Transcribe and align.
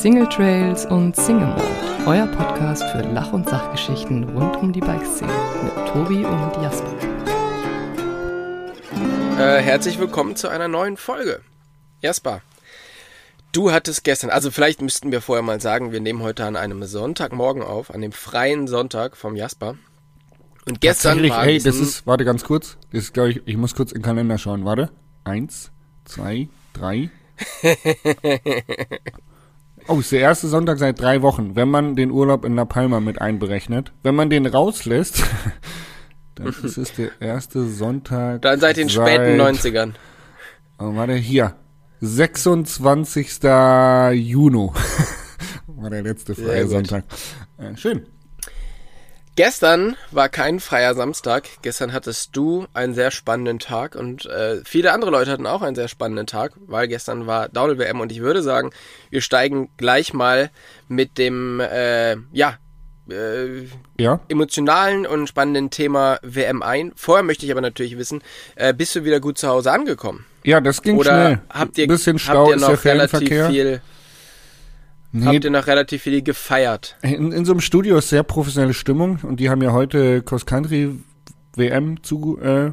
Single 0.00 0.30
Trails 0.30 0.86
und 0.86 1.14
Single 1.14 1.48
Mode, 1.48 2.06
euer 2.06 2.26
Podcast 2.28 2.82
für 2.84 3.02
Lach- 3.02 3.34
und 3.34 3.46
Sachgeschichten 3.46 4.24
rund 4.30 4.56
um 4.56 4.72
die 4.72 4.80
Bikeszene 4.80 5.30
mit 5.62 5.74
Tobi 5.88 6.24
und 6.24 6.62
Jasper. 6.62 6.90
Äh, 9.38 9.60
herzlich 9.60 9.98
willkommen 9.98 10.36
zu 10.36 10.48
einer 10.48 10.68
neuen 10.68 10.96
Folge. 10.96 11.42
Jasper, 12.00 12.40
du 13.52 13.72
hattest 13.72 14.02
gestern, 14.02 14.30
also 14.30 14.50
vielleicht 14.50 14.80
müssten 14.80 15.12
wir 15.12 15.20
vorher 15.20 15.42
mal 15.42 15.60
sagen, 15.60 15.92
wir 15.92 16.00
nehmen 16.00 16.22
heute 16.22 16.46
an 16.46 16.56
einem 16.56 16.82
Sonntagmorgen 16.84 17.62
auf, 17.62 17.94
an 17.94 18.00
dem 18.00 18.12
freien 18.12 18.68
Sonntag 18.68 19.18
vom 19.18 19.36
Jasper. 19.36 19.76
Und 20.66 20.80
gestern 20.80 21.22
war 21.28 21.42
hey, 21.42 21.58
das 21.58 21.76
ist, 21.76 22.06
warte 22.06 22.24
ganz 22.24 22.42
kurz, 22.42 22.78
das 22.90 23.02
ist, 23.02 23.12
glaube 23.12 23.32
ich, 23.32 23.42
ich 23.44 23.58
muss 23.58 23.74
kurz 23.74 23.92
in 23.92 23.98
den 23.98 24.04
Kalender 24.04 24.38
schauen, 24.38 24.64
warte. 24.64 24.88
Eins, 25.24 25.70
zwei, 26.06 26.48
drei. 26.72 27.10
Oh, 29.90 29.98
ist 29.98 30.12
der 30.12 30.20
erste 30.20 30.46
Sonntag 30.46 30.78
seit 30.78 31.00
drei 31.00 31.20
Wochen, 31.20 31.56
wenn 31.56 31.68
man 31.68 31.96
den 31.96 32.12
Urlaub 32.12 32.44
in 32.44 32.54
La 32.54 32.64
Palma 32.64 33.00
mit 33.00 33.20
einberechnet. 33.20 33.92
Wenn 34.04 34.14
man 34.14 34.30
den 34.30 34.46
rauslässt, 34.46 35.24
dann 36.36 36.46
ist 36.46 36.78
es 36.78 36.94
der 36.94 37.10
erste 37.18 37.66
Sonntag. 37.66 38.42
Dann 38.42 38.60
seit 38.60 38.76
den 38.76 38.88
seit, 38.88 39.08
späten 39.08 39.40
90ern. 39.40 39.94
Oh, 40.78 40.94
warte, 40.94 41.14
hier. 41.14 41.56
26. 42.02 43.42
Juni. 44.12 44.70
war 45.66 45.90
der 45.90 46.02
letzte 46.02 46.36
freie. 46.36 46.68
Sonntag. 46.68 47.02
Äh, 47.58 47.76
schön. 47.76 48.06
Gestern 49.42 49.96
war 50.10 50.28
kein 50.28 50.60
freier 50.60 50.94
Samstag. 50.94 51.48
Gestern 51.62 51.94
hattest 51.94 52.36
du 52.36 52.66
einen 52.74 52.92
sehr 52.92 53.10
spannenden 53.10 53.58
Tag 53.58 53.94
und 53.94 54.26
äh, 54.26 54.60
viele 54.66 54.92
andere 54.92 55.10
Leute 55.10 55.30
hatten 55.30 55.46
auch 55.46 55.62
einen 55.62 55.74
sehr 55.74 55.88
spannenden 55.88 56.26
Tag, 56.26 56.52
weil 56.66 56.88
gestern 56.88 57.26
war 57.26 57.48
Downhill 57.48 57.78
WM 57.78 58.00
und 58.00 58.12
ich 58.12 58.20
würde 58.20 58.42
sagen, 58.42 58.70
wir 59.08 59.22
steigen 59.22 59.70
gleich 59.78 60.12
mal 60.12 60.50
mit 60.88 61.16
dem 61.16 61.58
äh, 61.58 62.16
ja 62.32 62.58
äh, 63.10 63.64
Ja? 63.98 64.20
emotionalen 64.28 65.06
und 65.06 65.26
spannenden 65.26 65.70
Thema 65.70 66.18
WM 66.20 66.62
ein. 66.62 66.92
Vorher 66.94 67.22
möchte 67.22 67.46
ich 67.46 67.50
aber 67.52 67.62
natürlich 67.62 67.96
wissen, 67.96 68.20
äh, 68.56 68.74
bist 68.74 68.94
du 68.94 69.04
wieder 69.04 69.20
gut 69.20 69.38
zu 69.38 69.48
Hause 69.48 69.72
angekommen? 69.72 70.26
Ja, 70.44 70.60
das 70.60 70.82
ging 70.82 70.98
Oder 70.98 71.10
schnell. 71.12 71.40
habt 71.48 71.78
ihr, 71.78 71.84
Ein 71.84 71.88
bisschen 71.88 72.16
habt 72.16 72.24
Stau 72.24 72.48
ihr 72.50 72.56
ist 72.56 72.60
noch 72.60 72.68
der 72.82 72.84
relativ 72.92 73.10
Fernverkehr. 73.26 73.48
viel, 73.48 73.82
Nee, 75.12 75.26
habt 75.26 75.44
ihr 75.44 75.50
noch 75.50 75.66
relativ 75.66 76.02
viel 76.02 76.22
gefeiert? 76.22 76.96
In, 77.02 77.32
in 77.32 77.44
so 77.44 77.52
einem 77.52 77.60
Studio 77.60 77.98
ist 77.98 78.10
sehr 78.10 78.22
professionelle 78.22 78.74
Stimmung 78.74 79.18
und 79.22 79.40
die 79.40 79.50
haben 79.50 79.62
ja 79.62 79.72
heute 79.72 80.22
Cross 80.22 80.46
Country 80.46 80.94
WM 81.56 82.02
zu 82.02 82.38
äh, 82.40 82.72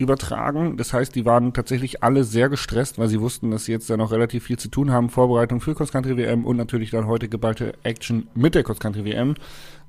übertragen. 0.00 0.76
Das 0.76 0.92
heißt, 0.92 1.14
die 1.14 1.24
waren 1.26 1.52
tatsächlich 1.52 2.02
alle 2.02 2.24
sehr 2.24 2.48
gestresst, 2.48 2.98
weil 2.98 3.08
sie 3.08 3.20
wussten, 3.20 3.50
dass 3.50 3.66
sie 3.66 3.72
jetzt 3.72 3.88
da 3.90 3.96
noch 3.96 4.12
relativ 4.12 4.44
viel 4.44 4.58
zu 4.58 4.68
tun 4.68 4.90
haben. 4.90 5.10
Vorbereitung 5.10 5.60
für 5.60 5.74
Cross 5.74 5.92
Country 5.92 6.16
WM 6.16 6.44
und 6.44 6.56
natürlich 6.56 6.90
dann 6.90 7.06
heute 7.06 7.28
geballte 7.28 7.74
Action 7.82 8.28
mit 8.34 8.54
der 8.54 8.62
Cross 8.62 8.80
Country 8.80 9.04
WM. 9.04 9.34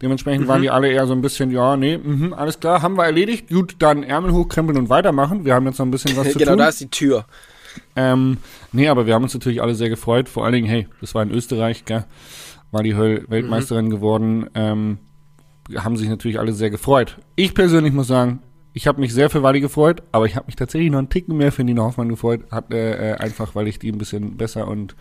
Dementsprechend 0.01 0.47
waren 0.47 0.61
die 0.61 0.69
alle 0.69 0.89
eher 0.89 1.07
so 1.07 1.13
ein 1.13 1.21
bisschen, 1.21 1.51
ja, 1.51 1.77
nee, 1.77 1.97
mhm, 1.97 2.33
alles 2.33 2.59
klar, 2.59 2.81
haben 2.81 2.95
wir 2.95 3.05
erledigt. 3.05 3.49
Gut, 3.49 3.75
dann 3.79 4.03
Ärmel 4.03 4.33
hochkrempeln 4.33 4.77
und 4.77 4.89
weitermachen. 4.89 5.45
Wir 5.45 5.55
haben 5.55 5.65
jetzt 5.65 5.79
noch 5.79 5.85
ein 5.85 5.91
bisschen 5.91 6.17
was 6.17 6.29
zu 6.31 6.39
genau, 6.39 6.51
tun. 6.51 6.59
da 6.59 6.67
ist 6.67 6.81
die 6.81 6.89
Tür. 6.89 7.25
Ähm, 7.95 8.37
nee, 8.71 8.87
aber 8.87 9.05
wir 9.05 9.13
haben 9.13 9.23
uns 9.23 9.33
natürlich 9.33 9.61
alle 9.61 9.75
sehr 9.75 9.89
gefreut. 9.89 10.29
Vor 10.29 10.45
allen 10.45 10.53
Dingen, 10.53 10.67
hey, 10.67 10.87
das 10.99 11.15
war 11.15 11.23
in 11.23 11.31
Österreich, 11.31 11.85
gell? 11.85 12.05
War 12.71 12.83
die 12.83 12.95
Höll 12.95 13.25
Weltmeisterin 13.27 13.89
geworden. 13.89 14.49
Ähm, 14.55 14.99
haben 15.75 15.97
sich 15.97 16.09
natürlich 16.09 16.39
alle 16.39 16.53
sehr 16.53 16.69
gefreut. 16.69 17.17
Ich 17.35 17.53
persönlich 17.53 17.93
muss 17.93 18.07
sagen, 18.07 18.41
ich 18.73 18.87
habe 18.87 19.01
mich 19.01 19.13
sehr 19.13 19.29
für 19.29 19.43
Wally 19.43 19.59
gefreut, 19.59 20.01
aber 20.11 20.25
ich 20.25 20.35
habe 20.35 20.45
mich 20.45 20.55
tatsächlich 20.55 20.91
noch 20.91 20.99
einen 20.99 21.09
Ticken 21.09 21.35
mehr 21.35 21.51
für 21.51 21.63
Nina 21.63 21.83
Hoffmann 21.83 22.09
gefreut. 22.09 22.41
Hat, 22.51 22.73
äh, 22.73 23.11
äh, 23.11 23.15
einfach, 23.15 23.55
weil 23.55 23.67
ich 23.67 23.79
die 23.79 23.91
ein 23.91 23.97
bisschen 23.97 24.37
besser 24.37 24.67
und 24.67 24.95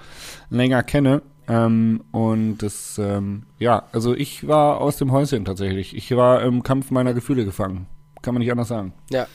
länger 0.51 0.83
kenne. 0.83 1.23
Ähm, 1.49 2.03
und 2.11 2.59
das, 2.59 2.99
ähm, 2.99 3.45
ja, 3.59 3.85
also 3.93 4.15
ich 4.15 4.47
war 4.47 4.81
aus 4.81 4.97
dem 4.97 5.13
Häuschen 5.13 5.45
tatsächlich. 5.45 5.97
Ich 5.97 6.15
war 6.17 6.43
im 6.43 6.63
Kampf 6.63 6.91
meiner 6.91 7.15
Gefühle 7.15 7.45
gefangen. 7.45 7.87
Kann 8.23 8.35
man 8.35 8.41
nicht 8.41 8.53
anders 8.53 8.69
sagen. 8.69 8.93
Ja. 9.11 9.27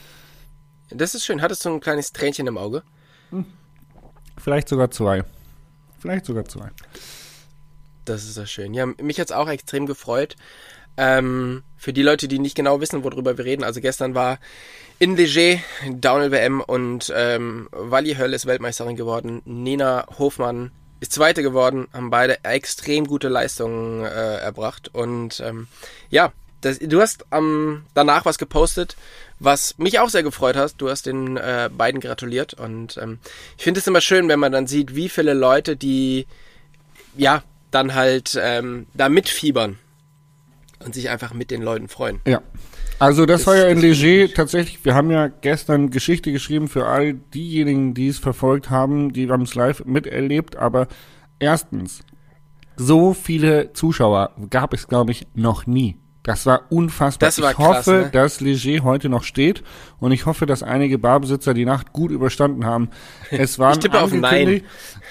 Das 0.89 1.15
ist 1.15 1.25
schön. 1.25 1.41
Hattest 1.41 1.65
du 1.65 1.69
ein 1.69 1.79
kleines 1.79 2.11
Tränchen 2.11 2.45
im 2.47 2.57
Auge? 2.57 2.83
Vielleicht 4.37 4.69
sogar 4.69 4.91
zwei. 4.91 5.23
Vielleicht 5.99 6.25
sogar 6.25 6.45
zwei. 6.45 6.69
Das 8.05 8.23
ist 8.23 8.37
ja 8.37 8.45
schön. 8.45 8.73
Ja, 8.73 8.85
mich 8.85 9.19
hat's 9.19 9.31
auch 9.31 9.49
extrem 9.49 9.85
gefreut. 9.85 10.35
Ähm, 10.97 11.63
für 11.75 11.93
die 11.93 12.03
Leute, 12.03 12.27
die 12.27 12.39
nicht 12.39 12.55
genau 12.55 12.79
wissen, 12.79 13.03
worüber 13.03 13.37
wir 13.37 13.45
reden, 13.45 13.63
also 13.63 13.81
gestern 13.81 14.15
war 14.15 14.39
in 14.97 15.17
Leger 15.17 15.59
Downhill 15.89 16.31
WM 16.31 16.61
und 16.61 17.11
ähm, 17.13 17.67
Wally 17.71 18.15
Höll 18.15 18.33
ist 18.33 18.45
Weltmeisterin 18.45 18.95
geworden. 18.95 19.41
Nina 19.45 20.05
Hofmann 20.17 20.71
ist 21.01 21.11
Zweite 21.11 21.43
geworden, 21.43 21.87
haben 21.91 22.09
beide 22.09 22.43
extrem 22.45 23.05
gute 23.05 23.27
Leistungen 23.27 24.05
äh, 24.05 24.37
erbracht. 24.37 24.89
Und 24.93 25.41
ähm, 25.41 25.67
ja, 26.09 26.31
das, 26.61 26.79
du 26.79 27.01
hast 27.01 27.25
ähm, 27.31 27.83
danach 27.93 28.25
was 28.25 28.37
gepostet, 28.37 28.95
was 29.39 29.77
mich 29.77 29.99
auch 29.99 30.09
sehr 30.09 30.23
gefreut 30.23 30.55
hat. 30.55 30.75
Du 30.77 30.89
hast 30.89 31.05
den 31.05 31.37
äh, 31.37 31.69
beiden 31.75 31.99
gratuliert 32.01 32.53
und 32.53 32.97
ähm, 32.97 33.19
ich 33.57 33.63
finde 33.63 33.79
es 33.79 33.87
immer 33.87 34.01
schön, 34.01 34.27
wenn 34.29 34.39
man 34.39 34.51
dann 34.51 34.67
sieht, 34.67 34.95
wie 34.95 35.09
viele 35.09 35.33
Leute, 35.33 35.75
die 35.75 36.25
ja 37.17 37.43
dann 37.71 37.93
halt 37.93 38.39
ähm, 38.41 38.87
da 38.93 39.09
mitfiebern 39.09 39.77
und 40.85 40.93
sich 40.95 41.09
einfach 41.09 41.33
mit 41.33 41.51
den 41.51 41.61
Leuten 41.61 41.87
freuen. 41.89 42.21
Ja. 42.25 42.41
Also 42.97 43.25
das, 43.25 43.41
Das- 43.41 43.47
war 43.47 43.57
ja 43.57 43.67
in 43.67 43.79
Leger 43.79 44.33
tatsächlich, 44.33 44.83
wir 44.85 44.95
haben 44.95 45.11
ja 45.11 45.27
gestern 45.27 45.89
Geschichte 45.89 46.31
geschrieben 46.31 46.69
für 46.69 46.85
all 46.87 47.13
diejenigen, 47.33 47.93
die 47.93 48.07
es 48.07 48.19
verfolgt 48.19 48.69
haben, 48.69 49.11
die 49.11 49.29
haben 49.29 49.43
es 49.43 49.53
live 49.55 49.83
miterlebt, 49.83 50.55
aber 50.55 50.87
erstens, 51.39 51.99
so 52.77 53.13
viele 53.13 53.73
Zuschauer 53.73 54.31
gab 54.49 54.73
es, 54.73 54.87
glaube 54.87 55.11
ich, 55.11 55.27
noch 55.33 55.65
nie. 55.67 55.97
Das 56.25 56.47
war 56.47 56.63
unfassbar. 56.69 57.27
Das 57.27 57.39
war 57.39 57.51
ich 57.51 57.57
hoffe, 57.59 57.73
krass, 57.73 57.87
ne? 57.87 58.09
dass 58.11 58.41
Leger 58.41 58.83
heute 58.83 59.09
noch 59.09 59.23
steht 59.23 59.63
und 59.99 60.11
ich 60.11 60.25
hoffe, 60.25 60.47
dass 60.47 60.63
einige 60.63 60.97
Barbesitzer 60.97 61.53
die 61.53 61.65
Nacht 61.65 61.93
gut 61.93 62.09
überstanden 62.09 62.65
haben. 62.65 62.89
Es 63.29 63.59
waren 63.59 63.79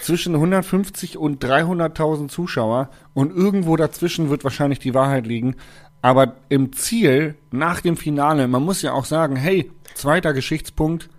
zwischen 0.02 0.34
150 0.34 1.16
und 1.16 1.44
300.000 1.44 2.28
Zuschauer 2.28 2.90
und 3.12 3.30
irgendwo 3.30 3.76
dazwischen 3.76 4.28
wird 4.28 4.42
wahrscheinlich 4.42 4.80
die 4.80 4.92
Wahrheit 4.92 5.24
liegen. 5.24 5.54
Aber 6.02 6.34
im 6.48 6.72
Ziel, 6.72 7.36
nach 7.52 7.80
dem 7.80 7.96
Finale, 7.96 8.48
man 8.48 8.64
muss 8.64 8.82
ja 8.82 8.92
auch 8.92 9.04
sagen, 9.04 9.36
hey, 9.36 9.70
zweiter 9.94 10.32
Geschichtspunkt, 10.32 11.10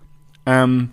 ähm, 0.44 0.90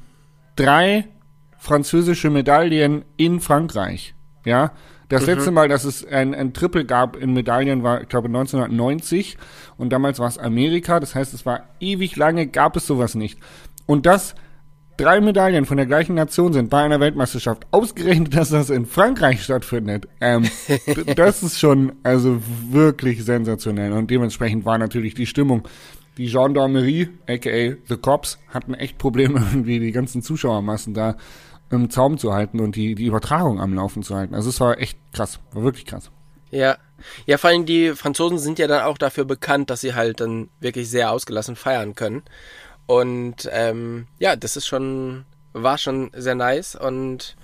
drei 0.55 1.09
französische 1.57 2.29
Medaillen 2.29 3.03
in 3.17 3.41
Frankreich. 3.41 4.15
Ja, 4.45 4.71
das 5.13 5.25
letzte 5.25 5.51
Mal, 5.51 5.67
dass 5.67 5.83
es 5.83 6.05
ein, 6.05 6.33
ein 6.35 6.53
Triple 6.53 6.85
gab 6.85 7.15
in 7.15 7.33
Medaillen, 7.33 7.83
war, 7.83 8.01
ich 8.01 8.09
glaube, 8.09 8.27
1990. 8.27 9.37
Und 9.77 9.91
damals 9.91 10.19
war 10.19 10.27
es 10.27 10.37
Amerika. 10.37 10.99
Das 10.99 11.15
heißt, 11.15 11.33
es 11.33 11.45
war 11.45 11.69
ewig 11.79 12.15
lange, 12.15 12.47
gab 12.47 12.75
es 12.75 12.87
sowas 12.87 13.15
nicht. 13.15 13.39
Und 13.85 14.05
das 14.05 14.35
drei 14.97 15.21
Medaillen 15.21 15.65
von 15.65 15.77
der 15.77 15.85
gleichen 15.85 16.15
Nation 16.15 16.53
sind 16.53 16.69
bei 16.69 16.83
einer 16.83 16.99
Weltmeisterschaft. 16.99 17.65
Ausgerechnet, 17.71 18.35
dass 18.35 18.49
das 18.49 18.69
in 18.69 18.85
Frankreich 18.85 19.43
stattfindet. 19.43 20.07
Ähm, 20.21 20.49
das 21.15 21.43
ist 21.43 21.59
schon 21.59 21.93
also 22.03 22.41
wirklich 22.69 23.23
sensationell. 23.23 23.93
Und 23.93 24.09
dementsprechend 24.09 24.65
war 24.65 24.77
natürlich 24.77 25.13
die 25.13 25.25
Stimmung. 25.25 25.67
Die 26.17 26.27
Gendarmerie, 26.27 27.09
aka 27.27 27.75
The 27.89 27.97
Cops, 27.97 28.37
hatten 28.49 28.75
echt 28.75 28.99
Probleme, 28.99 29.39
irgendwie 29.51 29.79
die 29.79 29.91
ganzen 29.91 30.21
Zuschauermassen 30.21 30.93
da 30.93 31.17
im 31.73 31.89
Zaum 31.89 32.17
zu 32.17 32.33
halten 32.33 32.59
und 32.59 32.75
die, 32.75 32.95
die 32.95 33.05
Übertragung 33.05 33.59
am 33.59 33.73
Laufen 33.73 34.03
zu 34.03 34.15
halten. 34.15 34.35
Also 34.35 34.49
es 34.49 34.59
war 34.59 34.77
echt 34.79 34.97
krass, 35.11 35.39
war 35.51 35.63
wirklich 35.63 35.85
krass. 35.85 36.11
Ja. 36.51 36.77
Ja, 37.25 37.37
vor 37.37 37.49
allem 37.49 37.65
die 37.65 37.93
Franzosen 37.95 38.37
sind 38.37 38.59
ja 38.59 38.67
dann 38.67 38.83
auch 38.83 38.97
dafür 38.97 39.25
bekannt, 39.25 39.69
dass 39.69 39.81
sie 39.81 39.93
halt 39.93 40.21
dann 40.21 40.49
wirklich 40.59 40.89
sehr 40.89 41.11
ausgelassen 41.11 41.55
feiern 41.55 41.95
können. 41.95 42.23
Und 42.85 43.49
ähm, 43.51 44.07
ja, 44.19 44.35
das 44.35 44.55
ist 44.55 44.67
schon, 44.67 45.25
war 45.51 45.77
schon 45.77 46.11
sehr 46.13 46.35
nice. 46.35 46.75
Und 46.75 47.35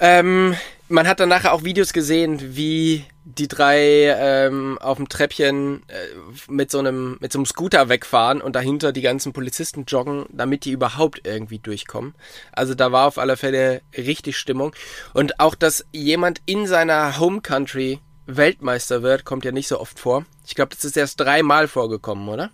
ähm, 0.00 0.54
man 0.88 1.06
hat 1.06 1.20
dann 1.20 1.28
nachher 1.28 1.52
auch 1.52 1.64
Videos 1.64 1.92
gesehen, 1.92 2.56
wie 2.56 3.04
die 3.24 3.48
drei 3.48 4.06
ähm, 4.18 4.78
auf 4.78 4.96
dem 4.96 5.08
Treppchen 5.08 5.82
äh, 5.88 6.50
mit 6.50 6.70
so 6.70 6.78
einem 6.78 7.18
mit 7.20 7.30
so 7.32 7.38
einem 7.38 7.46
Scooter 7.46 7.88
wegfahren 7.90 8.40
und 8.40 8.56
dahinter 8.56 8.92
die 8.92 9.02
ganzen 9.02 9.32
Polizisten 9.32 9.84
joggen, 9.86 10.24
damit 10.30 10.64
die 10.64 10.72
überhaupt 10.72 11.26
irgendwie 11.26 11.58
durchkommen. 11.58 12.14
Also 12.52 12.74
da 12.74 12.90
war 12.90 13.06
auf 13.06 13.18
alle 13.18 13.36
Fälle 13.36 13.82
richtig 13.96 14.38
Stimmung 14.38 14.74
und 15.12 15.40
auch 15.40 15.54
dass 15.54 15.84
jemand 15.92 16.40
in 16.46 16.66
seiner 16.66 17.18
Home 17.20 17.42
Country 17.42 18.00
Weltmeister 18.26 19.02
wird, 19.02 19.24
kommt 19.24 19.44
ja 19.44 19.52
nicht 19.52 19.68
so 19.68 19.80
oft 19.80 19.98
vor. 19.98 20.24
Ich 20.46 20.54
glaube, 20.54 20.74
das 20.74 20.84
ist 20.84 20.96
erst 20.96 21.20
dreimal 21.20 21.68
vorgekommen, 21.68 22.28
oder? 22.28 22.50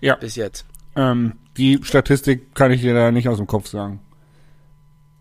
Ja, 0.00 0.16
Bis 0.16 0.36
jetzt. 0.36 0.64
ähm, 0.96 1.34
die 1.56 1.80
Statistik 1.82 2.54
kann 2.54 2.72
ich 2.72 2.80
dir 2.80 2.94
da 2.94 3.10
nicht 3.12 3.28
aus 3.28 3.36
dem 3.36 3.46
Kopf 3.46 3.68
sagen. 3.68 4.00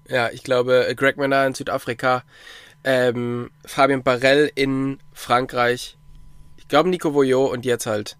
Ja, 0.10 0.30
ich 0.30 0.44
glaube, 0.44 0.88
äh, 0.88 0.96
Greg 0.96 1.18
Menard 1.18 1.48
in 1.48 1.54
Südafrika, 1.54 2.24
ähm, 2.84 3.52
Fabien 3.66 4.04
Barrel 4.04 4.52
in 4.56 5.00
Frankreich, 5.14 5.98
ich 6.58 6.68
glaube 6.68 6.90
Nico 6.90 7.14
Voyot 7.14 7.52
und 7.52 7.66
jetzt 7.66 7.86
halt 7.86 8.18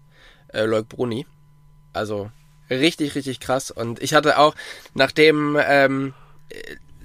äh, 0.52 0.64
Loic 0.64 0.88
Bruni. 0.88 1.26
Also 1.92 2.30
richtig, 2.68 3.14
richtig 3.14 3.40
krass. 3.40 3.70
Und 3.70 4.02
ich 4.02 4.14
hatte 4.14 4.38
auch, 4.38 4.54
nachdem 4.94 5.58
ähm, 5.60 6.14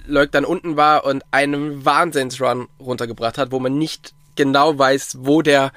Leuk 0.05 0.31
dann 0.31 0.45
unten 0.45 0.77
war 0.77 1.05
und 1.05 1.23
einen 1.31 1.85
Wahnsinnsrun 1.85 2.67
runtergebracht 2.79 3.38
hat, 3.38 3.51
wo 3.51 3.59
man 3.59 3.77
nicht 3.77 4.13
genau 4.35 4.77
weiß, 4.77 5.17
wo 5.19 5.41
der 5.41 5.71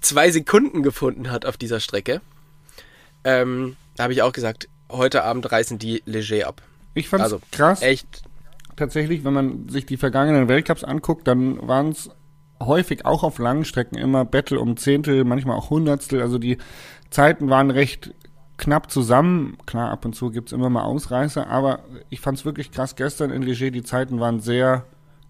zwei 0.00 0.30
Sekunden 0.30 0.82
gefunden 0.82 1.30
hat 1.30 1.44
auf 1.44 1.56
dieser 1.56 1.80
Strecke. 1.80 2.20
Ähm, 3.24 3.76
da 3.96 4.04
habe 4.04 4.12
ich 4.12 4.22
auch 4.22 4.32
gesagt, 4.32 4.68
heute 4.90 5.24
Abend 5.24 5.50
reißen 5.50 5.78
die 5.78 6.02
leger 6.06 6.46
ab. 6.46 6.62
Ich 6.94 7.08
fand's 7.08 7.24
Also, 7.24 7.40
krass. 7.50 7.82
Echt. 7.82 8.22
Tatsächlich, 8.76 9.24
wenn 9.24 9.32
man 9.34 9.68
sich 9.68 9.86
die 9.86 9.96
vergangenen 9.96 10.48
Weltcups 10.48 10.84
anguckt, 10.84 11.26
dann 11.26 11.66
waren 11.66 11.88
es 11.90 12.10
häufig 12.62 13.04
auch 13.04 13.22
auf 13.22 13.38
langen 13.38 13.64
Strecken 13.64 13.96
immer 13.98 14.24
Battle 14.24 14.60
um 14.60 14.76
Zehntel, 14.76 15.24
manchmal 15.24 15.56
auch 15.56 15.70
Hundertstel. 15.70 16.22
Also 16.22 16.38
die 16.38 16.58
Zeiten 17.10 17.50
waren 17.50 17.70
recht 17.70 18.14
knapp 18.56 18.90
zusammen. 18.90 19.58
Klar, 19.66 19.90
ab 19.90 20.04
und 20.04 20.14
zu 20.14 20.30
gibt's 20.30 20.52
immer 20.52 20.70
mal 20.70 20.84
Ausreißer, 20.84 21.46
aber 21.46 21.80
ich 22.08 22.20
fand's 22.20 22.44
wirklich 22.44 22.70
krass 22.70 22.96
gestern 22.96 23.30
in 23.30 23.42
Leger. 23.42 23.70
Die 23.70 23.82
Zeiten 23.82 24.20
waren 24.20 24.40
sehr 24.40 24.84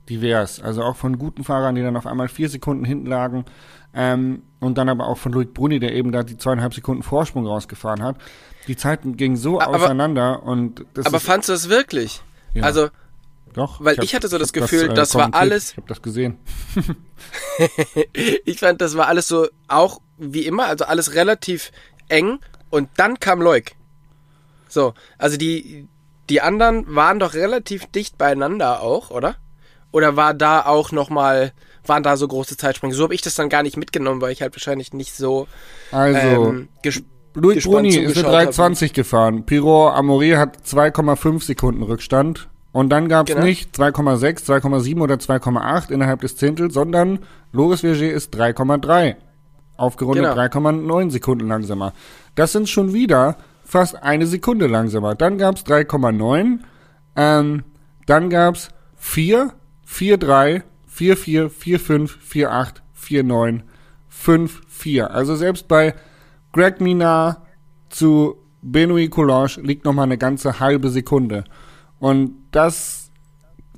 divers. 0.09 0.61
Also 0.63 0.83
auch 0.83 0.95
von 0.95 1.19
guten 1.19 1.43
Fahrern, 1.43 1.75
die 1.75 1.83
dann 1.83 1.97
auf 1.97 2.07
einmal 2.07 2.29
vier 2.29 2.49
Sekunden 2.49 2.85
hinten 2.85 3.07
lagen. 3.07 3.45
Ähm, 3.93 4.43
und 4.61 4.79
dann 4.79 4.89
aber 4.89 5.09
auch 5.09 5.17
von 5.19 5.33
Loic 5.33 5.55
Bruni, 5.55 5.81
der 5.81 5.95
eben 5.95 6.13
da 6.13 6.23
die 6.23 6.37
zweieinhalb 6.37 6.75
Sekunden 6.75 7.03
Vorsprung 7.03 7.47
rausgefahren 7.47 8.03
hat. 8.03 8.17
Die 8.69 8.77
Zeiten 8.77 9.17
gingen 9.17 9.37
so 9.37 9.61
Aber- 9.61 9.77
auseinander 9.77 10.43
und 10.43 10.85
das 10.95 11.07
Aber 11.07 11.19
fandst 11.19 11.49
du 11.49 11.53
das 11.55 11.69
wirklich? 11.69 12.23
Ja. 12.55 12.63
Also, 12.65 12.89
doch, 13.55 13.81
weil 13.81 13.97
hab- 13.97 14.05
ich 14.05 14.15
hatte 14.15 14.29
so 14.29 14.39
das 14.39 14.53
Gefühl, 14.53 14.91
äh, 14.91 14.95
das 14.95 15.15
war 15.15 15.33
alles- 15.35 15.73
Ich 15.73 15.77
habe 15.79 15.89
das 15.89 16.03
gesehen. 16.03 16.39
ich 18.45 18.59
fand, 18.61 18.81
das 18.81 18.97
war 18.97 19.07
alles 19.09 19.29
so 19.29 19.49
auch 19.69 20.01
wie 20.19 20.47
immer, 20.47 20.67
also 20.67 20.85
alles 20.85 21.15
relativ 21.15 21.73
eng 22.09 22.39
und 22.71 22.89
dann 22.97 23.19
kam 23.21 23.41
Leuk. 23.43 23.65
So, 24.69 24.95
also 25.19 25.37
die, 25.37 25.89
die 26.29 26.41
anderen 26.41 26.95
waren 26.95 27.19
doch 27.19 27.35
relativ 27.35 27.87
dicht 27.87 28.19
beieinander 28.19 28.81
auch, 28.83 29.11
oder? 29.11 29.37
Oder 29.93 30.17
war 30.17 30.35
da 30.35 30.67
auch 30.67 30.93
nochmal, 30.93 31.53
waren 31.87 32.03
da 32.03 32.17
so 32.17 32.29
große 32.29 32.57
Zeitsprünge? 32.57 32.95
So 32.95 33.05
habe 33.05 33.15
ich 33.15 33.23
das 33.23 33.35
dann 33.37 33.49
gar 33.49 33.63
nicht 33.63 33.77
mitgenommen, 33.77 34.21
weil 34.21 34.33
ich 34.33 34.43
halt 34.43 34.55
wahrscheinlich 34.55 34.93
nicht 34.93 35.15
so 35.15 35.47
Also, 35.93 36.19
ähm, 36.19 36.69
Louis 37.35 37.65
Bruni 37.65 37.89
ist 37.91 37.97
eine 37.97 38.07
zugeschaut 38.09 38.25
habe. 38.27 38.37
320 38.45 38.93
gefahren. 38.93 39.47
Pirot 39.47 39.95
Amore 39.95 40.39
hat 40.39 40.59
2,5 40.67 41.43
Sekunden 41.45 41.83
Rückstand. 41.83 42.49
Und 42.77 42.91
dann 42.91 43.09
gab 43.09 43.27
es 43.27 43.35
Genau. 43.35 43.47
nicht 43.47 43.75
2,6, 43.75 44.45
2,7 44.45 45.01
oder 45.01 45.15
2,8 45.19 45.91
innerhalb 45.91 46.21
des 46.21 46.37
Zehntels, 46.37 46.75
sondern 46.75 47.21
Loris 47.51 47.81
Verger 47.81 48.13
ist 48.13 48.35
3,3. 48.35 49.17
Aufgerundet 49.79 50.25
Genau. 50.25 50.37
3,9 50.37 51.09
Sekunden 51.09 51.49
langsamer. 51.49 51.95
Das 52.35 52.53
sind 52.53 52.69
schon 52.69 52.93
wieder 52.93 53.39
fast 53.65 54.03
eine 54.03 54.27
Sekunde 54.27 54.67
langsamer. 54.67 55.15
Dann 55.15 55.39
gab 55.39 55.57
es 55.57 55.65
3,9. 55.65 56.65
Ähm, 57.17 57.65
dann 58.05 58.29
gab 58.29 58.57
es 58.57 58.69
4, 58.97 59.55
4,3, 59.87 60.63
4,4, 60.87 61.49
4,5, 61.49 62.11
4,8, 62.21 62.83
4,9, 62.95 63.63
5, 64.11 64.61
4. 64.69 65.11
Also 65.13 65.35
selbst 65.35 65.67
bei 65.67 65.95
Greg 66.53 66.83
Minard 66.83 67.39
zu 67.89 68.37
Benoit 68.61 69.11
Coulange 69.11 69.63
liegt 69.63 69.87
noch 69.87 69.95
mal 69.95 70.03
eine 70.03 70.19
ganze 70.19 70.61
halbe 70.61 70.91
Sekunde. 70.91 71.45
Und 71.99 72.33
das 72.51 73.11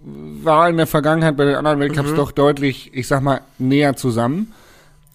war 0.02 0.68
in 0.68 0.76
der 0.76 0.86
Vergangenheit 0.86 1.36
bei 1.36 1.44
den 1.44 1.56
anderen 1.56 1.80
Weltcups 1.80 2.14
doch 2.14 2.32
deutlich, 2.32 2.90
ich 2.94 3.06
sag 3.06 3.22
mal, 3.22 3.40
näher 3.58 3.96
zusammen. 3.96 4.52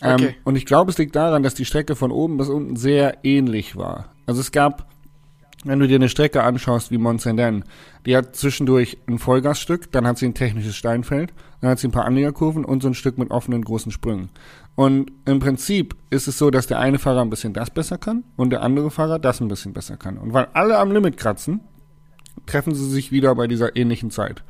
Ähm, 0.02 0.14
Okay. 0.16 0.36
und 0.44 0.56
ich 0.58 0.66
glaube, 0.66 0.92
es 0.92 0.98
liegt 0.98 1.16
daran, 1.16 1.44
dass 1.44 1.54
die 1.54 1.66
Strecke 1.66 1.96
von 1.96 2.12
oben 2.12 2.38
bis 2.38 2.50
unten 2.50 2.76
sehr 2.76 3.24
ähnlich 3.24 3.78
war. 3.78 4.06
Also 4.26 4.42
es 4.42 4.52
gab, 4.52 4.88
wenn 5.64 5.80
du 5.80 5.88
dir 5.88 5.96
eine 5.96 6.10
Strecke 6.10 6.44
anschaust 6.44 6.92
wie 6.92 6.98
Mont-Saint-Denis, 6.98 7.64
die 8.06 8.18
hat 8.18 8.36
zwischendurch 8.36 8.98
ein 9.08 9.18
Vollgasstück, 9.20 9.92
dann 9.94 10.06
hat 10.06 10.18
sie 10.18 10.26
ein 10.26 10.34
technisches 10.34 10.76
Steinfeld, 10.76 11.32
dann 11.62 11.70
hat 11.70 11.80
sie 11.80 11.88
ein 11.88 11.92
paar 11.92 12.04
Anliegerkurven 12.06 12.66
und 12.66 12.82
so 12.84 12.90
ein 12.90 12.94
Stück 12.96 13.18
mit 13.18 13.32
offenen 13.32 13.64
großen 13.64 13.92
Sprüngen. 13.94 14.30
Und 14.76 15.12
im 15.26 15.40
Prinzip 15.40 15.96
ist 16.10 16.28
es 16.28 16.38
so, 16.38 16.50
dass 16.52 16.68
der 16.68 16.80
eine 16.80 17.00
Fahrer 17.00 17.22
ein 17.22 17.30
bisschen 17.30 17.54
das 17.54 17.70
besser 17.70 17.98
kann 17.98 18.24
und 18.36 18.50
der 18.50 18.62
andere 18.62 18.92
Fahrer 18.92 19.20
das 19.20 19.40
ein 19.40 19.48
bisschen 19.48 19.72
besser 19.72 19.96
kann. 19.96 20.18
Und 20.18 20.34
weil 20.34 20.48
alle 20.54 20.80
am 20.80 20.92
Limit 20.92 21.16
kratzen, 21.16 21.62
treffen 22.46 22.76
sie 22.76 22.90
sich 22.90 23.12
wieder 23.12 23.34
bei 23.36 23.48
dieser 23.48 23.76
ähnlichen 23.76 24.12
Zeit. 24.12 24.44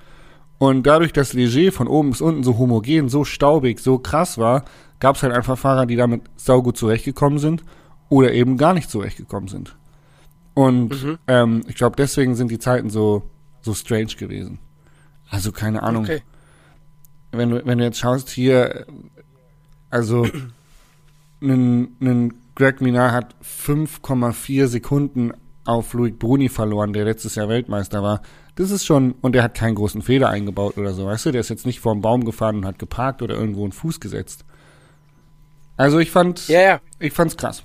Und 0.58 0.84
dadurch, 0.84 1.12
dass 1.12 1.34
Leger 1.34 1.72
von 1.72 1.88
oben 1.88 2.12
bis 2.12 2.22
unten 2.22 2.44
so 2.44 2.58
homogen, 2.58 3.10
so 3.10 3.26
staubig, 3.26 3.80
so 3.80 3.98
krass 3.98 4.38
war, 4.38 4.64
gab 5.00 5.16
es 5.18 5.24
halt 5.24 5.34
einfach 5.34 5.58
Fahrer, 5.58 5.86
die 5.86 5.96
damit 5.96 6.22
saugut 6.38 6.78
zurechtgekommen 6.78 7.40
sind 7.40 7.64
oder 8.10 8.32
eben 8.32 8.58
gar 8.58 8.74
nicht 8.74 8.90
zurechtgekommen 8.90 9.50
sind. 9.50 9.76
Und 10.54 11.18
ähm, 11.28 11.64
ich 11.68 11.76
glaube, 11.76 11.96
deswegen 11.98 12.36
sind 12.36 12.52
die 12.52 12.60
Zeiten 12.60 12.90
so, 12.90 13.24
so 13.62 13.74
strange 13.74 14.16
gewesen. 14.18 14.60
Also 15.30 15.52
keine 15.52 15.84
Ahnung. 15.84 16.04
Okay. 16.04 16.22
Wenn 17.32 17.50
du, 17.50 17.66
wenn 17.66 17.80
du 17.80 17.84
jetzt 17.84 17.98
schaust 17.98 18.30
hier, 18.30 18.86
also 19.90 20.28
einen 21.42 22.34
Greg 22.56 22.82
Minard 22.82 23.12
hat 23.12 23.36
5,4 23.44 24.68
Sekunden 24.68 25.32
auf 25.66 25.94
Loic 25.94 26.20
Bruni 26.20 26.50
verloren, 26.50 26.94
der 26.94 27.06
letztes 27.06 27.36
Jahr 27.36 27.50
Weltmeister 27.50 28.04
war. 28.04 28.22
Das 28.56 28.70
ist 28.70 28.86
schon, 28.86 29.14
und 29.22 29.34
der 29.34 29.44
hat 29.44 29.56
keinen 29.56 29.76
großen 29.76 30.02
Fehler 30.02 30.30
eingebaut 30.30 30.78
oder 30.78 30.94
so, 30.94 31.06
weißt 31.06 31.26
du? 31.28 31.32
Der 31.32 31.42
ist 31.42 31.50
jetzt 31.50 31.66
nicht 31.66 31.80
vorm 31.80 32.02
Baum 32.02 32.26
gefahren 32.26 32.58
und 32.58 32.66
hat 32.66 32.80
geparkt 32.80 33.22
oder 33.22 33.36
irgendwo 33.36 33.64
einen 33.64 33.72
Fuß 33.72 34.00
gesetzt. 34.00 34.46
Also 35.78 36.00
ich 36.00 36.12
fand, 36.12 36.48
Ja, 36.48 36.62
ja. 36.62 36.82
ich 37.00 37.14
fand's 37.14 37.36
krass. 37.38 37.64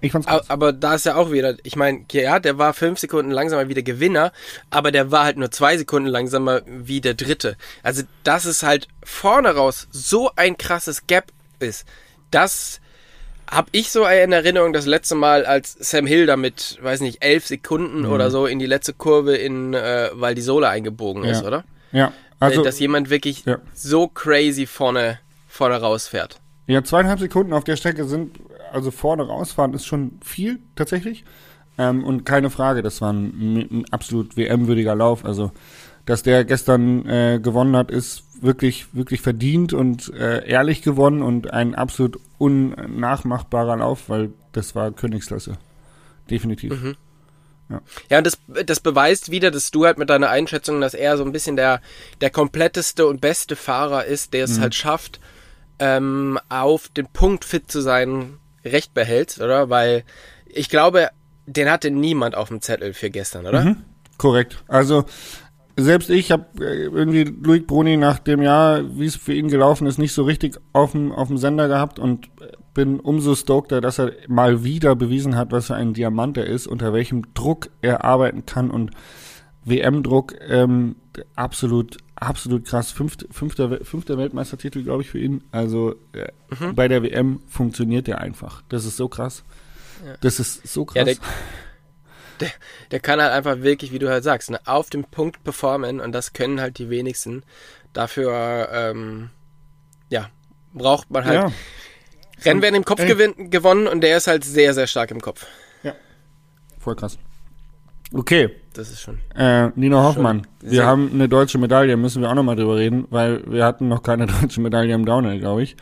Ich 0.00 0.12
fand's 0.12 0.28
krass. 0.28 0.48
Aber 0.48 0.72
da 0.72 0.94
ist 0.94 1.06
ja 1.06 1.16
auch 1.16 1.32
wieder, 1.32 1.56
ich 1.64 1.74
meine, 1.74 2.04
ja, 2.12 2.38
der 2.38 2.58
war 2.58 2.74
fünf 2.74 3.00
Sekunden 3.00 3.32
langsamer 3.32 3.68
wie 3.68 3.74
der 3.74 3.82
Gewinner, 3.82 4.32
aber 4.70 4.92
der 4.92 5.10
war 5.10 5.24
halt 5.24 5.36
nur 5.36 5.50
zwei 5.50 5.76
Sekunden 5.76 6.08
langsamer 6.08 6.62
wie 6.66 7.00
der 7.00 7.14
Dritte. 7.14 7.56
Also, 7.82 8.02
dass 8.22 8.44
es 8.44 8.62
halt 8.62 8.86
vorne 9.02 9.54
raus 9.56 9.88
so 9.90 10.30
ein 10.36 10.56
krasses 10.56 11.08
Gap 11.08 11.32
ist, 11.58 11.84
das 12.30 12.80
habe 13.50 13.68
ich 13.72 13.90
so 13.90 14.04
in 14.06 14.32
Erinnerung 14.32 14.72
das 14.72 14.86
letzte 14.86 15.14
Mal, 15.14 15.44
als 15.46 15.72
Sam 15.80 16.06
Hill 16.06 16.26
da 16.26 16.36
mit, 16.36 16.78
weiß 16.82 17.00
nicht, 17.00 17.22
elf 17.24 17.46
Sekunden 17.46 18.02
Mhm. 18.02 18.10
oder 18.12 18.30
so 18.30 18.46
in 18.46 18.58
die 18.58 18.66
letzte 18.66 18.92
Kurve 18.92 19.36
in 19.36 19.74
äh, 19.74 20.10
Valdisola 20.14 20.68
eingebogen 20.70 21.24
ist, 21.24 21.40
Ja. 21.42 21.46
oder? 21.46 21.64
Ja, 21.92 22.12
also, 22.40 22.60
äh, 22.60 22.64
Dass 22.64 22.78
jemand 22.78 23.10
wirklich 23.10 23.44
Ja. 23.44 23.58
so 23.74 24.08
crazy 24.08 24.66
vorne, 24.66 25.18
vorne 25.48 25.80
rausfährt. 25.80 26.40
ja, 26.66 26.84
zweieinhalb 26.84 27.18
Sekunden 27.18 27.52
auf 27.54 27.64
der 27.64 27.76
Strecke 27.76 28.04
sind, 28.04 28.38
also 28.72 28.90
vorne 28.90 29.22
rausfahren 29.26 29.72
ist 29.72 29.86
schon 29.86 30.18
viel, 30.22 30.58
tatsächlich. 30.76 31.24
Ähm, 31.78 32.04
und 32.04 32.24
keine 32.26 32.50
Frage, 32.50 32.82
das 32.82 33.00
war 33.00 33.12
ein, 33.12 33.68
ein 33.70 33.84
absolut 33.90 34.36
WM-würdiger 34.36 34.94
Lauf. 34.94 35.24
Also, 35.24 35.52
dass 36.04 36.22
der 36.22 36.44
gestern 36.44 37.06
äh, 37.08 37.38
gewonnen 37.42 37.76
hat, 37.76 37.90
ist 37.90 38.24
wirklich, 38.40 38.86
wirklich 38.92 39.20
verdient 39.20 39.72
und 39.72 40.12
äh, 40.14 40.46
ehrlich 40.48 40.82
gewonnen 40.82 41.22
und 41.22 41.52
ein 41.52 41.74
absolut 41.74 42.18
unnachmachbarer 42.38 43.76
Lauf, 43.76 44.08
weil 44.08 44.30
das 44.52 44.74
war 44.74 44.90
Königsklasse. 44.92 45.58
Definitiv. 46.30 46.72
Mhm. 46.72 46.96
Ja, 48.08 48.18
und 48.18 48.26
das, 48.26 48.38
das 48.64 48.80
beweist 48.80 49.30
wieder, 49.30 49.50
dass 49.50 49.70
du 49.70 49.84
halt 49.84 49.98
mit 49.98 50.08
deiner 50.08 50.30
Einschätzung, 50.30 50.80
dass 50.80 50.94
er 50.94 51.18
so 51.18 51.24
ein 51.24 51.32
bisschen 51.32 51.56
der, 51.56 51.82
der 52.20 52.30
kompletteste 52.30 53.06
und 53.06 53.20
beste 53.20 53.56
Fahrer 53.56 54.06
ist, 54.06 54.32
der 54.32 54.44
es 54.44 54.58
halt 54.58 54.74
schafft, 54.74 55.20
ähm, 55.78 56.38
auf 56.48 56.88
den 56.88 57.06
Punkt 57.08 57.44
fit 57.44 57.70
zu 57.70 57.82
sein, 57.82 58.38
recht 58.64 58.94
behältst, 58.94 59.40
oder? 59.40 59.68
Weil 59.68 60.04
ich 60.46 60.70
glaube, 60.70 61.10
den 61.46 61.70
hatte 61.70 61.90
niemand 61.90 62.34
auf 62.34 62.48
dem 62.48 62.62
Zettel 62.62 62.94
für 62.94 63.10
gestern, 63.10 63.46
oder? 63.46 63.76
Korrekt. 64.16 64.64
Also 64.66 65.04
selbst 65.80 66.10
ich 66.10 66.30
habe 66.32 66.46
irgendwie 66.58 67.24
Loic 67.24 67.66
Bruni 67.66 67.96
nach 67.96 68.18
dem 68.18 68.42
Jahr, 68.42 68.82
wie 68.98 69.06
es 69.06 69.16
für 69.16 69.32
ihn 69.32 69.48
gelaufen 69.48 69.86
ist, 69.86 69.98
nicht 69.98 70.12
so 70.12 70.24
richtig 70.24 70.58
auf 70.72 70.92
dem 70.92 71.12
auf 71.12 71.28
dem 71.28 71.38
Sender 71.38 71.68
gehabt 71.68 71.98
und 71.98 72.26
äh, 72.40 72.52
bin 72.74 73.00
umso 73.00 73.34
stokter, 73.34 73.80
dass 73.80 73.98
er 73.98 74.12
mal 74.28 74.64
wieder 74.64 74.94
bewiesen 74.94 75.36
hat, 75.36 75.52
was 75.52 75.68
für 75.68 75.74
ein 75.74 75.94
Diamant 75.94 76.36
er 76.36 76.46
ist, 76.46 76.66
unter 76.66 76.92
welchem 76.92 77.32
Druck 77.34 77.70
er 77.80 78.04
arbeiten 78.04 78.44
kann 78.44 78.70
und 78.70 78.90
WM-Druck 79.64 80.34
ähm, 80.48 80.96
absolut 81.34 81.98
absolut 82.16 82.64
krass. 82.64 82.90
Fünft, 82.90 83.26
fünfter, 83.30 83.84
fünfter 83.84 84.18
Weltmeistertitel, 84.18 84.82
glaube 84.82 85.02
ich, 85.02 85.10
für 85.10 85.18
ihn. 85.18 85.44
Also 85.52 85.94
äh, 86.12 86.28
bei 86.74 86.88
der 86.88 87.02
WM 87.02 87.40
funktioniert 87.48 88.08
er 88.08 88.20
einfach. 88.20 88.62
Das 88.68 88.84
ist 88.84 88.96
so 88.96 89.08
krass. 89.08 89.44
Das 90.20 90.40
ist 90.40 90.66
so 90.66 90.84
krass. 90.84 90.96
Ja, 90.96 91.04
der, 91.04 91.16
der, 92.40 92.50
der 92.90 93.00
kann 93.00 93.20
halt 93.20 93.32
einfach 93.32 93.62
wirklich, 93.62 93.92
wie 93.92 93.98
du 93.98 94.08
halt 94.08 94.24
sagst, 94.24 94.50
ne, 94.50 94.60
auf 94.66 94.90
dem 94.90 95.04
Punkt 95.04 95.42
performen 95.44 96.00
und 96.00 96.12
das 96.12 96.32
können 96.32 96.60
halt 96.60 96.78
die 96.78 96.90
wenigsten. 96.90 97.42
Dafür, 97.92 98.68
ähm, 98.72 99.30
ja, 100.10 100.28
braucht 100.72 101.10
man 101.10 101.24
halt. 101.24 101.34
ja. 101.34 101.52
Rennen 102.44 102.62
werden 102.62 102.76
im 102.76 102.84
Kopf 102.84 103.04
gewin 103.04 103.50
gewonnen 103.50 103.88
und 103.88 104.00
der 104.02 104.16
ist 104.16 104.28
halt 104.28 104.44
sehr, 104.44 104.72
sehr 104.72 104.86
stark 104.86 105.10
im 105.10 105.20
Kopf. 105.20 105.46
Voll 106.78 106.94
krass. 106.94 107.18
Okay, 108.14 108.48
Das 108.72 108.88
ist 108.90 109.00
schon. 109.02 109.18
äh, 109.34 109.68
Nino 109.74 110.02
Hoffmann. 110.02 110.46
Schon 110.62 110.70
Wir 110.70 110.86
haben 110.86 111.10
eine 111.12 111.28
deutsche 111.28 111.58
Medaille, 111.58 111.96
müssen 111.96 112.22
wir 112.22 112.30
auch 112.30 112.34
nochmal 112.34 112.54
drüber 112.56 112.76
reden, 112.76 113.06
weil 113.10 113.42
wir 113.50 113.64
hatten 113.64 113.88
noch 113.88 114.02
keine 114.02 114.26
deutsche 114.40 114.60
Medaille 114.60 114.94
im 114.94 115.04
Downhill, 115.04 115.40
glaube 115.40 115.62
ich. 115.64 115.76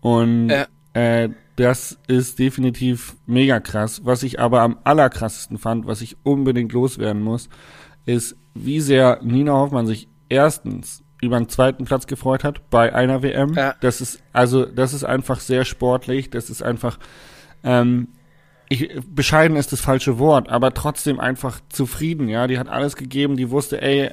Und 0.00 0.48
Ja. 0.50 0.66
äh, 0.94 1.28
das 1.58 1.98
ist 2.06 2.38
definitiv 2.38 3.16
mega 3.26 3.58
krass. 3.58 4.02
Was 4.04 4.22
ich 4.22 4.38
aber 4.38 4.60
am 4.60 4.78
allerkrassesten 4.84 5.58
fand, 5.58 5.86
was 5.86 6.00
ich 6.02 6.16
unbedingt 6.22 6.72
loswerden 6.72 7.20
muss, 7.22 7.48
ist, 8.06 8.36
wie 8.54 8.80
sehr 8.80 9.18
Nina 9.22 9.52
Hoffmann 9.52 9.86
sich 9.86 10.08
erstens 10.28 11.02
über 11.20 11.36
einen 11.36 11.48
zweiten 11.48 11.84
Platz 11.84 12.06
gefreut 12.06 12.44
hat 12.44 12.70
bei 12.70 12.94
einer 12.94 13.22
WM. 13.24 13.54
Ja. 13.54 13.74
Das 13.80 14.00
ist, 14.00 14.22
also, 14.32 14.64
das 14.66 14.92
ist 14.94 15.02
einfach 15.02 15.40
sehr 15.40 15.64
sportlich. 15.64 16.30
Das 16.30 16.48
ist 16.48 16.62
einfach, 16.62 16.96
ähm, 17.64 18.08
ich, 18.68 18.88
bescheiden 19.10 19.56
ist 19.56 19.72
das 19.72 19.80
falsche 19.80 20.20
Wort, 20.20 20.48
aber 20.50 20.74
trotzdem 20.74 21.18
einfach 21.18 21.58
zufrieden, 21.70 22.28
ja. 22.28 22.46
Die 22.46 22.58
hat 22.58 22.68
alles 22.68 22.94
gegeben, 22.94 23.36
die 23.36 23.50
wusste, 23.50 23.82
ey, 23.82 24.10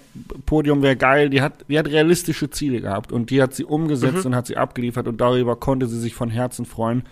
Podium 0.47 0.81
wäre 0.81 0.95
geil, 0.95 1.29
die 1.29 1.41
hat, 1.43 1.65
die 1.69 1.77
hat 1.77 1.87
realistische 1.87 2.49
Ziele 2.49 2.81
gehabt 2.81 3.11
und 3.11 3.29
die 3.29 3.39
hat 3.41 3.53
sie 3.53 3.65
umgesetzt 3.65 4.19
Mhm. 4.25 4.31
und 4.31 4.35
hat 4.35 4.47
sie 4.47 4.57
abgeliefert 4.57 5.07
und 5.07 5.21
darüber 5.21 5.57
konnte 5.57 5.85
sie 5.85 5.99
sich 5.99 6.15
von 6.15 6.31
Herzen 6.31 6.65
freuen. 6.65 7.03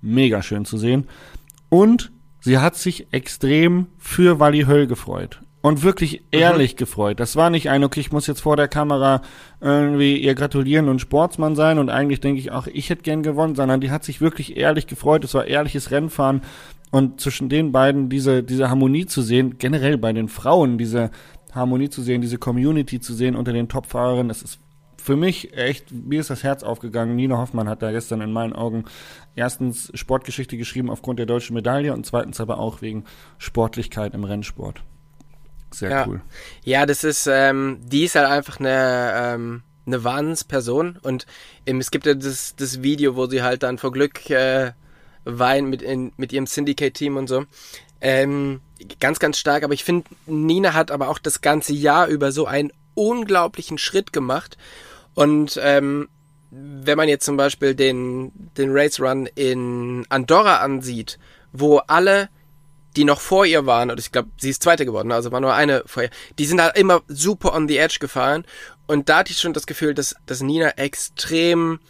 Mega 0.00 0.42
schön 0.42 0.64
zu 0.64 0.78
sehen. 0.78 1.06
Und 1.68 2.12
sie 2.40 2.58
hat 2.58 2.76
sich 2.76 3.08
extrem 3.12 3.86
für 3.98 4.38
Wally 4.38 4.64
Höll 4.64 4.86
gefreut. 4.86 5.40
Und 5.62 5.82
wirklich 5.82 6.22
ehrlich 6.30 6.76
gefreut. 6.76 7.18
Das 7.18 7.34
war 7.34 7.50
nicht 7.50 7.70
ein, 7.70 7.82
okay, 7.82 7.98
ich 7.98 8.12
muss 8.12 8.28
jetzt 8.28 8.42
vor 8.42 8.56
der 8.56 8.68
Kamera 8.68 9.22
irgendwie 9.60 10.16
ihr 10.16 10.36
gratulieren 10.36 10.88
und 10.88 11.00
Sportsmann 11.00 11.56
sein 11.56 11.80
und 11.80 11.90
eigentlich 11.90 12.20
denke 12.20 12.38
ich 12.38 12.52
auch, 12.52 12.68
ich 12.68 12.88
hätte 12.88 13.02
gern 13.02 13.24
gewonnen, 13.24 13.56
sondern 13.56 13.80
die 13.80 13.90
hat 13.90 14.04
sich 14.04 14.20
wirklich 14.20 14.56
ehrlich 14.56 14.86
gefreut. 14.86 15.24
Es 15.24 15.34
war 15.34 15.46
ehrliches 15.46 15.90
Rennfahren 15.90 16.42
und 16.92 17.20
zwischen 17.20 17.48
den 17.48 17.72
beiden 17.72 18.08
diese, 18.08 18.44
diese 18.44 18.70
Harmonie 18.70 19.06
zu 19.06 19.22
sehen, 19.22 19.58
generell 19.58 19.98
bei 19.98 20.12
den 20.12 20.28
Frauen 20.28 20.78
diese 20.78 21.10
Harmonie 21.52 21.88
zu 21.88 22.00
sehen, 22.02 22.20
diese 22.20 22.38
Community 22.38 23.00
zu 23.00 23.12
sehen 23.12 23.34
unter 23.34 23.52
den 23.52 23.68
Topfahrerinnen, 23.68 24.28
das 24.28 24.42
ist 24.42 24.60
für 25.06 25.14
mich 25.14 25.56
echt, 25.56 25.92
mir 25.92 26.18
ist 26.18 26.30
das 26.30 26.42
Herz 26.42 26.64
aufgegangen. 26.64 27.14
Nina 27.14 27.38
Hoffmann 27.38 27.68
hat 27.68 27.80
da 27.80 27.92
gestern 27.92 28.20
in 28.22 28.32
meinen 28.32 28.52
Augen 28.52 28.86
erstens 29.36 29.92
Sportgeschichte 29.94 30.56
geschrieben 30.56 30.90
aufgrund 30.90 31.20
der 31.20 31.26
deutschen 31.26 31.54
Medaille 31.54 31.92
und 31.92 32.04
zweitens 32.04 32.40
aber 32.40 32.58
auch 32.58 32.82
wegen 32.82 33.04
Sportlichkeit 33.38 34.14
im 34.14 34.24
Rennsport. 34.24 34.82
Sehr 35.70 35.90
Ja. 35.90 36.06
cool. 36.08 36.22
Ja, 36.64 36.86
das 36.86 37.04
ist, 37.04 37.28
ähm, 37.30 37.78
die 37.84 38.02
ist 38.02 38.16
halt 38.16 38.26
einfach 38.26 38.58
eine, 38.58 39.12
ähm, 39.14 39.62
eine 39.86 40.02
Wahnsinnsperson 40.02 40.98
und 41.00 41.24
ähm, 41.66 41.78
es 41.78 41.92
gibt 41.92 42.06
ja 42.06 42.14
das, 42.14 42.56
das 42.56 42.82
Video, 42.82 43.14
wo 43.14 43.26
sie 43.26 43.44
halt 43.44 43.62
dann 43.62 43.78
vor 43.78 43.92
Glück 43.92 44.28
äh, 44.28 44.72
weint 45.24 45.68
mit, 45.68 45.82
in, 45.82 46.14
mit 46.16 46.32
ihrem 46.32 46.48
Syndicate-Team 46.48 47.16
und 47.16 47.28
so. 47.28 47.44
Ähm, 48.00 48.60
ganz, 48.98 49.20
ganz 49.20 49.38
stark, 49.38 49.62
aber 49.62 49.74
ich 49.74 49.84
finde, 49.84 50.08
Nina 50.26 50.74
hat 50.74 50.90
aber 50.90 51.08
auch 51.10 51.20
das 51.20 51.42
ganze 51.42 51.74
Jahr 51.74 52.08
über 52.08 52.32
so 52.32 52.46
einen 52.46 52.72
unglaublichen 52.94 53.78
Schritt 53.78 54.12
gemacht 54.12 54.56
und 55.16 55.58
ähm, 55.62 56.08
wenn 56.50 56.96
man 56.96 57.08
jetzt 57.08 57.24
zum 57.24 57.36
Beispiel 57.36 57.74
den, 57.74 58.30
den 58.56 58.68
Race 58.70 59.00
Run 59.00 59.26
in 59.34 60.06
Andorra 60.10 60.58
ansieht, 60.58 61.18
wo 61.52 61.78
alle 61.78 62.28
die 62.96 63.04
noch 63.04 63.20
vor 63.20 63.44
ihr 63.44 63.66
waren, 63.66 63.90
und 63.90 63.98
ich 63.98 64.12
glaube, 64.12 64.28
sie 64.38 64.50
ist 64.50 64.62
Zweite 64.62 64.86
geworden, 64.86 65.12
also 65.12 65.32
war 65.32 65.40
nur 65.40 65.54
eine 65.54 65.82
vor 65.86 66.04
ihr, 66.04 66.10
die 66.38 66.44
sind 66.44 66.60
halt 66.60 66.76
immer 66.76 67.02
super 67.08 67.54
on 67.54 67.66
the 67.66 67.78
edge 67.78 67.96
gefahren. 67.98 68.44
Und 68.86 69.08
da 69.08 69.18
hatte 69.18 69.32
ich 69.32 69.38
schon 69.38 69.54
das 69.54 69.66
Gefühl, 69.66 69.94
dass, 69.94 70.14
dass 70.26 70.42
Nina 70.42 70.68
extrem 70.70 71.80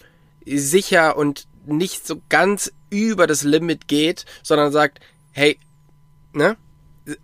sicher 0.47 1.16
und 1.16 1.47
nicht 1.66 2.06
so 2.06 2.23
ganz 2.28 2.73
über 2.90 3.26
das 3.26 3.42
Limit 3.42 3.88
geht, 3.88 4.25
sondern 4.45 4.71
sagt, 4.71 5.00
hey, 5.33 5.59
ne, 6.33 6.56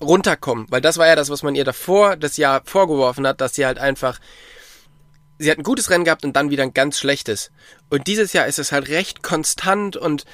runterkommen. 0.00 0.66
Weil 0.68 0.80
das 0.80 0.98
war 0.98 1.06
ja 1.06 1.16
das, 1.16 1.30
was 1.30 1.44
man 1.44 1.54
ihr 1.54 1.64
davor, 1.64 2.16
das 2.16 2.36
Jahr 2.36 2.62
vorgeworfen 2.64 3.26
hat, 3.26 3.40
dass 3.40 3.54
sie 3.54 3.66
halt 3.66 3.78
einfach, 3.78 4.18
sie 5.42 5.50
hat 5.50 5.58
ein 5.58 5.64
gutes 5.64 5.90
Rennen 5.90 6.04
gehabt 6.04 6.24
und 6.24 6.36
dann 6.36 6.50
wieder 6.50 6.62
ein 6.62 6.74
ganz 6.74 6.98
schlechtes. 6.98 7.50
Und 7.90 8.06
dieses 8.06 8.32
Jahr 8.32 8.46
ist 8.46 8.58
es 8.58 8.72
halt 8.72 8.88
recht 8.88 9.22
konstant 9.22 9.96
und 9.96 10.24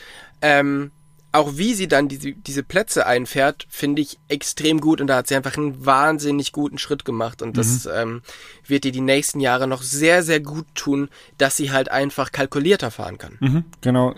ähm, 0.43 0.93
auch 1.31 1.57
wie 1.57 1.75
sie 1.75 1.88
dann 1.88 2.09
diese, 2.09 2.33
diese 2.33 2.62
Plätze 2.62 3.07
einfährt, 3.07 3.67
finde 3.69 4.00
ich 4.00 4.19
extrem 4.29 4.81
gut 4.81 5.00
und 5.00 5.09
da 5.09 5.17
hat 5.17 5.27
sie 5.29 5.37
einfach 5.37 5.57
einen 5.57 5.85
wahnsinnig 5.85 6.53
guten 6.53 6.79
Schritt 6.79 7.05
gemacht 7.05 7.43
und 7.43 7.59
das 7.59 7.87
ähm, 7.87 8.23
wird 8.67 8.87
ihr 8.87 8.93
die 8.93 9.03
nächsten 9.03 9.41
Jahre 9.41 9.69
noch 9.69 9.83
sehr, 9.83 10.23
sehr 10.23 10.41
gut 10.41 10.67
tun, 10.75 11.11
dass 11.37 11.57
sie 11.57 11.71
halt 11.71 11.91
einfach 11.91 12.33
kalkulierter 12.33 12.91
fahren 12.91 13.19
kann. 13.19 13.37
Mhm, 13.41 13.65
genau. 13.83 14.15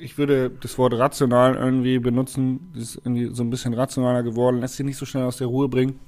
Ich 0.00 0.18
würde 0.18 0.50
das 0.50 0.78
Wort 0.78 0.94
rational 0.94 1.54
irgendwie 1.54 2.00
benutzen. 2.00 2.72
Das 2.74 2.82
ist 2.82 2.96
irgendwie 2.96 3.32
so 3.32 3.44
ein 3.44 3.50
bisschen 3.50 3.74
rationaler 3.74 4.24
geworden, 4.24 4.60
lässt 4.60 4.76
sich 4.76 4.86
nicht 4.86 4.98
so 4.98 5.06
schnell 5.06 5.24
aus 5.24 5.36
der 5.36 5.46
Ruhe 5.46 5.68
bringen. 5.68 6.00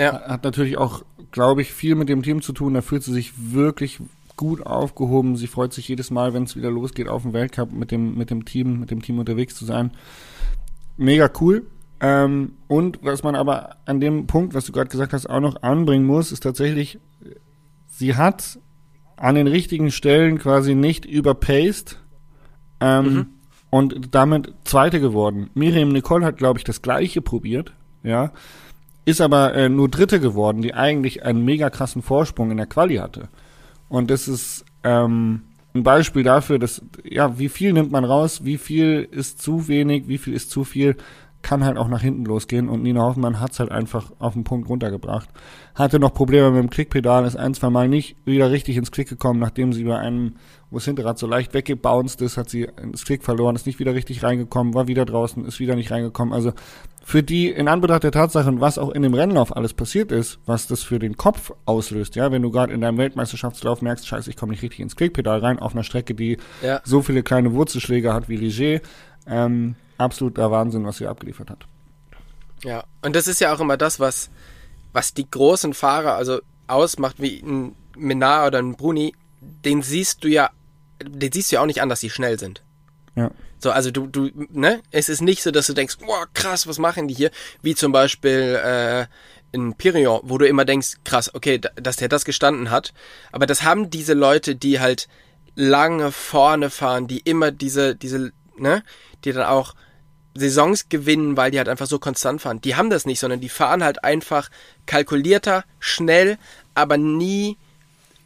Ja, 0.00 0.22
Hat 0.28 0.44
natürlich 0.44 0.78
auch, 0.78 1.02
glaube 1.30 1.62
ich, 1.62 1.72
viel 1.72 1.94
mit 1.94 2.08
dem 2.08 2.22
Team 2.22 2.42
zu 2.42 2.52
tun. 2.52 2.74
Da 2.74 2.80
fühlt 2.80 3.02
sie 3.02 3.12
sich 3.12 3.32
wirklich 3.52 4.00
gut 4.36 4.64
aufgehoben. 4.66 5.36
Sie 5.36 5.46
freut 5.46 5.72
sich 5.74 5.86
jedes 5.88 6.10
Mal, 6.10 6.32
wenn 6.32 6.44
es 6.44 6.56
wieder 6.56 6.70
losgeht, 6.70 7.08
auf 7.08 7.22
dem 7.22 7.32
Weltcup 7.34 7.72
mit 7.72 7.90
dem, 7.90 8.16
mit 8.16 8.30
dem 8.30 8.44
Team, 8.46 8.80
mit 8.80 8.90
dem 8.90 9.02
Team 9.02 9.18
unterwegs 9.18 9.54
zu 9.54 9.64
sein. 9.66 9.90
Mega 10.96 11.30
cool. 11.40 11.66
Ähm, 12.00 12.52
und 12.66 12.98
was 13.02 13.22
man 13.22 13.34
aber 13.34 13.76
an 13.84 14.00
dem 14.00 14.26
Punkt, 14.26 14.54
was 14.54 14.64
du 14.64 14.72
gerade 14.72 14.88
gesagt 14.88 15.12
hast, 15.12 15.28
auch 15.28 15.40
noch 15.40 15.62
anbringen 15.62 16.06
muss, 16.06 16.32
ist 16.32 16.42
tatsächlich, 16.42 16.98
sie 17.88 18.16
hat 18.16 18.58
an 19.16 19.34
den 19.34 19.46
richtigen 19.46 19.90
Stellen 19.90 20.38
quasi 20.38 20.74
nicht 20.74 21.04
überpaced 21.04 21.98
ähm, 22.80 23.04
Mhm. 23.14 23.26
und 23.68 24.14
damit 24.14 24.54
Zweite 24.64 24.98
geworden. 25.00 25.50
Miriam 25.52 25.90
Nicole 25.90 26.24
hat, 26.24 26.38
glaube 26.38 26.58
ich, 26.58 26.64
das 26.64 26.80
Gleiche 26.80 27.20
probiert, 27.20 27.74
ja, 28.02 28.32
ist 29.10 29.20
aber 29.20 29.54
äh, 29.54 29.68
nur 29.68 29.88
Dritte 29.88 30.20
geworden, 30.20 30.62
die 30.62 30.74
eigentlich 30.74 31.24
einen 31.24 31.44
mega 31.44 31.70
krassen 31.70 32.02
Vorsprung 32.02 32.50
in 32.50 32.56
der 32.56 32.66
Quali 32.66 32.96
hatte. 32.96 33.28
Und 33.88 34.10
das 34.10 34.28
ist 34.28 34.64
ähm, 34.84 35.42
ein 35.74 35.82
Beispiel 35.82 36.22
dafür, 36.22 36.58
dass, 36.58 36.82
ja, 37.04 37.38
wie 37.38 37.48
viel 37.48 37.72
nimmt 37.72 37.92
man 37.92 38.04
raus, 38.04 38.44
wie 38.44 38.58
viel 38.58 39.06
ist 39.10 39.40
zu 39.40 39.68
wenig, 39.68 40.08
wie 40.08 40.18
viel 40.18 40.34
ist 40.34 40.50
zu 40.50 40.64
viel, 40.64 40.96
kann 41.42 41.64
halt 41.64 41.78
auch 41.78 41.88
nach 41.88 42.02
hinten 42.02 42.24
losgehen. 42.24 42.68
Und 42.68 42.82
Nina 42.82 43.02
Hoffmann 43.02 43.40
hat's 43.40 43.60
halt 43.60 43.70
einfach 43.70 44.12
auf 44.18 44.34
den 44.34 44.44
Punkt 44.44 44.68
runtergebracht. 44.68 45.28
Hatte 45.74 45.98
noch 45.98 46.12
Probleme 46.12 46.50
mit 46.50 46.62
dem 46.62 46.70
Klickpedal, 46.70 47.24
ist 47.24 47.36
ein, 47.36 47.54
zwei 47.54 47.70
Mal 47.70 47.88
nicht 47.88 48.16
wieder 48.24 48.50
richtig 48.50 48.76
ins 48.76 48.90
Klick 48.90 49.08
gekommen, 49.08 49.40
nachdem 49.40 49.72
sie 49.72 49.84
bei 49.84 49.98
einem, 49.98 50.34
wo 50.70 50.76
das 50.76 50.84
Hinterrad 50.84 51.18
so 51.18 51.26
leicht 51.26 51.54
weggebounced 51.54 52.20
ist, 52.20 52.36
hat 52.36 52.50
sie 52.50 52.68
ins 52.82 53.04
Klick 53.04 53.24
verloren, 53.24 53.56
ist 53.56 53.66
nicht 53.66 53.78
wieder 53.78 53.94
richtig 53.94 54.22
reingekommen, 54.22 54.74
war 54.74 54.88
wieder 54.88 55.04
draußen, 55.04 55.44
ist 55.46 55.60
wieder 55.60 55.76
nicht 55.76 55.90
reingekommen. 55.90 56.34
Also 56.34 56.52
für 57.02 57.22
die, 57.22 57.48
in 57.48 57.68
Anbetracht 57.68 58.04
der 58.04 58.12
Tatsachen, 58.12 58.60
was 58.60 58.78
auch 58.78 58.90
in 58.90 59.02
dem 59.02 59.14
Rennlauf 59.14 59.56
alles 59.56 59.72
passiert 59.72 60.12
ist, 60.12 60.38
was 60.44 60.66
das 60.66 60.82
für 60.82 60.98
den 60.98 61.16
Kopf 61.16 61.52
auslöst, 61.64 62.14
ja, 62.16 62.30
wenn 62.30 62.42
du 62.42 62.50
gerade 62.50 62.72
in 62.74 62.82
deinem 62.82 62.98
Weltmeisterschaftslauf 62.98 63.80
merkst, 63.80 64.06
scheiße, 64.06 64.28
ich 64.28 64.36
komme 64.36 64.52
nicht 64.52 64.62
richtig 64.62 64.80
ins 64.80 64.96
Klickpedal 64.96 65.40
rein, 65.40 65.58
auf 65.58 65.72
einer 65.72 65.84
Strecke, 65.84 66.14
die 66.14 66.36
ja. 66.62 66.80
so 66.84 67.00
viele 67.00 67.22
kleine 67.22 67.54
Wurzelschläge 67.54 68.12
hat 68.12 68.28
wie 68.28 68.36
Ligier, 68.36 68.82
ähm, 69.26 69.76
absoluter 70.00 70.50
Wahnsinn, 70.50 70.84
was 70.84 70.96
sie 70.98 71.06
abgeliefert 71.06 71.50
hat. 71.50 71.66
Ja, 72.62 72.84
und 73.02 73.16
das 73.16 73.26
ist 73.26 73.40
ja 73.40 73.54
auch 73.54 73.60
immer 73.60 73.76
das, 73.76 74.00
was, 74.00 74.30
was 74.92 75.14
die 75.14 75.30
großen 75.30 75.74
Fahrer 75.74 76.14
also 76.14 76.40
ausmacht, 76.66 77.16
wie 77.18 77.40
ein 77.40 77.74
Menard 77.96 78.48
oder 78.48 78.58
ein 78.58 78.76
Bruni, 78.76 79.14
den 79.40 79.82
siehst 79.82 80.24
du 80.24 80.28
ja, 80.28 80.50
den 81.02 81.32
siehst 81.32 81.50
du 81.50 81.56
ja 81.56 81.62
auch 81.62 81.66
nicht 81.66 81.82
an, 81.82 81.88
dass 81.88 82.00
sie 82.00 82.10
schnell 82.10 82.38
sind. 82.38 82.62
Ja. 83.16 83.30
So, 83.58 83.70
also 83.70 83.90
du, 83.90 84.06
du, 84.06 84.30
ne? 84.50 84.80
Es 84.90 85.08
ist 85.08 85.20
nicht 85.20 85.42
so, 85.42 85.50
dass 85.50 85.66
du 85.66 85.74
denkst, 85.74 85.98
boah, 85.98 86.26
krass, 86.32 86.66
was 86.66 86.78
machen 86.78 87.08
die 87.08 87.14
hier? 87.14 87.30
Wie 87.62 87.74
zum 87.74 87.92
Beispiel 87.92 88.58
äh, 88.62 89.06
in 89.52 89.74
Pirion, 89.74 90.20
wo 90.22 90.38
du 90.38 90.46
immer 90.46 90.64
denkst, 90.64 90.98
krass, 91.04 91.34
okay, 91.34 91.58
da- 91.58 91.70
dass 91.76 91.96
der 91.96 92.08
das 92.08 92.24
gestanden 92.24 92.70
hat. 92.70 92.94
Aber 93.32 93.46
das 93.46 93.62
haben 93.62 93.90
diese 93.90 94.14
Leute, 94.14 94.54
die 94.56 94.80
halt 94.80 95.08
lange 95.56 96.12
vorne 96.12 96.70
fahren, 96.70 97.06
die 97.06 97.18
immer 97.18 97.50
diese, 97.50 97.96
diese, 97.96 98.32
ne? 98.56 98.82
Die 99.24 99.32
dann 99.32 99.46
auch 99.46 99.74
Saisons 100.40 100.88
gewinnen, 100.88 101.36
weil 101.36 101.50
die 101.50 101.58
halt 101.58 101.68
einfach 101.68 101.86
so 101.86 101.98
konstant 101.98 102.40
fahren. 102.42 102.60
Die 102.60 102.74
haben 102.74 102.90
das 102.90 103.06
nicht, 103.06 103.20
sondern 103.20 103.40
die 103.40 103.48
fahren 103.48 103.84
halt 103.84 104.02
einfach 104.02 104.50
kalkulierter, 104.86 105.64
schnell, 105.78 106.38
aber 106.74 106.96
nie 106.96 107.56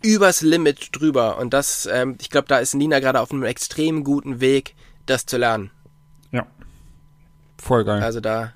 übers 0.03 0.43
Limit 0.43 0.89
drüber. 0.93 1.39
Und 1.39 1.53
das, 1.53 1.87
ähm, 1.87 2.17
ich 2.21 2.31
glaube, 2.31 2.49
da 2.49 2.59
ist 2.59 2.75
Nina 2.75 3.01
gerade 3.01 3.21
auf 3.21 3.33
einem 3.33 3.43
extrem 3.43 4.05
guten 4.05 4.41
Weg, 4.41 4.75
das 5.07 5.27
zu 5.27 5.37
lernen. 5.37 5.71
Ja. 6.31 6.47
Voll 7.59 7.85
geil. 7.85 8.03
Also 8.03 8.21
da 8.21 8.53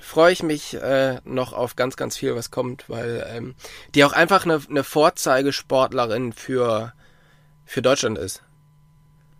freue 0.00 0.32
ich 0.32 0.42
mich 0.42 0.74
äh, 0.74 1.20
noch 1.24 1.52
auf 1.52 1.76
ganz, 1.76 1.96
ganz 1.96 2.16
viel, 2.16 2.34
was 2.34 2.50
kommt, 2.50 2.88
weil 2.88 3.24
ähm, 3.28 3.54
die 3.94 4.04
auch 4.04 4.12
einfach 4.12 4.44
eine, 4.44 4.60
eine 4.68 4.82
Vorzeigesportlerin 4.82 6.32
für, 6.32 6.92
für 7.64 7.82
Deutschland 7.82 8.18
ist. 8.18 8.42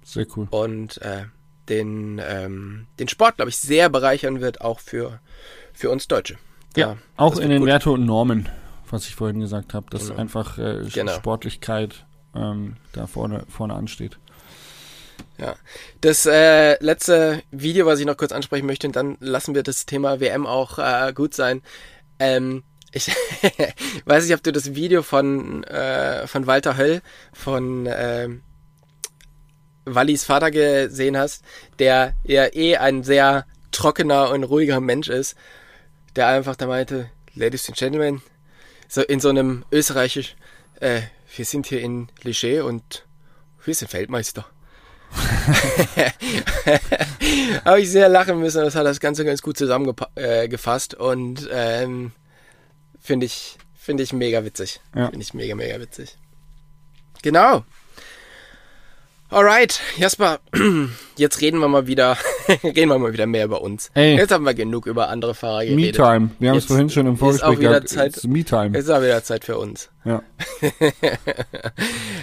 Sehr 0.04 0.26
cool. 0.36 0.46
Und 0.50 1.02
äh, 1.02 1.24
den, 1.70 2.20
ähm, 2.22 2.86
den 2.98 3.08
Sport, 3.08 3.36
glaube 3.36 3.48
ich, 3.48 3.56
sehr 3.56 3.88
bereichern 3.88 4.40
wird, 4.40 4.60
auch 4.60 4.80
für, 4.80 5.20
für 5.72 5.88
uns 5.90 6.08
Deutsche. 6.08 6.36
Ja, 6.76 6.98
auch 7.16 7.38
in 7.38 7.48
den. 7.50 7.64
Werte 7.64 7.90
und 7.90 8.04
Normen, 8.04 8.48
was 8.90 9.06
ich 9.06 9.14
vorhin 9.14 9.40
gesagt 9.40 9.72
habe, 9.74 9.86
dass 9.90 10.08
Genau. 10.08 10.20
einfach 10.20 10.58
äh, 10.58 10.82
Genau. 10.92 11.12
Sportlichkeit 11.12 12.04
ähm, 12.34 12.76
da 12.92 13.06
vorne, 13.06 13.44
vorne 13.48 13.74
ansteht. 13.74 14.18
Ja. 15.38 15.54
Das 16.00 16.26
äh, 16.26 16.76
letzte 16.84 17.42
Video, 17.50 17.86
was 17.86 17.98
ich 17.98 18.06
noch 18.06 18.16
kurz 18.16 18.32
ansprechen 18.32 18.66
möchte, 18.66 18.86
und 18.86 18.94
dann 18.94 19.16
lassen 19.20 19.54
wir 19.54 19.62
das 19.62 19.86
Thema 19.86 20.20
WM 20.20 20.46
auch 20.46 20.78
äh, 20.78 21.12
gut 21.14 21.34
sein. 21.34 21.62
Ähm, 22.18 22.62
ich 22.92 23.08
weiß 24.04 24.24
nicht, 24.24 24.34
ob 24.34 24.42
du 24.42 24.52
das 24.52 24.74
Video 24.74 25.02
von, 25.02 25.64
äh, 25.64 26.26
von 26.26 26.46
Walter 26.46 26.76
Höll, 26.76 27.00
von 27.32 27.88
ähm, 27.90 28.42
Wallis 29.84 30.24
Vater 30.24 30.50
gesehen 30.50 31.16
hast, 31.16 31.44
der 31.78 32.14
ja 32.24 32.46
eh 32.52 32.76
ein 32.76 33.02
sehr 33.02 33.46
trockener 33.72 34.30
und 34.30 34.44
ruhiger 34.44 34.80
Mensch 34.80 35.08
ist, 35.08 35.36
der 36.16 36.26
einfach 36.26 36.56
da 36.56 36.66
meinte, 36.66 37.10
Ladies 37.34 37.68
and 37.68 37.78
Gentlemen, 37.78 38.22
so 38.88 39.02
in 39.02 39.20
so 39.20 39.28
einem 39.28 39.64
österreichisch, 39.70 40.36
äh, 40.80 41.02
wir 41.36 41.44
sind 41.44 41.66
hier 41.66 41.80
in 41.80 42.08
Leger 42.22 42.64
und 42.64 43.06
wir 43.64 43.74
sind 43.74 43.88
Feldmeister. 43.88 44.46
Habe 47.64 47.80
ich 47.80 47.90
sehr 47.90 48.08
lachen 48.08 48.38
müssen, 48.38 48.62
das 48.62 48.76
hat 48.76 48.86
das 48.86 49.00
Ganze 49.00 49.24
ganz 49.24 49.42
gut 49.42 49.56
zusammengefasst 49.56 50.94
und 50.94 51.48
ähm, 51.52 52.12
finde 53.00 53.26
ich, 53.26 53.58
finde 53.76 54.04
ich 54.04 54.12
mega 54.12 54.44
witzig. 54.44 54.80
Ja. 54.94 55.08
Finde 55.08 55.22
ich 55.22 55.34
mega, 55.34 55.54
mega 55.54 55.80
witzig. 55.80 56.16
Genau. 57.22 57.64
Alright, 59.32 59.80
Jasper, 59.96 60.40
jetzt 61.16 61.40
reden 61.40 61.60
wir 61.60 61.68
mal 61.68 61.86
wieder, 61.86 62.16
reden 62.64 62.88
wir 62.88 62.98
mal 62.98 63.12
wieder 63.12 63.26
mehr 63.26 63.44
über 63.44 63.62
uns. 63.62 63.88
Ey. 63.94 64.16
Jetzt 64.16 64.32
haben 64.32 64.44
wir 64.44 64.54
genug 64.54 64.86
über 64.86 65.08
andere 65.08 65.36
Fahrer 65.36 65.64
geredet. 65.64 65.96
Me-Time. 65.98 66.30
Wir 66.40 66.50
haben 66.50 66.56
es 66.58 66.64
vorhin 66.64 66.90
schon 66.90 67.06
im 67.06 67.12
ist 67.14 67.20
Vorgespräch 67.20 67.58
wieder 67.60 67.70
gehabt. 67.70 67.88
Zeit- 67.90 68.10
Es 68.16 68.24
ist 68.24 68.26
Me-Time. 68.28 68.76
Jetzt 68.76 68.86
ist 68.86 68.90
auch 68.90 69.02
wieder 69.02 69.22
Zeit 69.22 69.44
für 69.44 69.56
uns. 69.58 69.88
Ja. 70.04 70.22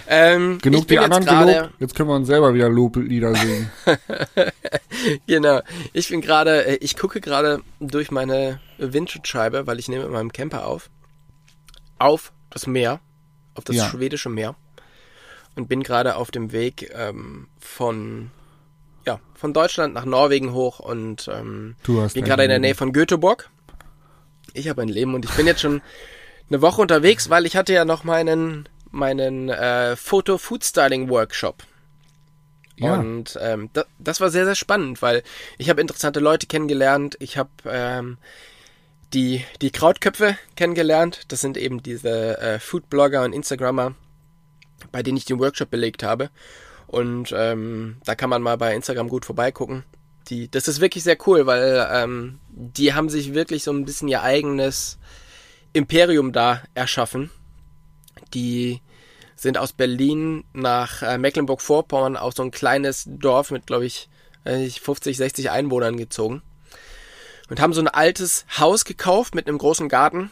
Ähm, 0.09 0.57
Genug 0.61 0.87
die 0.87 0.99
anderen 0.99 1.23
jetzt 1.23 1.29
gerade, 1.29 1.53
gelobt. 1.53 1.73
Jetzt 1.79 1.95
können 1.95 2.09
wir 2.09 2.15
uns 2.15 2.27
selber 2.27 2.53
wieder 2.53 2.69
Loblieder 2.69 3.35
singen. 3.35 3.69
Genau. 5.27 5.61
Ich 5.93 6.09
bin 6.09 6.21
gerade, 6.21 6.65
äh, 6.65 6.75
ich 6.81 6.95
gucke 6.97 7.19
gerade 7.21 7.61
durch 7.79 8.09
meine 8.11 8.59
Windschutzscheibe, 8.77 9.67
weil 9.67 9.79
ich 9.79 9.87
nehme 9.89 10.03
mit 10.03 10.13
meinem 10.13 10.31
Camper 10.31 10.65
auf, 10.65 10.89
auf 11.99 12.31
das 12.49 12.67
Meer, 12.67 12.99
auf 13.53 13.63
das 13.65 13.75
Ja. 13.75 13.85
schwedische 13.89 14.29
Meer 14.29 14.55
und 15.57 15.67
bin 15.67 15.83
gerade 15.83 16.15
auf 16.15 16.31
dem 16.31 16.51
Weg 16.51 16.91
ähm, 16.95 17.47
von, 17.59 18.31
ja, 19.05 19.19
von 19.33 19.53
Deutschland 19.53 19.93
nach 19.95 20.05
Norwegen 20.05 20.53
hoch 20.53 20.79
und 20.79 21.27
ähm, 21.33 21.75
bin 21.85 22.23
gerade 22.23 22.43
in 22.43 22.49
der. 22.49 22.59
Nähe 22.59 22.75
von 22.75 22.93
Göteborg. 22.93 23.49
Ich 24.53 24.69
habe 24.69 24.83
ein 24.83 24.87
Leben 24.87 25.15
und 25.15 25.25
ich 25.25 25.31
bin 25.31 25.47
jetzt 25.47 25.61
schon 25.61 25.81
eine 26.49 26.61
Woche 26.61 26.81
unterwegs, 26.81 27.29
weil 27.29 27.45
ich 27.45 27.57
hatte 27.57 27.73
ja 27.73 27.83
noch 27.83 28.03
meinen 28.03 28.69
meinen 28.91 29.49
äh, 29.49 29.95
Foto 29.95 30.37
Food 30.37 30.63
Styling 30.63 31.09
Workshop. 31.09 31.63
Ja. 32.77 32.93
Und 32.93 33.37
ähm, 33.41 33.69
da, 33.73 33.85
das 33.99 34.21
war 34.21 34.29
sehr, 34.29 34.45
sehr 34.45 34.55
spannend, 34.55 35.01
weil 35.01 35.23
ich 35.57 35.69
habe 35.69 35.81
interessante 35.81 36.19
Leute 36.19 36.45
kennengelernt. 36.47 37.17
Ich 37.19 37.37
habe 37.37 37.49
ähm, 37.65 38.17
die, 39.13 39.43
die 39.61 39.71
Krautköpfe 39.71 40.37
kennengelernt. 40.55 41.23
Das 41.27 41.41
sind 41.41 41.57
eben 41.57 41.81
diese 41.81 42.37
äh, 42.39 42.59
Foodblogger 42.59 43.23
und 43.23 43.33
Instagrammer, 43.33 43.95
bei 44.91 45.03
denen 45.03 45.17
ich 45.17 45.25
den 45.25 45.39
Workshop 45.39 45.69
belegt 45.69 46.03
habe. 46.03 46.29
Und 46.87 47.33
ähm, 47.35 47.97
da 48.05 48.15
kann 48.15 48.29
man 48.29 48.41
mal 48.41 48.57
bei 48.57 48.73
Instagram 48.73 49.09
gut 49.09 49.25
vorbeigucken. 49.25 49.83
Die, 50.29 50.49
das 50.49 50.67
ist 50.67 50.81
wirklich 50.81 51.03
sehr 51.03 51.17
cool, 51.27 51.45
weil 51.45 51.87
ähm, 51.91 52.39
die 52.49 52.93
haben 52.93 53.09
sich 53.09 53.33
wirklich 53.33 53.63
so 53.63 53.71
ein 53.71 53.85
bisschen 53.85 54.07
ihr 54.07 54.23
eigenes 54.23 54.97
Imperium 55.73 56.33
da 56.33 56.63
erschaffen. 56.73 57.29
Die 58.33 58.81
sind 59.35 59.57
aus 59.57 59.71
Berlin 59.71 60.43
nach 60.53 61.03
äh, 61.03 61.17
Mecklenburg-Vorpommern 61.17 62.17
auf 62.17 62.33
so 62.33 62.43
ein 62.43 62.51
kleines 62.51 63.05
Dorf 63.07 63.51
mit, 63.51 63.67
glaube 63.67 63.85
ich, 63.85 64.09
weiß 64.43 64.57
nicht, 64.59 64.79
50, 64.79 65.17
60 65.17 65.51
Einwohnern 65.51 65.97
gezogen. 65.97 66.41
Und 67.49 67.61
haben 67.61 67.73
so 67.73 67.81
ein 67.81 67.87
altes 67.87 68.45
Haus 68.57 68.83
gekauft 68.83 69.35
mit 69.35 69.47
einem 69.47 69.57
großen 69.57 69.87
Garten. 69.87 70.31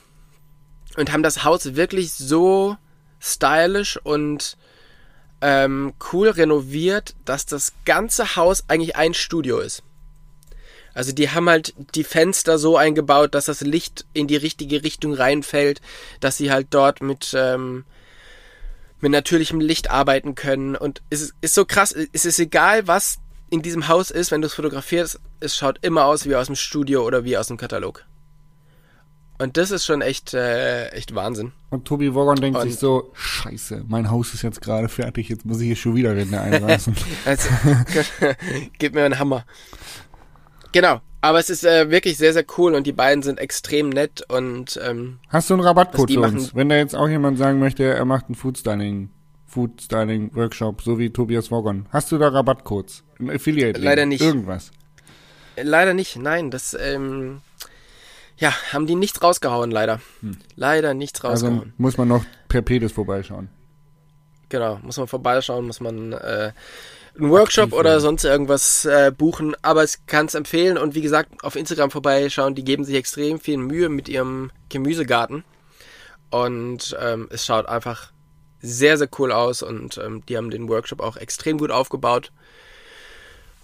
Und 0.97 1.11
haben 1.11 1.23
das 1.23 1.43
Haus 1.43 1.75
wirklich 1.75 2.13
so 2.13 2.77
stylisch 3.25 3.99
und 4.03 4.57
ähm, 5.41 5.93
cool 6.11 6.29
renoviert, 6.29 7.15
dass 7.25 7.45
das 7.45 7.73
ganze 7.85 8.35
Haus 8.35 8.65
eigentlich 8.67 8.95
ein 8.95 9.13
Studio 9.13 9.59
ist. 9.59 9.83
Also 10.93 11.11
die 11.11 11.29
haben 11.29 11.49
halt 11.49 11.73
die 11.93 12.05
Fenster 12.05 12.57
so 12.57 12.77
eingebaut, 12.77 13.35
dass 13.35 13.45
das 13.45 13.61
Licht 13.61 14.05
in 14.13 14.27
die 14.27 14.37
richtige 14.37 14.83
Richtung 14.83 15.13
reinfällt, 15.13 15.81
dass 16.21 16.37
sie 16.37 16.51
halt 16.51 16.67
dort 16.69 17.01
mit 17.01 17.33
ähm, 17.37 17.83
mit 19.01 19.11
natürlichem 19.11 19.59
Licht 19.59 19.91
arbeiten 19.91 20.35
können. 20.35 20.75
Und 20.75 21.01
es 21.09 21.21
ist, 21.21 21.33
ist 21.41 21.53
so 21.53 21.65
krass, 21.65 21.93
es 22.13 22.25
ist 22.25 22.39
egal, 22.39 22.87
was 22.87 23.17
in 23.49 23.61
diesem 23.61 23.87
Haus 23.87 24.09
ist, 24.09 24.31
wenn 24.31 24.41
du 24.41 24.47
es 24.47 24.53
fotografierst, 24.53 25.19
es 25.41 25.55
schaut 25.55 25.79
immer 25.83 26.05
aus 26.05 26.25
wie 26.25 26.35
aus 26.35 26.47
dem 26.47 26.55
Studio 26.55 27.05
oder 27.05 27.23
wie 27.23 27.37
aus 27.37 27.47
dem 27.47 27.57
Katalog. 27.57 28.05
Und 29.37 29.57
das 29.57 29.69
ist 29.71 29.85
schon 29.85 30.01
echt, 30.01 30.33
äh, 30.33 30.87
echt 30.89 31.13
Wahnsinn. 31.13 31.51
Und 31.69 31.85
Tobi 31.85 32.13
Woggon 32.13 32.35
denkt 32.37 32.57
Und- 32.59 32.69
sich 32.69 32.79
so, 32.79 33.11
scheiße, 33.13 33.83
mein 33.87 34.09
Haus 34.09 34.33
ist 34.33 34.43
jetzt 34.43 34.61
gerade 34.61 34.87
fertig, 34.87 35.27
jetzt 35.29 35.45
muss 35.45 35.59
ich 35.59 35.67
hier 35.67 35.75
schon 35.75 35.95
wieder 35.95 36.15
Ränder 36.15 36.41
einreißen. 36.41 36.95
Also, 37.25 37.49
gib 38.79 38.93
mir 38.95 39.03
einen 39.03 39.19
Hammer. 39.19 39.45
Genau. 40.71 41.01
Aber 41.21 41.39
es 41.39 41.49
ist 41.49 41.65
äh, 41.65 41.89
wirklich 41.89 42.17
sehr, 42.17 42.33
sehr 42.33 42.45
cool 42.57 42.75
und 42.75 42.85
die 42.85 42.91
beiden 42.91 43.23
sind 43.23 43.39
extrem 43.39 43.89
nett 43.89 44.23
und 44.29 44.79
ähm, 44.83 45.17
Hast 45.29 45.49
du 45.49 45.55
einen 45.55 45.63
Rabattcode 45.63 46.07
die 46.09 46.13
für 46.15 46.19
machen- 46.19 46.35
uns? 46.37 46.53
Wenn 46.55 46.69
da 46.69 46.75
jetzt 46.75 46.95
auch 46.95 47.07
jemand 47.09 47.37
sagen 47.39 47.59
möchte, 47.59 47.83
er 47.83 48.05
macht 48.05 48.25
einen 48.27 48.35
Foodstyling, 48.35 49.09
Foodstyling 49.47 50.35
Workshop, 50.35 50.83
so 50.83 50.99
wie 50.99 51.09
Tobias 51.09 51.49
Woggon. 51.49 51.87
Hast 51.89 52.11
du 52.11 52.19
da 52.19 52.27
Rabattcodes? 52.27 53.03
Ein 53.19 53.31
Affiliate? 53.31 53.81
Leider 53.81 54.05
nicht. 54.05 54.21
Irgendwas. 54.21 54.69
leider 55.57 55.93
nicht. 55.95 56.15
Nein, 56.17 56.51
das 56.51 56.77
ähm, 56.79 57.41
ja 58.37 58.53
haben 58.73 58.87
die 58.87 58.95
nichts 58.95 59.21
rausgehauen, 59.21 59.71
leider. 59.71 59.99
Leider 60.55 60.93
nichts 60.93 61.23
Also 61.23 61.47
rausgehauen. 61.47 61.73
muss 61.77 61.97
man 61.97 62.07
noch 62.07 62.25
per 62.47 62.61
Pedis 62.61 62.91
vorbeischauen. 62.91 63.49
Genau, 64.49 64.79
muss 64.83 64.97
man 64.97 65.07
vorbeischauen, 65.07 65.65
muss 65.65 65.79
man 65.79 66.13
äh, 66.13 66.51
einen 67.17 67.29
Workshop 67.31 67.65
Aktiv 67.65 67.79
oder 67.79 67.89
werden. 67.91 68.01
sonst 68.01 68.23
irgendwas 68.25 68.85
äh, 68.85 69.11
buchen. 69.15 69.55
Aber 69.61 69.83
ich 69.83 70.05
kann 70.05 70.27
es 70.27 70.35
empfehlen 70.35 70.77
und 70.77 70.95
wie 70.95 71.01
gesagt, 71.01 71.43
auf 71.43 71.55
Instagram 71.55 71.89
vorbeischauen. 71.91 72.55
Die 72.55 72.63
geben 72.63 72.83
sich 72.83 72.95
extrem 72.95 73.39
viel 73.39 73.57
Mühe 73.57 73.89
mit 73.89 74.07
ihrem 74.09 74.51
Gemüsegarten. 74.69 75.43
Und 76.29 76.95
ähm, 77.01 77.27
es 77.31 77.45
schaut 77.45 77.67
einfach 77.67 78.11
sehr, 78.61 78.97
sehr 78.97 79.09
cool 79.19 79.31
aus 79.31 79.61
und 79.61 79.97
ähm, 79.97 80.23
die 80.27 80.37
haben 80.37 80.49
den 80.49 80.67
Workshop 80.67 80.99
auch 80.99 81.17
extrem 81.17 81.57
gut 81.57 81.71
aufgebaut. 81.71 82.31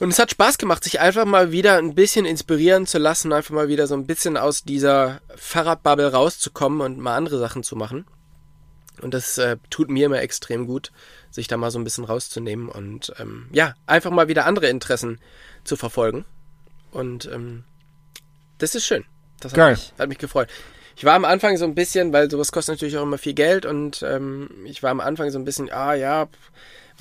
Und 0.02 0.10
es 0.10 0.18
hat 0.18 0.32
Spaß 0.32 0.58
gemacht, 0.58 0.84
sich 0.84 1.00
einfach 1.00 1.26
mal 1.26 1.52
wieder 1.52 1.78
ein 1.78 1.94
bisschen 1.94 2.26
inspirieren 2.26 2.88
zu 2.88 2.98
lassen, 2.98 3.32
einfach 3.32 3.54
mal 3.54 3.68
wieder 3.68 3.86
so 3.86 3.94
ein 3.94 4.08
bisschen 4.08 4.36
aus 4.36 4.64
dieser 4.64 5.22
Fahrradbubble 5.36 6.12
rauszukommen 6.12 6.82
und 6.82 6.98
mal 6.98 7.16
andere 7.16 7.38
Sachen 7.38 7.62
zu 7.62 7.76
machen. 7.76 8.08
Und 9.04 9.14
das 9.14 9.38
äh, 9.38 9.58
tut 9.70 9.92
mir 9.92 10.08
immer 10.08 10.20
extrem 10.20 10.66
gut, 10.66 10.92
sich 11.30 11.48
da 11.48 11.56
mal 11.56 11.70
so 11.70 11.78
ein 11.78 11.84
bisschen 11.84 12.04
rauszunehmen 12.04 12.68
und 12.68 13.14
ähm, 13.20 13.46
ja, 13.52 13.76
einfach 13.86 14.10
mal 14.10 14.28
wieder 14.28 14.48
andere 14.48 14.70
Interessen 14.70 15.20
zu 15.66 15.76
verfolgen. 15.76 16.26
Und 16.90 17.30
ähm, 17.32 17.64
das 18.58 18.74
ist 18.74 18.88
schön. 18.88 19.06
Das 19.40 19.52
hat 19.52 19.58
Geil. 19.58 19.74
mich, 19.74 19.94
hat 20.00 20.10
mich 20.10 20.18
gefreut. 20.18 20.50
Ich 20.96 21.06
war 21.06 21.14
am 21.14 21.26
Anfang 21.26 21.58
so 21.58 21.66
ein 21.66 21.76
bisschen, 21.76 22.12
weil 22.12 22.28
sowas 22.32 22.52
kostet 22.52 22.74
natürlich 22.74 22.98
auch 22.98 23.04
immer 23.04 23.20
viel 23.20 23.36
Geld 23.36 23.68
und 23.68 24.02
ähm, 24.02 24.50
ich 24.66 24.82
war 24.82 24.90
am 24.90 25.00
Anfang 25.00 25.30
so 25.30 25.38
ein 25.38 25.46
bisschen, 25.46 25.72
ah 25.72 25.94
ja, 25.94 26.28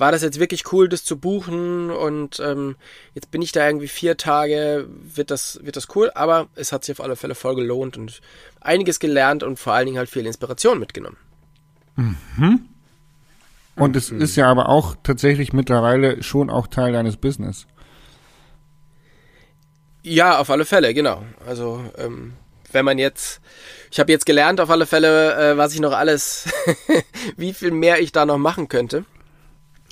war 0.01 0.11
das 0.11 0.23
jetzt 0.23 0.39
wirklich 0.39 0.73
cool, 0.73 0.89
das 0.89 1.05
zu 1.05 1.19
buchen 1.19 1.91
und 1.91 2.39
ähm, 2.39 2.75
jetzt 3.13 3.29
bin 3.29 3.43
ich 3.43 3.51
da 3.51 3.67
irgendwie 3.67 3.87
vier 3.87 4.17
Tage, 4.17 4.87
wird 4.89 5.29
das, 5.29 5.59
wird 5.61 5.75
das 5.75 5.95
cool, 5.95 6.09
aber 6.15 6.47
es 6.55 6.71
hat 6.71 6.83
sich 6.83 6.97
auf 6.97 7.05
alle 7.05 7.15
Fälle 7.15 7.35
voll 7.35 7.55
gelohnt 7.55 7.97
und 7.97 8.19
einiges 8.59 8.99
gelernt 8.99 9.43
und 9.43 9.59
vor 9.59 9.73
allen 9.73 9.85
Dingen 9.85 9.99
halt 9.99 10.09
viel 10.09 10.25
Inspiration 10.25 10.79
mitgenommen. 10.79 11.17
Und 13.75 13.95
es 13.95 14.09
ist 14.09 14.35
ja 14.35 14.49
aber 14.49 14.69
auch 14.69 14.95
tatsächlich 15.03 15.53
mittlerweile 15.53 16.23
schon 16.23 16.49
auch 16.49 16.65
Teil 16.65 16.93
deines 16.93 17.17
Business. 17.17 17.67
Ja, 20.01 20.39
auf 20.39 20.49
alle 20.49 20.65
Fälle, 20.65 20.95
genau. 20.95 21.23
Also 21.45 21.79
ähm, 21.99 22.33
wenn 22.71 22.85
man 22.85 22.97
jetzt, 22.97 23.39
ich 23.91 23.99
habe 23.99 24.11
jetzt 24.11 24.25
gelernt 24.25 24.59
auf 24.61 24.71
alle 24.71 24.87
Fälle, 24.87 25.51
äh, 25.51 25.57
was 25.57 25.75
ich 25.75 25.79
noch 25.79 25.93
alles, 25.93 26.49
wie 27.37 27.53
viel 27.53 27.69
mehr 27.69 28.01
ich 28.01 28.11
da 28.11 28.25
noch 28.25 28.39
machen 28.39 28.67
könnte. 28.67 29.05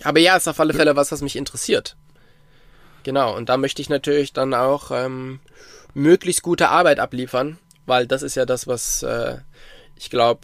Aber 0.03 0.19
ja, 0.19 0.35
ist 0.35 0.47
auf 0.47 0.59
alle 0.59 0.73
Fälle 0.73 0.95
was, 0.95 1.11
was 1.11 1.21
mich 1.21 1.35
interessiert. 1.35 1.95
Genau, 3.03 3.35
und 3.35 3.49
da 3.49 3.57
möchte 3.57 3.81
ich 3.81 3.89
natürlich 3.89 4.33
dann 4.33 4.53
auch 4.53 4.91
ähm, 4.91 5.39
möglichst 5.93 6.41
gute 6.41 6.69
Arbeit 6.69 6.99
abliefern, 6.99 7.57
weil 7.85 8.07
das 8.07 8.21
ist 8.21 8.35
ja 8.35 8.45
das, 8.45 8.67
was 8.67 9.03
äh, 9.03 9.37
ich 9.95 10.09
glaube 10.09 10.41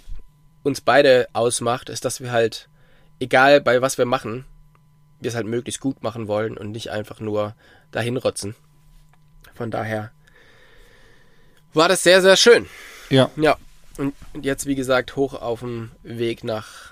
uns 0.64 0.82
beide 0.82 1.28
ausmacht, 1.34 1.90
ist, 1.90 2.06
dass 2.06 2.22
wir 2.22 2.32
halt, 2.32 2.70
egal 3.20 3.62
bei 3.62 3.82
was 3.82 3.98
wir 3.98 4.06
machen, 4.06 4.46
wir 5.20 5.30
es 5.30 5.36
halt 5.36 5.46
möglichst 5.46 5.82
gut 5.82 6.02
machen 6.02 6.28
wollen 6.28 6.58
und 6.58 6.72
nicht 6.72 6.90
einfach 6.90 7.20
nur 7.20 7.56
dahin 7.92 8.18
rotzen. 8.18 8.56
Von 9.54 9.72
daher 9.72 10.12
war 11.74 11.88
das 11.88 12.04
sehr, 12.04 12.22
sehr 12.22 12.36
schön. 12.36 12.68
Ja. 13.10 13.30
Ja. 13.36 13.58
Und 13.98 14.14
jetzt, 14.42 14.66
wie 14.66 14.76
gesagt, 14.76 15.16
hoch 15.16 15.34
auf 15.34 15.60
dem 15.62 15.92
Weg 16.04 16.44
nach, 16.44 16.92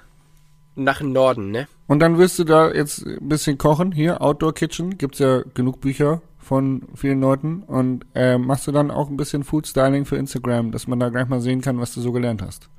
nach 0.75 1.01
Norden, 1.01 1.51
ne? 1.51 1.67
Und 1.88 1.99
dann 1.99 2.17
wirst 2.17 2.39
du 2.39 2.43
da 2.43 2.71
jetzt 2.71 3.05
ein 3.05 3.27
bisschen 3.29 3.57
kochen. 3.57 3.91
Hier, 3.91 4.21
Outdoor 4.21 4.53
Kitchen, 4.53 4.97
gibt's 4.97 5.19
ja 5.19 5.41
genug 5.53 5.81
Bücher 5.81 6.21
von 6.39 6.83
vielen 6.95 7.21
Leuten. 7.21 7.63
Und 7.63 8.05
äh, 8.15 8.38
machst 8.38 8.67
du 8.67 8.71
dann 8.71 8.91
auch 8.91 9.09
ein 9.09 9.17
bisschen 9.17 9.43
Food 9.43 9.67
Styling 9.67 10.05
für 10.05 10.17
Instagram, 10.17 10.71
dass 10.71 10.88
man 10.88 10.99
da 10.99 11.09
gleich 11.09 11.27
mal 11.27 11.41
sehen 11.41 11.62
kann, 11.62 11.79
was 11.79 11.93
du 11.93 12.01
so 12.01 12.12
gelernt 12.12 12.41
hast. 12.41 12.69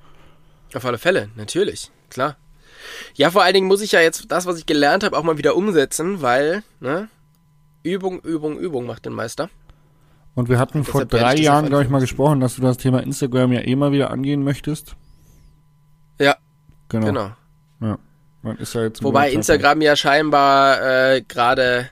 Auf 0.75 0.85
alle 0.85 0.99
Fälle, 0.99 1.29
natürlich, 1.37 1.91
klar. 2.11 2.37
Ja, 3.15 3.31
vor 3.31 3.43
allen 3.43 3.55
Dingen 3.55 3.69
muss 3.69 3.81
ich 3.81 3.93
ja 3.93 4.01
jetzt 4.01 4.31
das, 4.33 4.47
was 4.47 4.59
ich 4.59 4.67
gelernt 4.67 5.05
habe, 5.05 5.17
auch 5.17 5.23
mal 5.23 5.39
wieder 5.39 5.57
umsetzen, 5.57 6.21
weil, 6.21 6.63
ne? 6.81 7.09
Übung, 7.83 8.21
Übung, 8.21 8.59
Übung 8.59 8.87
macht 8.87 9.05
den 9.07 9.13
Meister. 9.13 9.51
Und 10.35 10.49
wir 10.49 10.59
hatten 10.59 10.83
vor 10.85 11.03
werde 11.03 11.17
ich 11.17 11.23
drei 11.23 11.35
Jahren, 11.37 11.67
glaube 11.67 11.85
ich, 11.85 11.91
mal 11.91 12.01
gesprochen, 12.01 12.41
dass 12.41 12.57
du 12.57 12.63
das 12.63 12.77
Thema 12.77 13.01
Instagram 13.03 13.53
ja 13.53 13.61
eh 13.61 13.77
mal 13.77 13.93
wieder 13.93 14.11
angehen 14.11 14.43
möchtest. 14.43 14.97
Ja, 16.19 16.37
Genau. 16.89 17.07
genau. 17.07 17.31
Ja. 17.81 17.99
Man 18.43 18.59
ist 18.59 18.75
ja 18.75 18.83
jetzt 18.83 19.03
Wobei 19.03 19.33
Instagram 19.33 19.81
ja 19.81 19.97
scheinbar 19.97 20.83
äh, 21.15 21.23
gerade 21.23 21.89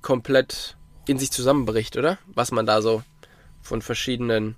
komplett 0.00 0.76
in 1.06 1.18
sich 1.18 1.30
zusammenbricht, 1.30 1.96
oder? 1.96 2.18
Was 2.34 2.52
man 2.52 2.64
da 2.66 2.80
so 2.80 3.02
von 3.60 3.82
verschiedenen 3.82 4.56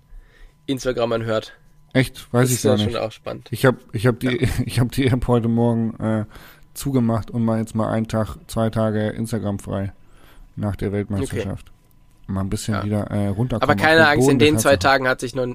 Instagrammern 0.67 1.25
hört. 1.25 1.53
Echt? 1.93 2.33
Weiß 2.33 2.43
das 2.43 2.51
ich 2.51 2.57
ist 2.57 2.65
ja 2.65 2.71
gar 2.71 2.79
schon 2.79 2.87
nicht. 2.89 2.97
auch 2.99 3.13
spannend. 3.13 3.49
Ich 3.51 3.65
habe 3.65 3.79
ich 3.93 4.07
hab 4.07 4.21
die, 4.21 4.49
ich 4.65 4.79
hab 4.81 4.93
die 4.93 5.07
App 5.07 5.27
heute 5.27 5.49
Morgen 5.49 5.95
äh, 6.01 6.25
zugemacht 6.75 7.31
und 7.31 7.45
mal 7.45 7.59
jetzt 7.59 7.75
mal 7.75 7.89
einen 7.91 8.07
Tag, 8.09 8.37
zwei 8.49 8.71
Tage 8.71 9.09
Instagram 9.09 9.59
frei 9.59 9.93
nach 10.57 10.77
der 10.77 10.93
Weltmeisterschaft. 10.93 11.73
Mal 12.29 12.41
ein 12.41 12.51
bisschen 12.51 12.75
Ja. 12.75 12.85
wieder 12.85 13.11
äh, 13.11 13.29
runterkommen. 13.29 13.63
Aber 13.71 13.81
keine 13.81 14.07
Angst, 14.09 14.29
in 14.29 14.39
den 14.39 14.59
zwei. 14.59 14.77
Tagen 14.77 15.09
hat 15.09 15.21
sich 15.21 15.35
noch, 15.35 15.47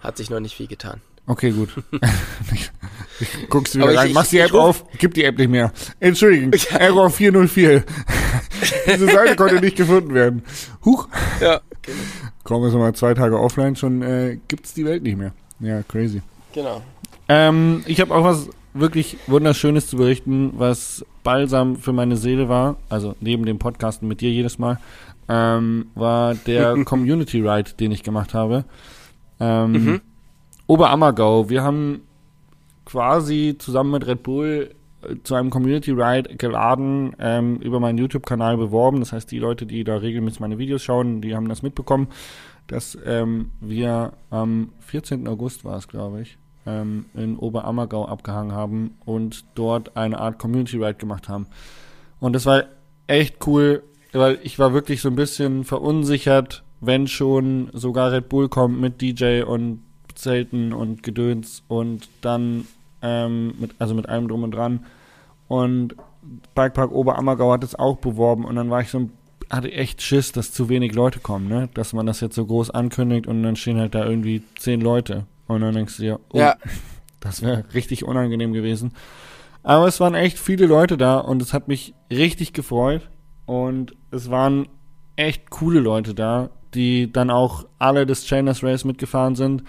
hat 0.00 0.16
sich 0.16 0.30
noch 0.30 0.40
nicht 0.40 0.56
viel 0.56 0.66
getan. 0.66 1.00
Okay, 1.28 1.50
gut. 1.52 1.68
guckst 3.48 3.74
du 3.74 3.78
wieder 3.80 3.96
rein, 3.96 4.08
ich- 4.08 4.14
machst 4.14 4.32
die 4.32 4.38
App 4.38 4.52
ruf- 4.52 4.60
auf, 4.82 4.84
gib 4.98 5.14
die 5.14 5.24
App 5.24 5.38
nicht 5.38 5.50
mehr. 5.50 5.72
Entschuldigung, 6.00 6.52
Error 6.78 7.10
404. 7.10 7.84
Diese 8.86 9.06
Seite 9.06 9.36
konnte 9.36 9.60
nicht 9.60 9.76
gefunden 9.76 10.14
werden. 10.14 10.42
Huch. 10.84 11.08
Ja, 11.40 11.60
Kommen 12.44 12.70
wir 12.72 12.78
mal 12.78 12.94
zwei 12.94 13.14
Tage 13.14 13.38
offline, 13.38 13.76
schon 13.76 14.02
äh, 14.02 14.38
gibt's 14.48 14.72
die 14.74 14.84
Welt 14.84 15.02
nicht 15.02 15.16
mehr. 15.18 15.32
Ja, 15.60 15.82
crazy. 15.82 16.22
genau. 16.54 16.82
Ähm, 17.28 17.82
ich 17.86 18.00
habe 18.00 18.14
auch 18.14 18.24
was 18.24 18.48
wirklich 18.74 19.18
Wunderschönes 19.26 19.86
zu 19.88 19.96
berichten, 19.96 20.52
was 20.56 21.04
Balsam 21.24 21.76
für 21.76 21.92
meine 21.92 22.16
Seele 22.16 22.48
war, 22.48 22.76
also 22.88 23.14
neben 23.20 23.44
dem 23.44 23.58
Podcasten 23.58 24.08
mit 24.08 24.20
dir 24.22 24.30
jedes 24.30 24.58
Mal, 24.58 24.78
ähm, 25.28 25.86
war 25.94 26.34
der 26.34 26.84
Community 26.84 27.40
Ride, 27.40 27.72
den 27.78 27.90
ich 27.92 28.02
gemacht 28.02 28.32
habe. 28.34 28.64
Ähm, 29.40 29.72
Mhm. 29.72 30.00
Oberammergau. 30.68 31.48
Wir 31.48 31.64
haben 31.64 32.02
quasi 32.84 33.56
zusammen 33.58 33.92
mit 33.92 34.06
Red 34.06 34.22
Bull 34.22 34.74
äh, 35.02 35.16
zu 35.24 35.34
einem 35.34 35.50
Community 35.50 35.92
Ride 35.92 36.36
geladen, 36.36 37.16
ähm, 37.18 37.56
über 37.56 37.80
meinen 37.80 37.98
YouTube-Kanal 37.98 38.58
beworben. 38.58 39.00
Das 39.00 39.12
heißt, 39.12 39.30
die 39.30 39.38
Leute, 39.38 39.66
die 39.66 39.82
da 39.82 39.96
regelmäßig 39.96 40.40
meine 40.40 40.58
Videos 40.58 40.82
schauen, 40.82 41.22
die 41.22 41.34
haben 41.34 41.48
das 41.48 41.62
mitbekommen, 41.62 42.08
dass 42.66 42.98
ähm, 43.06 43.50
wir 43.60 44.12
am 44.30 44.72
14. 44.80 45.26
August 45.26 45.64
war 45.64 45.78
es, 45.78 45.88
glaube 45.88 46.20
ich, 46.20 46.36
ähm, 46.66 47.06
in 47.14 47.38
Oberammergau 47.38 48.06
abgehangen 48.06 48.52
haben 48.52 48.98
und 49.06 49.46
dort 49.54 49.96
eine 49.96 50.18
Art 50.18 50.38
Community 50.38 50.76
Ride 50.76 50.98
gemacht 50.98 51.30
haben. 51.30 51.46
Und 52.20 52.34
das 52.34 52.44
war 52.44 52.64
echt 53.06 53.46
cool, 53.46 53.82
weil 54.12 54.38
ich 54.42 54.58
war 54.58 54.74
wirklich 54.74 55.00
so 55.00 55.08
ein 55.08 55.16
bisschen 55.16 55.64
verunsichert, 55.64 56.62
wenn 56.82 57.06
schon 57.06 57.70
sogar 57.72 58.12
Red 58.12 58.28
Bull 58.28 58.50
kommt 58.50 58.78
mit 58.78 59.00
DJ 59.00 59.42
und 59.42 59.82
Zelten 60.18 60.72
und 60.72 61.02
Gedöns 61.02 61.62
und 61.68 62.08
dann 62.20 62.66
ähm, 63.02 63.54
mit, 63.58 63.72
also 63.78 63.94
mit 63.94 64.08
allem 64.08 64.28
drum 64.28 64.42
und 64.42 64.52
dran. 64.52 64.86
Und 65.46 65.94
Bikepark 66.54 66.92
Oberammergau 66.92 67.52
hat 67.52 67.64
es 67.64 67.74
auch 67.74 67.96
beworben 67.96 68.44
und 68.44 68.56
dann 68.56 68.70
war 68.70 68.80
ich 68.80 68.90
so 68.90 68.98
ein 68.98 69.12
hatte 69.50 69.72
echt 69.72 70.02
Schiss, 70.02 70.32
dass 70.32 70.52
zu 70.52 70.68
wenig 70.68 70.94
Leute 70.94 71.20
kommen, 71.20 71.48
ne? 71.48 71.68
Dass 71.74 71.92
man 71.92 72.06
das 72.06 72.20
jetzt 72.20 72.34
so 72.34 72.44
groß 72.44 72.70
ankündigt 72.70 73.26
und 73.26 73.42
dann 73.42 73.56
stehen 73.56 73.78
halt 73.78 73.94
da 73.94 74.04
irgendwie 74.04 74.42
zehn 74.58 74.80
Leute. 74.80 75.26
Und 75.46 75.62
dann 75.62 75.74
denkst 75.74 75.96
du 75.96 76.02
dir, 76.02 76.20
oh, 76.32 76.38
Ja, 76.38 76.56
das 77.20 77.42
wäre 77.42 77.64
richtig 77.72 78.04
unangenehm 78.04 78.52
gewesen. 78.52 78.92
Aber 79.62 79.86
es 79.86 80.00
waren 80.00 80.14
echt 80.14 80.38
viele 80.38 80.66
Leute 80.66 80.96
da 80.96 81.18
und 81.18 81.42
es 81.42 81.52
hat 81.52 81.68
mich 81.68 81.94
richtig 82.10 82.52
gefreut. 82.52 83.08
Und 83.46 83.96
es 84.10 84.30
waren 84.30 84.68
echt 85.16 85.50
coole 85.50 85.80
Leute 85.80 86.14
da, 86.14 86.50
die 86.74 87.10
dann 87.10 87.30
auch 87.30 87.64
alle 87.78 88.04
des 88.06 88.26
Chainers 88.26 88.62
Race 88.62 88.84
mitgefahren 88.84 89.34
sind. 89.34 89.64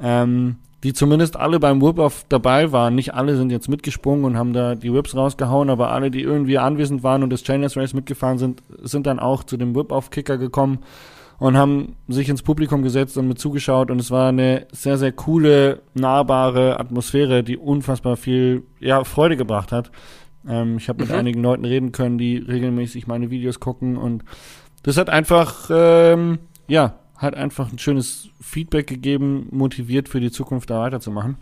Ähm, 0.00 0.56
die 0.82 0.94
zumindest 0.94 1.36
alle 1.36 1.60
beim 1.60 1.82
Whip-Off 1.82 2.24
dabei 2.28 2.72
waren. 2.72 2.94
Nicht 2.94 3.12
alle 3.12 3.36
sind 3.36 3.52
jetzt 3.52 3.68
mitgesprungen 3.68 4.24
und 4.24 4.38
haben 4.38 4.54
da 4.54 4.74
die 4.74 4.92
Whips 4.92 5.14
rausgehauen, 5.14 5.68
aber 5.68 5.90
alle, 5.90 6.10
die 6.10 6.22
irgendwie 6.22 6.56
anwesend 6.58 7.02
waren 7.02 7.22
und 7.22 7.30
des 7.30 7.44
Chainers 7.44 7.76
Race 7.76 7.92
mitgefahren 7.92 8.38
sind, 8.38 8.62
sind 8.82 9.06
dann 9.06 9.18
auch 9.18 9.44
zu 9.44 9.58
dem 9.58 9.74
Whip-Off-Kicker 9.74 10.38
gekommen 10.38 10.78
und 11.38 11.56
haben 11.56 11.96
sich 12.08 12.30
ins 12.30 12.42
Publikum 12.42 12.82
gesetzt 12.82 13.18
und 13.18 13.28
mit 13.28 13.38
zugeschaut 13.38 13.90
und 13.90 14.00
es 14.00 14.10
war 14.10 14.28
eine 14.28 14.66
sehr, 14.72 14.96
sehr 14.96 15.12
coole, 15.12 15.82
nahbare 15.92 16.80
Atmosphäre, 16.80 17.42
die 17.42 17.58
unfassbar 17.58 18.16
viel 18.16 18.62
ja, 18.78 19.04
Freude 19.04 19.36
gebracht 19.36 19.72
hat. 19.72 19.90
Ähm, 20.48 20.78
ich 20.78 20.88
habe 20.88 21.02
mit 21.02 21.10
Mhm. 21.10 21.16
einigen 21.16 21.42
Leuten 21.42 21.66
reden 21.66 21.92
können, 21.92 22.16
die 22.16 22.38
regelmäßig 22.38 23.06
meine 23.06 23.30
Videos 23.30 23.60
gucken 23.60 23.98
und 23.98 24.24
das 24.82 24.96
hat 24.96 25.10
einfach, 25.10 25.68
ähm, 25.70 26.38
ja, 26.68 26.94
hat 27.20 27.34
einfach 27.34 27.70
ein 27.70 27.78
schönes 27.78 28.30
Feedback 28.40 28.86
gegeben, 28.86 29.46
motiviert 29.50 30.08
für 30.08 30.20
die 30.20 30.30
Zukunft 30.30 30.70
da 30.70 30.80
weiterzumachen. 30.80 31.36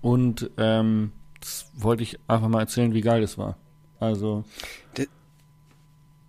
Und 0.00 0.50
ähm, 0.56 1.12
das 1.40 1.70
wollte 1.74 2.02
ich 2.02 2.18
einfach 2.26 2.48
mal 2.48 2.60
erzählen, 2.60 2.94
wie 2.94 3.02
geil 3.02 3.20
das 3.20 3.36
war. 3.36 3.58
Also, 4.00 4.44
das 4.94 5.06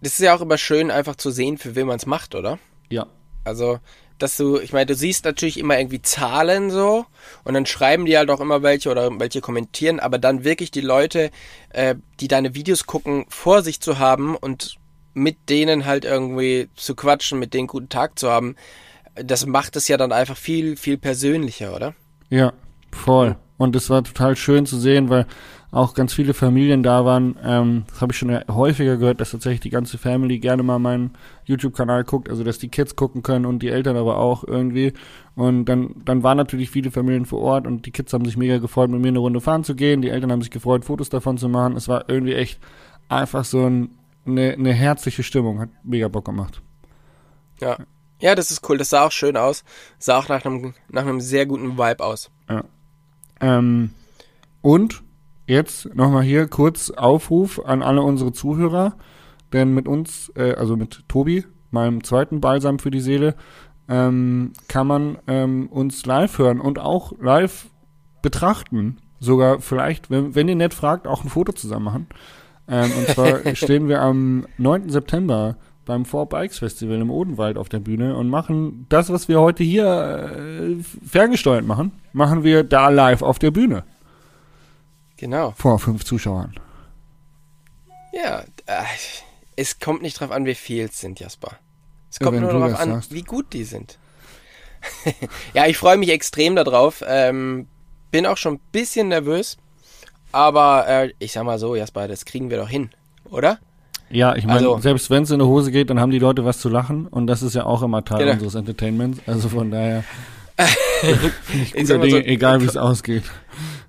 ist 0.02 0.20
ja 0.20 0.36
auch 0.36 0.42
immer 0.42 0.58
schön, 0.58 0.92
einfach 0.92 1.16
zu 1.16 1.32
sehen, 1.32 1.58
für 1.58 1.76
wen 1.76 1.88
man 1.88 1.98
es 1.98 2.06
macht, 2.06 2.36
oder? 2.36 2.60
ja, 2.90 3.08
Also, 3.46 3.80
dass 4.18 4.36
du, 4.36 4.60
ich 4.60 4.74
meine, 4.74 4.88
du 4.88 4.96
siehst 4.96 5.24
natürlich 5.24 5.58
immer 5.58 5.80
irgendwie 5.80 6.02
Zahlen 6.02 6.70
so 6.70 7.06
und 7.46 7.54
dann 7.54 7.66
schreiben 7.66 8.06
die 8.06 8.18
halt 8.18 8.30
auch 8.30 8.42
immer 8.42 8.62
welche 8.62 8.92
oder 8.92 9.18
welche 9.20 9.40
kommentieren, 9.40 10.02
aber 10.02 10.18
dann 10.18 10.44
wirklich 10.44 10.72
die 10.72 10.82
Leute, 10.82 11.32
äh, 11.70 11.96
die 12.20 12.28
deine 12.28 12.56
Videos 12.56 12.86
gucken, 12.86 13.26
vor 13.30 13.62
sich 13.62 13.80
zu 13.80 14.00
haben 14.00 14.36
und 14.36 14.76
mit 15.14 15.50
denen 15.50 15.86
halt 15.86 16.06
irgendwie 16.06 16.70
zu 16.76 16.96
quatschen, 16.96 17.40
mit 17.40 17.54
denen 17.54 17.68
guten 17.68 17.90
Tag 17.90 18.20
zu 18.20 18.30
haben, 18.30 18.56
das 19.16 19.46
macht 19.46 19.76
es 19.76 19.88
ja 19.88 19.98
dann 19.98 20.12
einfach 20.12 20.38
viel, 20.38 20.78
viel 20.78 20.98
persönlicher, 20.98 21.76
oder? 21.76 21.94
Ja, 22.30 22.54
voll. 22.92 23.36
Und 23.58 23.76
es 23.76 23.90
war 23.90 24.04
total 24.04 24.38
schön 24.38 24.66
zu 24.66 24.80
sehen, 24.80 25.10
weil 25.10 25.26
auch 25.72 25.94
ganz 25.94 26.14
viele 26.14 26.34
Familien 26.34 26.82
da 26.82 27.06
waren. 27.06 27.38
Ähm, 27.44 27.84
das 27.90 28.02
habe 28.02 28.14
ich 28.14 28.18
schon 28.18 28.40
häufiger 28.48 28.98
gehört, 28.98 29.22
dass 29.22 29.32
tatsächlich 29.32 29.60
die 29.60 29.70
ganze 29.70 29.98
Family 29.98 30.40
gerne 30.40 30.64
mal 30.64 30.80
meinen 30.80 31.12
YouTube-Kanal 31.46 32.06
guckt, 32.06 32.30
also 32.30 32.44
dass 32.44 32.58
die 32.58 32.70
Kids 32.70 32.96
gucken 32.96 33.22
können 33.22 33.46
und 33.46 33.62
die 33.62 33.70
Eltern 33.70 33.98
aber 33.98 34.18
auch 34.18 34.44
irgendwie. 34.44 34.94
Und 35.36 35.66
dann, 35.66 35.96
dann 36.06 36.24
waren 36.24 36.38
natürlich 36.38 36.72
viele 36.72 36.90
Familien 36.90 37.26
vor 37.26 37.42
Ort 37.42 37.68
und 37.68 37.86
die 37.86 37.92
Kids 37.92 38.14
haben 38.14 38.26
sich 38.26 38.38
mega 38.38 38.58
gefreut, 38.58 38.90
mit 38.90 39.02
mir 39.02 39.10
eine 39.10 39.20
Runde 39.20 39.42
fahren 39.42 39.64
zu 39.64 39.76
gehen. 39.76 40.02
Die 40.02 40.10
Eltern 40.10 40.32
haben 40.32 40.42
sich 40.42 40.52
gefreut, 40.52 40.86
Fotos 40.86 41.10
davon 41.10 41.38
zu 41.38 41.50
machen. 41.50 41.76
Es 41.76 41.88
war 41.88 42.10
irgendwie 42.10 42.34
echt 42.34 42.60
einfach 43.10 43.44
so 43.44 43.66
ein, 43.66 43.90
eine, 44.30 44.54
eine 44.54 44.74
herzliche 44.74 45.24
Stimmung. 45.24 45.60
Hat 45.60 45.70
mega 45.84 46.08
Bock 46.08 46.26
gemacht. 46.26 46.62
Ja. 47.60 47.78
Ja, 48.22 48.36
das 48.36 48.52
ist 48.52 48.68
cool. 48.70 48.78
Das 48.78 48.90
sah 48.90 49.06
auch 49.06 49.12
schön 49.12 49.38
aus. 49.38 49.64
Sah 49.98 50.18
auch 50.18 50.28
nach 50.28 50.46
einem, 50.46 50.74
nach 50.90 51.04
einem 51.04 51.22
sehr 51.22 51.46
guten 51.46 51.78
Vibe 51.78 52.04
aus. 52.04 52.30
Ähm, 53.40 53.92
und 54.62 55.04
jetzt 55.48 55.96
nochmal 55.96 56.24
hier 56.24 56.48
kurz 56.48 56.92
Aufruf 56.92 57.60
an 57.64 57.82
alle 57.82 58.02
unsere 58.02 58.32
Zuhörer, 58.34 58.98
denn 59.54 59.74
mit 59.74 59.88
uns, 59.88 60.32
äh, 60.36 60.54
also 60.54 60.76
mit 60.76 61.08
Tobi, 61.08 61.46
meinem 61.72 62.04
zweiten 62.04 62.42
Balsam 62.42 62.80
für 62.80 62.92
die 62.92 63.00
Seele, 63.00 63.36
ähm, 63.88 64.54
kann 64.68 64.88
man 64.88 65.18
ähm, 65.28 65.68
uns 65.68 66.06
live 66.06 66.38
hören 66.38 66.60
und 66.60 66.78
auch 66.78 67.14
live 67.20 67.68
betrachten. 68.22 68.98
Sogar 69.20 69.60
vielleicht, 69.60 70.10
wenn, 70.10 70.36
wenn 70.36 70.48
ihr 70.48 70.56
nett 70.56 70.74
fragt, 70.74 71.08
auch 71.08 71.24
ein 71.24 71.30
Foto 71.30 71.52
zusammen 71.52 71.86
machen. 71.86 72.08
Ähm, 72.70 72.92
und 72.98 73.08
zwar 73.10 73.40
stehen 73.56 73.88
wir 73.88 74.02
am 74.02 74.46
9. 74.58 74.90
September 74.90 75.56
beim 75.86 76.06
Four 76.06 76.28
Bikes 76.30 76.60
Festival 76.60 77.02
im 77.02 77.10
Odenwald 77.10 77.58
auf 77.58 77.68
der 77.70 77.80
Bühne 77.80 78.16
und 78.16 78.30
machen 78.30 78.86
das, 78.90 79.10
was 79.12 79.28
wir 79.28 79.40
heute 79.42 79.64
hier 79.64 79.86
äh, 80.78 80.84
ferngesteuert 81.08 81.66
machen, 81.66 81.92
machen 82.14 82.44
wir 82.44 82.64
da 82.64 82.90
live 82.90 83.22
auf 83.24 83.40
der 83.40 83.50
Bühne 83.52 83.84
Genau. 85.18 85.54
vor 85.58 85.80
fünf 85.80 86.06
Zuschauern. 86.06 86.54
Ja, 88.14 88.42
äh, 88.68 88.84
es 89.56 89.80
kommt 89.80 90.02
nicht 90.02 90.20
drauf 90.20 90.32
an, 90.32 90.46
wie 90.46 90.56
viel 90.56 90.86
es 90.86 91.00
sind, 91.00 91.20
Jasper. 91.20 91.58
Es 92.10 92.20
Ja, 92.20 92.26
kommt 92.26 92.36
wenn 92.38 92.44
nur 92.44 92.54
darauf 92.54 92.80
an, 92.80 92.90
sagst. 92.92 93.14
wie 93.14 93.24
gut 93.24 93.52
die 93.54 93.64
sind. 93.64 93.98
ja, 95.54 95.66
ich 95.68 95.78
freue 95.78 95.98
mich 95.98 96.10
extrem 96.10 96.56
darauf. 96.56 97.04
Ähm, 97.06 97.68
bin 98.12 98.26
auch 98.26 98.38
schon 98.38 98.56
ein 98.56 98.60
bisschen 98.72 99.10
nervös. 99.10 99.58
Aber 100.32 100.86
äh, 100.88 101.12
ich 101.20 101.32
sag 101.32 101.44
mal 101.44 101.58
so, 101.60 101.76
Jasper, 101.76 102.08
das 102.08 102.26
kriegen 102.26 102.50
wir 102.50 102.58
doch 102.58 102.70
hin, 102.70 102.90
oder? 103.30 103.60
Ja, 104.12 104.36
ich 104.36 104.46
meine, 104.46 104.60
Also- 104.60 104.80
selbst 104.80 105.10
wenn 105.10 105.24
es 105.24 105.32
in 105.32 105.40
die 105.40 105.46
Hose 105.46 105.72
geht, 105.72 105.90
dann 105.90 106.00
haben 106.00 106.12
die 106.12 106.20
Leute 106.20 106.44
was 106.46 106.60
zu 106.60 106.70
lachen 106.70 107.08
und 107.08 107.28
das 107.28 107.42
ist 107.44 107.54
ja 107.56 107.66
auch 107.66 107.82
immer 107.84 108.04
Teil 108.04 108.20
Genau. 108.20 108.32
unseres 108.34 108.56
Entertainments. 108.56 109.20
Also 109.28 109.50
von 109.50 109.70
daher 109.72 110.04
ich 111.54 111.76
Ich 111.76 111.88
mal 111.88 111.88
so, 111.88 111.98
Dinge, 112.00 112.26
egal 112.26 112.62
wie 112.62 112.66
es 112.66 112.76
ausgeht. 112.78 113.24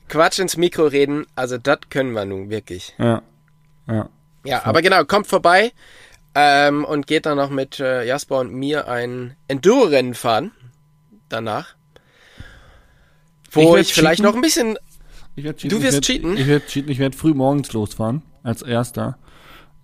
Quatsch 0.09 0.38
ins 0.38 0.57
Mikro 0.57 0.85
reden, 0.87 1.26
also 1.37 1.57
das 1.59 1.79
können 1.88 2.12
wir 2.12 2.24
nun 2.24 2.50
wirklich. 2.50 2.94
Ja, 2.98 3.22
ja. 3.88 4.09
Ja, 4.44 4.64
aber 4.64 4.81
genau, 4.83 5.05
kommt 5.05 5.26
vorbei 5.26 5.72
ähm, 6.35 6.85
und 6.85 7.07
geht 7.07 7.26
dann 7.26 7.37
noch 7.37 7.50
mit 7.50 7.79
äh, 7.81 8.05
Jasper 8.05 8.38
und 8.40 8.53
mir 8.55 8.88
ein 8.88 9.37
Enduro-Rennen 9.48 10.14
fahren. 10.14 10.53
Danach. 11.29 11.74
Ich 13.48 13.57
Wo 13.57 13.74
werd 13.74 13.83
ich, 13.87 13.92
vielleicht 13.94 14.22
noch 14.22 14.35
ein 14.35 14.40
bisschen 14.40 14.79
Ich 15.40 15.44
werd 15.44 15.64
Du 15.64 15.83
wirst 15.83 15.85
ich 15.85 15.92
werd, 15.92 16.05
cheaten? 16.05 16.37
Ich 16.37 16.46
werde 16.46 16.66
cheaten. 16.66 16.90
Ich 16.92 16.98
werde 16.98 17.16
früh 17.16 17.33
morgens 17.33 17.72
losfahren 17.72 18.20
als 18.42 18.61
erster, 18.61 19.16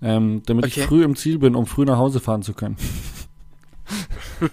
ähm, 0.03 0.43
damit 0.45 0.67
ich 0.67 0.77
Okay. 0.77 0.87
früh 0.87 1.03
im 1.03 1.17
Ziel 1.17 1.39
bin, 1.39 1.55
um 1.55 1.67
früh 1.67 1.87
nach 1.87 1.97
Hause 1.97 2.21
fahren 2.21 2.43
zu 2.43 2.53
können. 2.53 2.77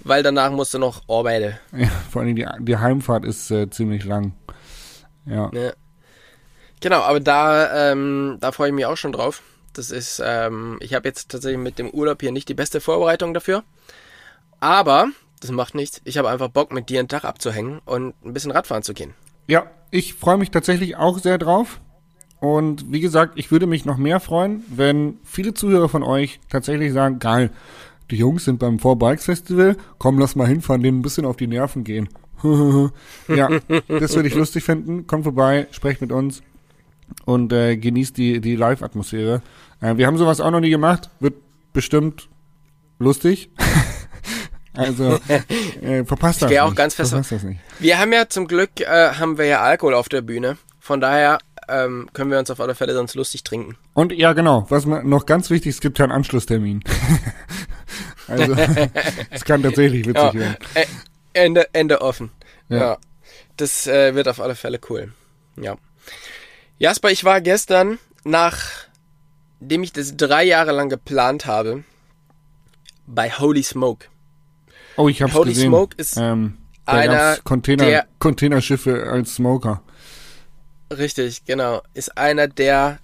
Weil 0.00 0.24
danach 0.24 0.50
musst 0.50 0.74
du 0.74 0.78
noch 0.78 1.08
arbeiten. 1.08 1.56
Ja, 1.72 1.86
vor 2.10 2.22
allem 2.22 2.34
die, 2.34 2.44
die 2.60 2.76
Heimfahrt 2.76 3.24
ist 3.24 3.50
äh, 3.52 3.70
ziemlich 3.70 4.04
lang. 4.04 4.34
Ja. 5.24 5.50
Ja. 5.54 5.72
Genau, 6.80 7.02
aber 7.02 7.20
da, 7.20 7.92
ähm, 7.92 8.38
da 8.40 8.50
freue 8.50 8.68
ich 8.70 8.74
mich 8.74 8.86
auch 8.86 8.96
schon 8.96 9.12
drauf. 9.12 9.40
Das 9.72 9.92
ist, 9.92 10.20
ähm, 10.24 10.78
ich 10.80 10.94
habe 10.94 11.06
jetzt 11.08 11.30
tatsächlich 11.30 11.60
mit 11.60 11.78
dem 11.78 11.90
Urlaub 11.90 12.20
hier 12.20 12.32
nicht 12.32 12.48
die 12.48 12.54
beste 12.54 12.80
Vorbereitung 12.80 13.32
dafür. 13.34 13.62
Aber 14.58 15.10
das 15.40 15.52
macht 15.52 15.76
nichts. 15.76 16.00
Ich 16.04 16.18
habe 16.18 16.28
einfach 16.28 16.48
Bock, 16.48 16.72
mit 16.72 16.88
dir 16.88 16.98
einen 16.98 17.08
Tag 17.08 17.24
abzuhängen 17.24 17.80
und 17.84 18.14
ein 18.24 18.32
bisschen 18.32 18.50
Radfahren 18.50 18.82
zu 18.82 18.94
gehen. 18.94 19.14
Ja, 19.46 19.66
ich 19.90 20.14
freue 20.14 20.38
mich 20.38 20.50
tatsächlich 20.50 20.96
auch 20.96 21.18
sehr 21.18 21.38
drauf. 21.38 21.80
Und 22.40 22.92
wie 22.92 23.00
gesagt, 23.00 23.34
ich 23.36 23.50
würde 23.50 23.66
mich 23.66 23.84
noch 23.84 23.96
mehr 23.96 24.20
freuen, 24.20 24.64
wenn 24.68 25.18
viele 25.24 25.54
Zuhörer 25.54 25.88
von 25.88 26.02
euch 26.02 26.40
tatsächlich 26.50 26.92
sagen, 26.92 27.18
geil, 27.18 27.50
die 28.10 28.16
Jungs 28.16 28.44
sind 28.44 28.58
beim 28.58 28.78
Four 28.78 28.98
Bikes 28.98 29.24
Festival, 29.24 29.76
komm, 29.98 30.18
lass 30.18 30.36
mal 30.36 30.46
hinfahren, 30.46 30.82
denen 30.82 30.98
ein 30.98 31.02
bisschen 31.02 31.24
auf 31.24 31.36
die 31.36 31.46
Nerven 31.46 31.84
gehen. 31.84 32.08
ja, 33.28 33.48
das 33.88 34.14
würde 34.14 34.28
ich 34.28 34.34
lustig 34.34 34.64
finden. 34.64 35.06
Kommt 35.06 35.24
vorbei, 35.24 35.66
sprecht 35.70 36.02
mit 36.02 36.12
uns 36.12 36.42
und 37.24 37.52
äh, 37.52 37.76
genießt 37.76 38.16
die, 38.18 38.40
die 38.40 38.56
Live-Atmosphäre. 38.56 39.40
Äh, 39.80 39.96
wir 39.96 40.06
haben 40.06 40.18
sowas 40.18 40.40
auch 40.40 40.50
noch 40.50 40.60
nie 40.60 40.70
gemacht, 40.70 41.08
wird 41.20 41.34
bestimmt 41.72 42.28
lustig. 42.98 43.50
also 44.74 45.18
äh, 45.82 46.04
verpasst 46.04 46.42
das 46.42 46.50
gehe 46.50 46.62
auch 46.62 46.68
nicht. 46.70 46.76
ganz 46.76 46.94
fest- 46.94 47.10
Verpasst 47.10 47.32
das 47.32 47.42
nicht. 47.42 47.60
Wir 47.78 47.98
haben 47.98 48.12
ja 48.12 48.28
zum 48.28 48.46
Glück, 48.46 48.80
äh, 48.80 49.12
haben 49.14 49.38
wir 49.38 49.46
ja 49.46 49.60
Alkohol 49.62 49.94
auf 49.94 50.08
der 50.08 50.20
Bühne. 50.22 50.56
Von 50.80 51.00
daher 51.00 51.38
ähm, 51.68 52.08
können 52.12 52.30
wir 52.30 52.38
uns 52.38 52.50
auf 52.50 52.60
alle 52.60 52.74
Fälle 52.74 52.92
sonst 52.94 53.14
lustig 53.14 53.42
trinken. 53.42 53.76
Und 53.94 54.12
ja, 54.12 54.32
genau, 54.34 54.66
was 54.68 54.84
man, 54.84 55.08
noch 55.08 55.24
ganz 55.26 55.48
wichtig, 55.50 55.70
es 55.70 55.80
gibt 55.80 55.98
ja 55.98 56.04
einen 56.04 56.12
Anschlusstermin. 56.12 56.82
also, 58.28 58.54
es 59.30 59.44
kann 59.44 59.62
tatsächlich 59.62 60.06
witzig 60.06 60.22
Ja, 60.22 60.34
werden. 60.34 60.56
äh, 60.74 60.86
Ende, 61.32 61.66
Ende 61.72 62.00
offen. 62.02 62.30
Ja. 62.68 62.76
Ja. 62.78 62.98
Das 63.56 63.86
äh, 63.86 64.14
wird 64.14 64.28
auf 64.28 64.40
alle 64.40 64.54
Fälle 64.56 64.78
cool. 64.90 65.12
Ja. 65.60 65.76
Jasper, 66.78 67.10
ich 67.10 67.24
war 67.24 67.40
gestern, 67.40 67.98
nachdem 68.24 69.82
ich 69.82 69.92
das 69.92 70.16
drei 70.16 70.44
Jahre 70.44 70.72
lang 70.72 70.88
geplant 70.88 71.46
habe, 71.46 71.84
bei 73.06 73.30
Holy 73.30 73.62
Smoke. 73.62 74.06
Oh, 74.96 75.08
ich 75.08 75.22
hab's 75.22 75.34
Holy 75.34 75.50
gesehen. 75.50 75.70
Smoke 75.70 75.96
ist 75.96 76.16
ähm, 76.16 76.58
einer 76.86 77.36
Container, 77.44 77.84
der- 77.84 78.06
Containerschiffe 78.18 79.04
als 79.10 79.34
Smoker. 79.36 79.82
Richtig, 80.90 81.44
genau. 81.44 81.82
Ist 81.94 82.16
einer 82.16 82.46
der, 82.46 82.98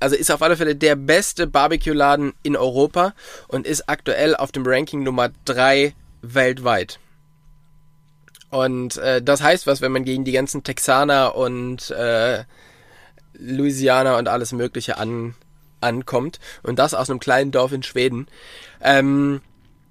also 0.00 0.16
ist 0.16 0.30
auf 0.30 0.42
alle 0.42 0.56
Fälle 0.56 0.74
der 0.74 0.96
beste 0.96 1.46
Barbecue-Laden 1.46 2.32
in 2.42 2.56
Europa 2.56 3.12
und 3.48 3.66
ist 3.66 3.88
aktuell 3.88 4.34
auf 4.34 4.50
dem 4.52 4.64
Ranking 4.66 5.02
Nummer 5.02 5.30
drei 5.44 5.94
weltweit. 6.22 6.98
Und 8.50 8.96
äh, 8.96 9.22
das 9.22 9.42
heißt 9.42 9.66
was, 9.66 9.80
wenn 9.80 9.92
man 9.92 10.04
gegen 10.04 10.24
die 10.24 10.32
ganzen 10.32 10.64
Texaner 10.64 11.36
und 11.36 11.90
äh, 11.90 12.42
Louisianer 13.34 14.16
und 14.16 14.26
alles 14.28 14.52
Mögliche 14.52 14.98
an, 14.98 15.34
ankommt. 15.80 16.40
Und 16.64 16.78
das 16.80 16.94
aus 16.94 17.10
einem 17.10 17.20
kleinen 17.20 17.52
Dorf 17.52 17.70
in 17.72 17.84
Schweden. 17.84 18.26
Ähm, 18.80 19.40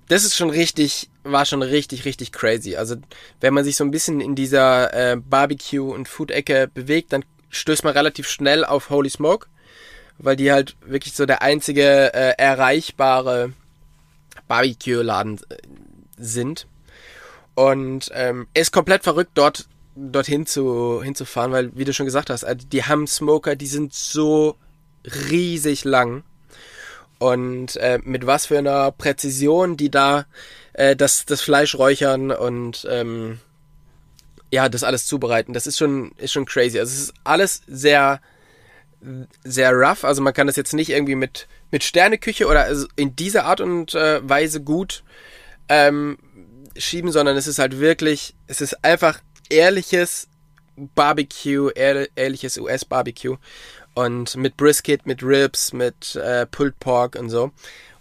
das 0.10 0.24
ist 0.26 0.36
schon 0.36 0.50
richtig, 0.50 1.10
war 1.32 1.46
schon 1.46 1.62
richtig, 1.62 2.06
richtig 2.06 2.32
crazy. 2.32 2.76
Also 2.76 2.96
wenn 3.40 3.54
man 3.54 3.64
sich 3.64 3.76
so 3.76 3.84
ein 3.84 3.92
bisschen 3.92 4.22
in 4.22 4.36
dieser 4.36 4.94
äh, 4.94 5.16
Barbecue- 5.18 5.94
und 5.94 6.08
Food-Ecke 6.08 6.70
bewegt, 6.74 7.14
dann 7.14 7.26
stößt 7.50 7.84
man 7.84 7.94
relativ 7.94 8.28
schnell 8.28 8.64
auf 8.64 8.90
Holy 8.90 9.10
Smoke, 9.10 9.48
weil 10.18 10.36
die 10.36 10.52
halt 10.52 10.76
wirklich 10.86 11.14
so 11.14 11.26
der 11.26 11.42
einzige 11.42 12.14
äh, 12.14 12.34
erreichbare 12.38 13.54
Barbecue-Laden 14.48 15.40
äh, 15.50 15.58
sind. 16.18 16.68
Und 17.56 18.10
ähm, 18.14 18.48
ist 18.54 18.72
komplett 18.72 19.04
verrückt, 19.04 19.32
dort 19.34 19.68
dorthin 19.96 20.46
zu 20.46 21.02
hinzufahren, 21.04 21.52
weil 21.52 21.76
wie 21.76 21.84
du 21.84 21.94
schon 21.94 22.06
gesagt 22.06 22.30
hast, 22.30 22.46
also 22.46 22.66
die 22.66 22.84
haben 22.84 23.06
Smoker, 23.06 23.56
die 23.56 23.68
sind 23.68 23.94
so 23.94 24.56
riesig 25.30 25.84
lang 25.84 26.24
und 27.18 27.76
äh, 27.78 28.00
mit 28.04 28.26
was 28.26 28.46
für 28.46 28.58
einer 28.58 28.92
Präzision 28.92 29.78
die 29.78 29.92
da 29.92 30.26
äh, 30.80 30.96
das 30.96 31.26
das 31.26 31.42
Fleisch 31.42 31.76
räuchern 31.76 32.32
und 32.32 32.88
ähm, 32.90 33.40
ja 34.52 34.70
das 34.70 34.84
alles 34.84 35.06
zubereiten, 35.06 35.54
das 35.54 35.68
ist 35.68 35.78
schon 35.78 36.14
ist 36.18 36.32
schon 36.32 36.46
crazy. 36.46 36.80
Also 36.80 36.94
es 36.94 37.02
ist 37.02 37.14
alles 37.24 37.62
sehr 37.68 38.22
sehr 39.44 39.74
rough, 39.74 40.04
also 40.04 40.22
man 40.22 40.34
kann 40.34 40.48
das 40.48 40.56
jetzt 40.56 40.74
nicht 40.74 40.90
irgendwie 40.90 41.16
mit 41.16 41.48
mit 41.72 41.84
Sterneküche 41.84 42.48
oder 42.48 42.64
also 42.64 42.88
in 42.96 43.16
dieser 43.16 43.46
Art 43.46 43.62
und 43.62 43.94
äh, 43.94 44.28
Weise 44.28 44.62
gut 44.62 45.04
ähm, 45.68 46.18
schieben, 46.78 47.12
sondern 47.12 47.36
es 47.36 47.48
ist 47.48 47.60
halt 47.60 47.80
wirklich, 47.80 48.36
es 48.48 48.62
ist 48.62 48.84
einfach 48.84 49.20
ehrliches 49.50 50.28
Barbecue, 50.76 51.70
ehr, 51.72 52.08
ehrliches 52.16 52.58
US-Barbecue 52.58 53.36
und 53.96 54.38
mit 54.38 54.56
Brisket, 54.56 55.06
mit 55.06 55.24
Ribs, 55.24 55.74
mit 55.74 56.16
äh, 56.16 56.46
Pulled 56.46 56.80
Pork 56.80 57.16
und 57.16 57.30
so. 57.30 57.52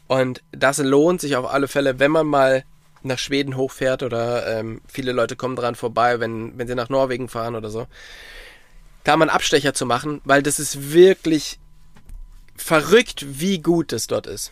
Und 0.09 0.43
das 0.53 0.79
lohnt 0.79 1.21
sich 1.21 1.37
auf 1.37 1.47
alle 1.47 1.69
Fälle, 1.69 1.99
wenn 2.01 2.11
man 2.11 2.27
mal 2.27 2.65
nach 3.03 3.19
Schweden 3.19 3.57
hochfährt 3.57 4.03
oder 4.03 4.59
ähm, 4.59 4.81
viele 4.89 5.13
Leute 5.13 5.37
kommen 5.37 5.55
dran 5.55 5.75
vorbei, 5.77 6.19
wenn, 6.19 6.59
wenn 6.59 6.67
sie 6.67 6.75
nach 6.75 6.89
Norwegen 6.89 7.29
fahren 7.29 7.55
oder 7.55 7.71
so. 7.71 7.87
Da 9.05 9.17
mal 9.17 9.25
einen 9.27 9.31
Abstecher 9.37 9.75
zu 9.75 9.87
machen, 9.87 10.21
weil 10.25 10.43
das 10.43 10.59
ist 10.59 10.93
wirklich 10.93 11.61
verrückt, 12.57 13.25
wie 13.39 13.61
gut 13.61 13.93
es 13.93 14.07
dort 14.09 14.27
ist. 14.27 14.51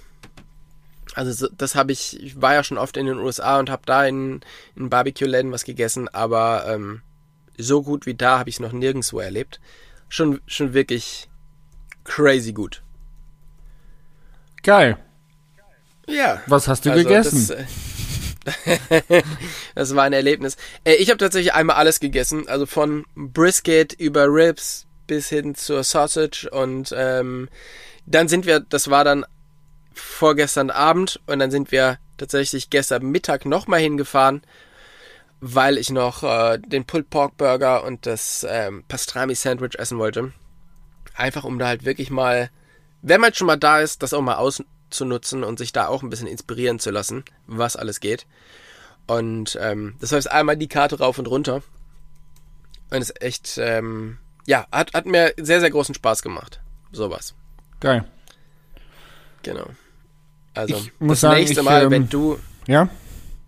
Also 1.14 1.32
so- 1.32 1.52
das 1.56 1.74
habe 1.74 1.92
ich, 1.92 2.22
ich 2.22 2.40
war 2.40 2.54
ja 2.54 2.62
schon 2.62 2.78
oft 2.78 2.96
in 2.96 3.06
den 3.06 3.18
USA 3.18 3.58
und 3.58 3.70
habe 3.70 3.82
da 3.86 4.04
in, 4.04 4.40
in 4.76 4.90
Barbecue-Läden 4.90 5.50
was 5.52 5.64
gegessen, 5.64 6.08
aber 6.08 6.66
ähm, 6.68 7.00
so 7.58 7.82
gut 7.82 8.06
wie 8.06 8.14
da 8.14 8.38
habe 8.38 8.50
ich 8.50 8.56
es 8.56 8.60
noch 8.60 8.72
nirgendwo 8.72 9.18
erlebt. 9.18 9.60
Schon, 10.08 10.40
schon 10.46 10.72
wirklich 10.74 11.28
crazy 12.04 12.52
gut. 12.52 12.82
Geil. 14.62 14.98
Ja. 16.08 16.42
Was 16.46 16.68
hast 16.68 16.86
du 16.86 16.90
Also, 16.90 17.02
gegessen? 17.02 17.48
Das, 17.48 17.50
äh, 17.50 19.22
das 19.74 19.94
war 19.94 20.04
ein 20.04 20.12
Erlebnis. 20.12 20.56
Äh, 20.84 20.94
ich 20.94 21.10
habe 21.10 21.18
tatsächlich 21.18 21.54
einmal 21.54 21.76
alles 21.76 22.00
gegessen, 22.00 22.48
also 22.48 22.66
von 22.66 23.04
Brisket 23.14 23.92
über 23.92 24.26
Ribs 24.26 24.86
bis 25.06 25.28
hin 25.28 25.54
zur 25.54 25.84
Sausage 25.84 26.48
und 26.50 26.94
ähm, 26.96 27.48
dann 28.06 28.28
sind 28.28 28.46
wir, 28.46 28.60
das 28.60 28.90
war 28.90 29.04
dann 29.04 29.24
vorgestern 29.92 30.70
Abend 30.70 31.20
und 31.26 31.38
dann 31.38 31.50
sind 31.50 31.72
wir 31.72 31.98
tatsächlich 32.18 32.70
gestern 32.70 33.06
Mittag 33.06 33.44
nochmal 33.44 33.80
hingefahren, 33.80 34.42
weil 35.40 35.78
ich 35.78 35.90
noch 35.90 36.22
äh, 36.22 36.58
den 36.58 36.84
Pulled 36.84 37.10
Pork 37.10 37.36
Burger 37.36 37.84
und 37.84 38.06
das 38.06 38.46
ähm, 38.48 38.84
Pastrami 38.88 39.34
Sandwich 39.34 39.78
essen 39.78 39.98
wollte. 39.98 40.32
Einfach 41.14 41.44
um 41.44 41.58
da 41.58 41.66
halt 41.66 41.84
wirklich 41.84 42.10
mal, 42.10 42.50
wenn 43.02 43.20
man 43.20 43.32
schon 43.34 43.46
mal 43.46 43.56
da 43.56 43.80
ist, 43.80 44.02
das 44.02 44.12
auch 44.12 44.22
mal 44.22 44.36
auszunutzen 44.90 45.44
und 45.44 45.58
sich 45.58 45.72
da 45.72 45.88
auch 45.88 46.02
ein 46.02 46.10
bisschen 46.10 46.28
inspirieren 46.28 46.78
zu 46.78 46.90
lassen, 46.90 47.24
was 47.46 47.76
alles 47.76 48.00
geht. 48.00 48.26
Und 49.06 49.58
ähm, 49.60 49.94
das 50.00 50.12
heißt 50.12 50.30
einmal 50.30 50.56
die 50.56 50.68
Karte 50.68 50.98
rauf 50.98 51.18
und 51.18 51.26
runter. 51.26 51.62
Und 52.90 53.02
es 53.02 53.10
ist 53.10 53.22
echt, 53.22 53.58
ähm, 53.58 54.18
ja, 54.46 54.66
hat, 54.72 54.94
hat 54.94 55.06
mir 55.06 55.32
sehr, 55.36 55.60
sehr 55.60 55.70
großen 55.70 55.94
Spaß 55.94 56.22
gemacht. 56.22 56.60
Sowas. 56.92 57.34
Geil. 57.80 58.04
Genau. 59.42 59.66
Also 60.54 60.76
Ich 60.76 60.92
muss 60.98 61.20
das 61.20 61.20
sagen, 61.20 61.36
nächste 61.40 61.60
ich, 61.60 61.64
Mal, 61.64 61.84
ähm, 61.84 61.90
wenn 61.90 62.08
du, 62.08 62.38
Ja? 62.66 62.88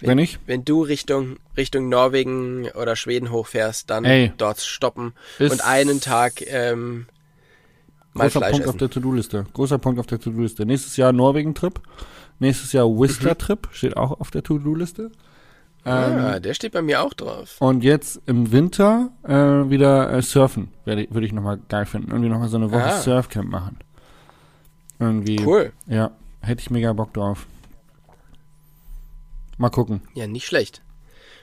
Wenn 0.00 0.18
ich? 0.18 0.38
wenn 0.46 0.64
du 0.64 0.82
Richtung 0.82 1.38
Richtung 1.56 1.88
Norwegen 1.88 2.70
oder 2.70 2.94
Schweden 2.94 3.32
hochfährst, 3.32 3.90
dann 3.90 4.04
Ey. 4.04 4.32
dort 4.36 4.60
stoppen 4.60 5.12
und 5.40 5.64
einen 5.64 6.00
Tag 6.00 6.40
ähm, 6.46 7.08
Großer 8.26 8.40
Fleisch 8.40 8.50
Punkt 8.52 8.66
auf 8.66 8.74
essen. 8.74 8.78
der 8.78 8.90
To-Do-Liste. 8.90 9.46
Großer 9.52 9.78
Punkt 9.78 10.00
auf 10.00 10.06
der 10.06 10.18
To-Do-Liste. 10.20 10.66
Nächstes 10.66 10.96
Jahr 10.96 11.12
Norwegen-Trip. 11.12 11.80
Nächstes 12.38 12.72
Jahr 12.72 12.86
Whistler-Trip. 12.86 13.68
Steht 13.72 13.96
auch 13.96 14.20
auf 14.20 14.30
der 14.30 14.42
To-Do-Liste. 14.42 15.10
Ähm, 15.84 16.18
ah, 16.18 16.40
der 16.40 16.54
steht 16.54 16.72
bei 16.72 16.82
mir 16.82 17.02
auch 17.02 17.14
drauf. 17.14 17.56
Und 17.60 17.82
jetzt 17.84 18.20
im 18.26 18.52
Winter 18.52 19.10
äh, 19.22 19.32
wieder 19.70 20.12
äh, 20.12 20.22
surfen. 20.22 20.68
Ich- 20.84 21.10
Würde 21.14 21.26
ich 21.26 21.32
nochmal 21.32 21.58
geil 21.68 21.86
finden. 21.86 22.10
Irgendwie 22.10 22.28
nochmal 22.28 22.48
so 22.48 22.56
eine 22.56 22.70
Woche 22.70 22.84
Ah. 22.84 22.98
Surfcamp 23.00 23.48
machen. 23.48 23.78
Irgendwie. 24.98 25.40
Cool. 25.44 25.72
Ja, 25.86 26.10
hätte 26.42 26.60
ich 26.60 26.70
mega 26.70 26.92
Bock 26.92 27.14
drauf. 27.14 27.46
Mal 29.56 29.70
gucken. 29.70 30.02
Ja, 30.14 30.26
nicht 30.26 30.46
schlecht. 30.46 30.82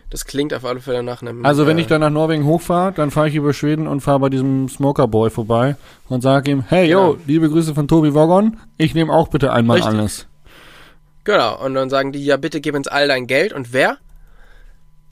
Das 0.09 0.25
klingt 0.25 0.53
auf 0.53 0.63
alle 0.65 0.79
Fälle 0.79 1.01
nach 1.03 1.21
einem. 1.21 1.45
Also 1.45 1.65
wenn 1.67 1.77
äh, 1.77 1.81
ich 1.81 1.87
dann 1.87 2.01
nach 2.01 2.09
Norwegen 2.09 2.45
hochfahre, 2.45 2.91
dann 2.93 3.11
fahre 3.11 3.27
ich 3.29 3.35
über 3.35 3.53
Schweden 3.53 3.87
und 3.87 4.01
fahre 4.01 4.19
bei 4.19 4.29
diesem 4.29 4.69
Smoker 4.69 5.07
Boy 5.07 5.29
vorbei 5.29 5.75
und 6.09 6.21
sage 6.21 6.51
ihm, 6.51 6.63
hey 6.67 6.89
yo, 6.89 7.13
Genau. 7.13 7.23
liebe 7.25 7.49
Grüße 7.49 7.73
von 7.73 7.87
Tobi 7.87 8.13
Woggon, 8.13 8.57
ich 8.77 8.93
nehme 8.93 9.11
auch 9.11 9.27
bitte 9.29 9.51
einmal 9.51 9.77
Richtig. 9.77 9.93
alles. 9.97 10.27
Genau, 11.23 11.63
und 11.65 11.73
dann 11.73 11.89
sagen 11.89 12.11
die, 12.11 12.23
ja, 12.23 12.37
bitte 12.37 12.61
gib 12.61 12.75
uns 12.75 12.87
all 12.87 13.07
dein 13.07 13.25
Geld. 13.25 13.51
Und 13.51 13.73
wer? 13.73 13.97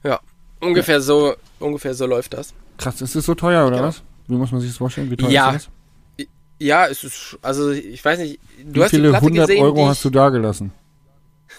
Ja, 0.04 0.20
ungefähr 0.62 1.02
so, 1.02 1.34
ungefähr 1.60 1.96
so 1.96 2.06
läuft 2.06 2.34
das. 2.36 2.54
Krass, 2.78 3.02
ist 3.02 3.16
das 3.16 3.26
so 3.26 3.34
teuer 3.34 3.66
oder 3.68 3.78
Ja. 3.78 3.84
was? 3.84 4.04
Wie 4.28 4.36
muss 4.36 4.52
man 4.52 4.62
sich 4.62 4.70
das 4.70 4.78
vorstellen? 4.78 5.10
Wie 5.10 5.18
teuer 5.18 5.30
Ja, 5.32 5.52
ist 5.52 5.70
das? 6.18 6.28
Ja, 6.60 6.86
es 6.88 7.04
ist, 7.04 7.38
also 7.42 7.72
ich 7.72 8.06
weiß 8.06 8.20
nicht, 8.20 8.40
du 8.64 8.76
Wie 8.76 8.84
hast 8.84 8.92
die 8.92 8.98
viele 8.98 9.10
Platte 9.10 9.26
hundert 9.26 9.48
gesehen, 9.48 9.64
Euro 9.64 9.76
die 9.76 9.86
hast 9.86 10.06
du 10.06 10.10
da 10.12 10.30
gelassen? 10.30 10.72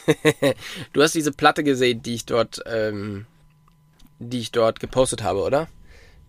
du 0.92 1.02
hast 1.02 1.14
diese 1.14 1.32
Platte 1.32 1.64
gesehen, 1.64 2.02
die 2.02 2.14
ich 2.14 2.26
dort, 2.26 2.62
ähm, 2.66 3.26
die 4.18 4.40
ich 4.40 4.52
dort 4.52 4.80
gepostet 4.80 5.22
habe, 5.22 5.40
oder? 5.42 5.68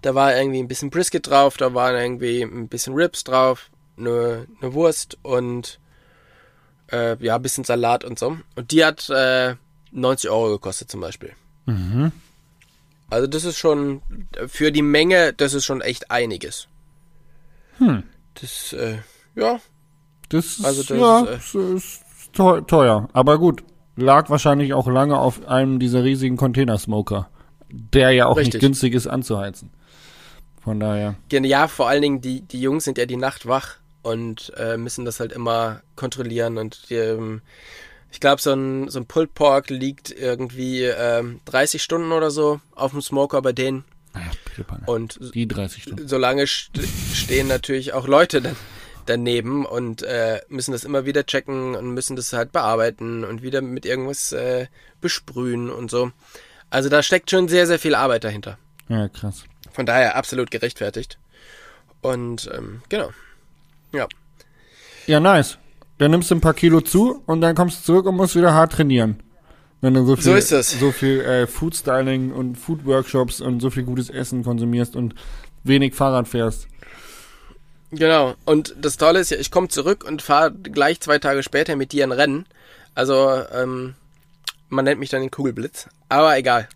Da 0.02 0.14
war 0.16 0.36
irgendwie 0.36 0.60
ein 0.60 0.68
bisschen 0.68 0.90
Brisket 0.90 1.28
drauf, 1.28 1.58
da 1.58 1.74
waren 1.74 1.96
irgendwie 1.96 2.42
ein 2.42 2.68
bisschen 2.68 2.94
Ribs 2.94 3.24
drauf, 3.24 3.70
eine, 3.98 4.48
eine 4.62 4.74
Wurst 4.74 5.18
und 5.24 5.80
äh, 6.92 7.16
ja, 7.24 7.36
ein 7.38 7.42
bisschen 7.42 7.64
Salat 7.64 8.04
und 8.04 8.20
so. 8.20 8.38
Und 8.56 8.72
die 8.72 8.86
hat 8.86 9.10
äh, 9.10 9.56
90 9.92 10.30
Euro 10.30 10.52
gekostet 10.52 10.92
zum 10.92 11.02
Beispiel. 11.02 11.32
Mhm. 11.66 12.12
Also 13.10 13.28
das 13.28 13.44
ist 13.46 13.58
schon, 13.58 14.02
für 14.48 14.72
die 14.72 14.82
Menge, 14.82 15.34
das 15.34 15.54
ist 15.54 15.66
schon 15.66 15.82
echt 15.82 16.12
einiges. 16.12 16.68
Hm. 17.78 18.04
Das, 18.40 18.74
äh, 18.74 18.98
ja, 19.36 19.60
Das 20.30 20.46
ist, 20.60 20.66
Also 20.66 20.84
das 20.84 20.98
ja, 20.98 21.20
ist, 21.24 21.52
teu- 21.52 21.76
teuer. 22.36 23.08
Aber 23.14 23.40
gut, 23.40 23.64
lag 23.96 24.30
wahrscheinlich 24.30 24.74
auch 24.74 24.88
lange 24.88 25.18
auf 25.18 25.48
einem 25.48 25.80
dieser 25.80 26.04
riesigen 26.04 26.38
Containersmoker, 26.38 27.30
der 27.70 28.12
ja 28.12 28.28
auch 28.28 28.38
Richtig. 28.38 28.56
nicht 28.56 28.62
günstig 28.62 28.94
ist 28.94 29.08
anzuheizen. 29.08 29.72
Von 30.62 30.80
daher. 30.80 31.16
Ja, 31.32 31.68
vor 31.68 31.88
allen 31.90 32.02
Dingen, 32.02 32.22
die, 32.22 32.42
die 32.42 32.60
Jungs 32.60 32.84
sind 32.86 32.98
ja 32.98 33.06
die 33.06 33.18
Nacht 33.18 33.48
wach 33.48 33.76
und 34.02 34.52
äh, 34.58 34.78
müssen 34.78 35.06
das 35.06 35.20
halt 35.20 35.32
immer 35.32 35.82
kontrollieren. 35.96 36.58
Und 36.58 36.90
die, 36.90 36.96
ähm, 36.96 37.42
ich 38.12 38.20
glaube, 38.20 38.42
so 38.42 38.54
ein, 38.54 38.90
so 38.90 39.00
ein 39.00 39.06
Pulled 39.06 39.34
Pork 39.36 39.70
liegt 39.70 40.12
irgendwie 40.12 40.84
ähm, 40.84 41.40
30 41.46 41.84
Stunden 41.84 42.12
oder 42.12 42.32
so 42.32 42.62
auf 42.74 42.92
dem 42.92 43.02
Smoker 43.02 43.42
bei 43.42 43.52
denen. 43.52 43.86
Panne. 44.64 44.84
Und 44.86 45.20
Die 45.34 45.48
30 45.48 45.84
Stunden. 45.84 46.08
solange 46.08 46.48
st 46.48 46.80
stehen 47.14 47.48
natürlich 47.48 47.94
auch 47.94 48.08
Leute 48.08 48.42
dann 48.42 48.56
daneben 49.06 49.66
und 49.66 50.04
äh, 50.04 50.42
müssen 50.50 50.72
das 50.72 50.84
immer 50.84 51.06
wieder 51.06 51.26
checken 51.26 51.76
und 51.76 51.94
müssen 51.94 52.16
das 52.16 52.34
halt 52.34 52.52
bearbeiten 52.52 53.24
und 53.24 53.42
wieder 53.42 53.62
mit 53.62 53.86
irgendwas 53.86 54.32
äh, 54.32 54.68
besprühen 55.02 55.70
und 55.70 55.90
so. 55.92 56.12
Also 56.70 56.90
da 56.90 57.04
steckt 57.04 57.30
schon 57.32 57.48
sehr, 57.48 57.68
sehr 57.68 57.80
viel 57.80 57.96
Arbeit 57.96 58.24
dahinter. 58.24 58.58
Ja, 58.90 59.08
krass. 59.08 59.44
Von 59.72 59.86
daher 59.86 60.16
absolut 60.16 60.52
gerechtfertigt. 60.52 61.18
Und 62.02 62.50
ähm, 62.56 62.82
genau. 62.90 63.10
Ja. 63.92 64.08
Ja, 65.08 65.20
nice. 65.20 65.58
Dann 65.98 66.12
nimmst 66.12 66.30
du 66.32 66.36
ein 66.36 66.42
paar 66.42 66.54
Kilo 66.54 66.82
zu 66.82 67.22
und 67.26 67.42
dann 67.42 67.56
kommst 67.56 67.80
du 67.80 67.84
zurück 67.86 68.06
und 68.06 68.16
musst 68.16 68.36
wieder 68.36 68.54
hart 68.54 68.74
trainieren. 68.74 69.22
Wenn 69.82 69.94
du 69.94 70.06
so 70.06 70.16
viel, 70.16 70.24
So 70.24 70.36
ist 70.36 70.52
es. 70.52 70.80
so 70.80 70.92
viel 70.92 71.22
äh, 71.22 71.48
Food 71.48 71.76
Styling 71.76 72.32
und 72.32 72.58
Food 72.58 72.86
Workshops 72.86 73.40
und 73.42 73.60
so 73.60 73.70
viel 73.70 73.84
gutes 73.84 74.10
Essen 74.10 74.44
konsumierst 74.44 74.96
und 74.96 75.14
wenig 75.64 75.94
Fahrrad 75.94 76.28
fährst. 76.28 76.68
Genau. 77.92 78.36
Und 78.46 78.76
das 78.80 78.98
Tolle 78.98 79.20
ist 79.20 79.32
ja, 79.32 79.38
ich 79.38 79.52
komme 79.52 79.68
zurück 79.68 80.04
und 80.08 80.22
fahre 80.22 80.52
gleich 80.52 81.00
zwei 81.02 81.20
Tage 81.20 81.44
später 81.44 81.76
mit 81.76 81.92
dir 81.92 82.04
ein 82.04 82.12
Rennen. 82.12 82.46
Also, 82.94 83.42
ähm, 83.54 83.96
man 84.70 84.86
nennt 84.86 85.00
mich 85.00 85.10
dann 85.10 85.22
den 85.22 85.32
Kugelblitz. 85.32 85.90
Aber 86.10 86.38
egal. 86.38 86.68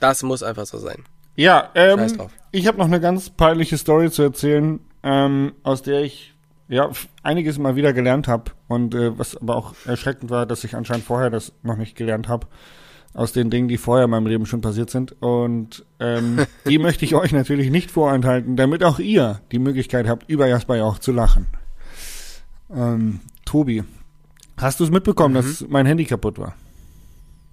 Das 0.00 0.22
muss 0.22 0.42
einfach 0.42 0.66
so 0.66 0.78
sein. 0.78 1.04
Ja, 1.36 1.70
ähm, 1.74 2.28
ich 2.52 2.66
habe 2.66 2.78
noch 2.78 2.86
eine 2.86 3.00
ganz 3.00 3.30
peinliche 3.30 3.76
Story 3.76 4.10
zu 4.10 4.22
erzählen, 4.22 4.80
ähm, 5.02 5.54
aus 5.62 5.82
der 5.82 6.02
ich 6.02 6.34
ja 6.68 6.90
einiges 7.22 7.58
mal 7.58 7.76
wieder 7.76 7.92
gelernt 7.92 8.28
habe 8.28 8.52
und 8.68 8.94
äh, 8.94 9.18
was 9.18 9.36
aber 9.36 9.56
auch 9.56 9.74
erschreckend 9.84 10.30
war, 10.30 10.46
dass 10.46 10.64
ich 10.64 10.76
anscheinend 10.76 11.04
vorher 11.04 11.30
das 11.30 11.52
noch 11.62 11.76
nicht 11.76 11.96
gelernt 11.96 12.28
habe 12.28 12.46
aus 13.14 13.32
den 13.32 13.48
Dingen, 13.48 13.68
die 13.68 13.78
vorher 13.78 14.04
in 14.04 14.10
meinem 14.10 14.26
Leben 14.26 14.44
schon 14.44 14.60
passiert 14.60 14.90
sind 14.90 15.14
und 15.22 15.84
ähm, 16.00 16.44
die 16.68 16.78
möchte 16.78 17.04
ich 17.04 17.14
euch 17.14 17.32
natürlich 17.32 17.70
nicht 17.70 17.90
vorenthalten, 17.90 18.56
damit 18.56 18.82
auch 18.84 18.98
ihr 18.98 19.40
die 19.52 19.58
Möglichkeit 19.60 20.06
habt, 20.08 20.28
über 20.28 20.46
Jasper 20.46 20.84
auch 20.84 20.98
zu 20.98 21.12
lachen. 21.12 21.46
Ähm, 22.74 23.20
Tobi, 23.44 23.84
hast 24.56 24.80
du 24.80 24.84
es 24.84 24.90
mitbekommen, 24.90 25.34
dass 25.34 25.64
mein 25.68 25.86
Handy 25.86 26.04
kaputt 26.04 26.38
war? 26.38 26.54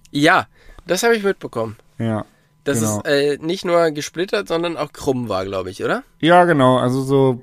Ja, 0.09 0.47
das 0.87 1.03
habe 1.03 1.15
ich 1.15 1.23
mitbekommen. 1.23 1.77
Ja. 1.99 2.25
Dass 2.63 2.79
Genau. 2.79 3.01
es 3.03 3.11
äh, 3.11 3.37
nicht 3.41 3.65
nur 3.65 3.91
gesplittert, 3.91 4.47
sondern 4.47 4.77
auch 4.77 4.91
krumm 4.93 5.29
war, 5.29 5.45
glaube 5.45 5.69
ich, 5.69 5.83
oder? 5.83 6.03
Ja, 6.19 6.45
genau. 6.45 6.77
Also 6.77 7.01
so 7.01 7.41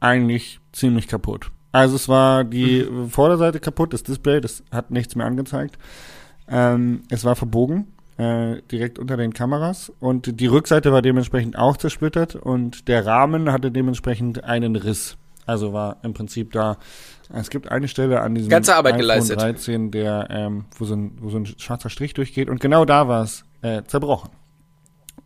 eigentlich 0.00 0.60
ziemlich 0.72 1.06
kaputt. 1.08 1.50
Also 1.70 1.96
es 1.96 2.08
war 2.08 2.44
die 2.44 2.86
Vorderseite 3.08 3.60
kaputt, 3.60 3.92
das 3.94 4.02
Display, 4.02 4.40
das 4.40 4.62
hat 4.70 4.90
nichts 4.90 5.14
mehr 5.16 5.26
angezeigt. 5.26 5.78
Ähm, 6.48 7.02
es 7.10 7.24
war 7.24 7.36
verbogen, 7.36 7.86
äh, 8.18 8.62
direkt 8.70 8.98
unter 8.98 9.16
den 9.16 9.32
Kameras. 9.32 9.92
Und 10.00 10.40
die 10.40 10.46
Rückseite 10.46 10.92
war 10.92 11.02
dementsprechend 11.02 11.56
auch 11.56 11.76
zersplittert 11.76 12.36
und 12.36 12.88
der 12.88 13.06
Rahmen 13.06 13.52
hatte 13.52 13.70
dementsprechend 13.70 14.44
einen 14.44 14.76
Riss. 14.76 15.16
Also 15.46 15.72
war 15.72 15.96
im 16.02 16.14
Prinzip 16.14 16.52
da, 16.52 16.76
es 17.32 17.50
gibt 17.50 17.70
eine 17.70 17.88
Stelle 17.88 18.20
an 18.20 18.34
diesem 18.34 18.48
Ganze 18.48 18.76
Arbeit 18.76 18.94
iPhone 18.94 19.00
geleistet. 19.00 19.40
13, 19.40 19.90
der, 19.90 20.28
ähm, 20.30 20.66
wo, 20.78 20.84
so 20.84 20.94
ein, 20.94 21.18
wo 21.20 21.30
so 21.30 21.38
ein 21.38 21.46
schwarzer 21.46 21.90
Strich 21.90 22.14
durchgeht 22.14 22.48
und 22.48 22.60
genau 22.60 22.84
da 22.84 23.08
war 23.08 23.24
es 23.24 23.44
äh, 23.62 23.82
zerbrochen. 23.84 24.30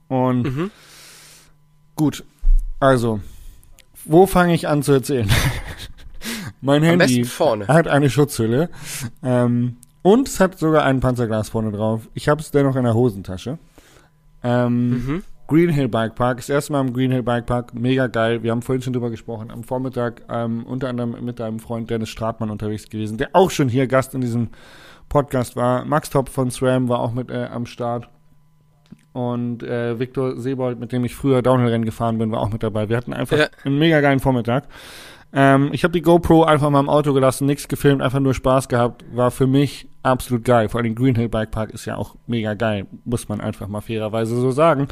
Und 0.08 0.42
Mhm. 0.44 0.70
Gut, 1.96 2.24
also, 2.78 3.20
wo 4.04 4.26
fange 4.26 4.54
ich 4.54 4.68
an 4.68 4.82
zu 4.82 4.92
erzählen? 4.92 5.30
mein 6.60 6.82
Am 6.82 7.00
Handy 7.00 7.24
hat 7.24 7.88
eine 7.88 8.10
Schutzhülle 8.10 8.68
ähm, 9.22 9.78
und 10.06 10.28
es 10.28 10.38
hat 10.40 10.58
sogar 10.58 10.84
ein 10.84 11.00
Panzerglas 11.00 11.48
vorne 11.48 11.72
drauf. 11.72 12.08
Ich 12.14 12.28
habe 12.28 12.40
es 12.40 12.50
dennoch 12.52 12.76
in 12.76 12.84
der 12.84 12.94
Hosentasche. 12.94 13.58
Ähm, 14.42 14.90
Mhm. 14.90 15.22
Green 15.48 15.68
Hill 15.70 15.88
Bike 15.88 16.14
Park, 16.16 16.38
das 16.38 16.48
erste 16.48 16.72
Mal 16.72 16.80
im 16.80 16.92
Green 16.92 17.10
Hill 17.12 17.22
Bike 17.22 17.46
Park, 17.46 17.72
mega 17.74 18.06
geil. 18.08 18.42
Wir 18.42 18.50
haben 18.50 18.62
vorhin 18.62 18.82
schon 18.82 18.92
drüber 18.92 19.10
gesprochen. 19.10 19.50
Am 19.52 19.62
Vormittag 19.62 20.22
ähm, 20.28 20.64
unter 20.66 20.88
anderem 20.88 21.24
mit 21.24 21.38
deinem 21.38 21.60
Freund 21.60 21.88
Dennis 21.88 22.08
Stratmann 22.08 22.50
unterwegs 22.50 22.88
gewesen, 22.88 23.16
der 23.16 23.30
auch 23.32 23.50
schon 23.50 23.68
hier 23.68 23.86
Gast 23.86 24.14
in 24.14 24.20
diesem 24.20 24.48
Podcast 25.08 25.54
war. 25.56 25.84
Max 25.84 26.10
Top 26.10 26.28
von 26.28 26.50
SRAM 26.50 26.88
war 26.88 26.98
auch 27.00 27.12
mit 27.12 27.30
äh, 27.30 27.44
am 27.52 27.66
Start. 27.66 28.08
Und 29.12 29.62
äh, 29.62 29.98
Viktor 29.98 30.36
Sebold, 30.38 30.78
mit 30.80 30.92
dem 30.92 31.04
ich 31.04 31.14
früher 31.14 31.42
Downhill-Rennen 31.42 31.84
gefahren 31.84 32.18
bin, 32.18 32.30
war 32.32 32.40
auch 32.40 32.50
mit 32.50 32.62
dabei. 32.62 32.88
Wir 32.88 32.96
hatten 32.96 33.12
einfach 33.14 33.38
Ja. 33.38 33.46
einen 33.64 33.78
mega 33.78 34.00
geilen 34.00 34.20
Vormittag. 34.20 34.64
Ähm, 35.32 35.70
ich 35.72 35.84
habe 35.84 35.92
die 35.92 36.02
GoPro 36.02 36.44
einfach 36.44 36.70
mal 36.70 36.80
im 36.80 36.88
Auto 36.88 37.12
gelassen, 37.12 37.46
nichts 37.46 37.68
gefilmt, 37.68 38.02
einfach 38.02 38.20
nur 38.20 38.34
Spaß 38.34 38.68
gehabt. 38.68 39.04
War 39.14 39.30
für 39.30 39.46
mich 39.46 39.88
absolut 40.06 40.44
geil. 40.44 40.68
Vor 40.68 40.80
allem 40.80 40.94
Green 40.94 41.14
Hill 41.14 41.28
Bike 41.28 41.50
Park 41.50 41.70
ist 41.70 41.84
ja 41.84 41.96
auch 41.96 42.14
mega 42.26 42.54
geil, 42.54 42.86
muss 43.04 43.28
man 43.28 43.40
einfach 43.40 43.68
mal 43.68 43.80
fairerweise 43.80 44.40
so 44.40 44.50
sagen. 44.50 44.88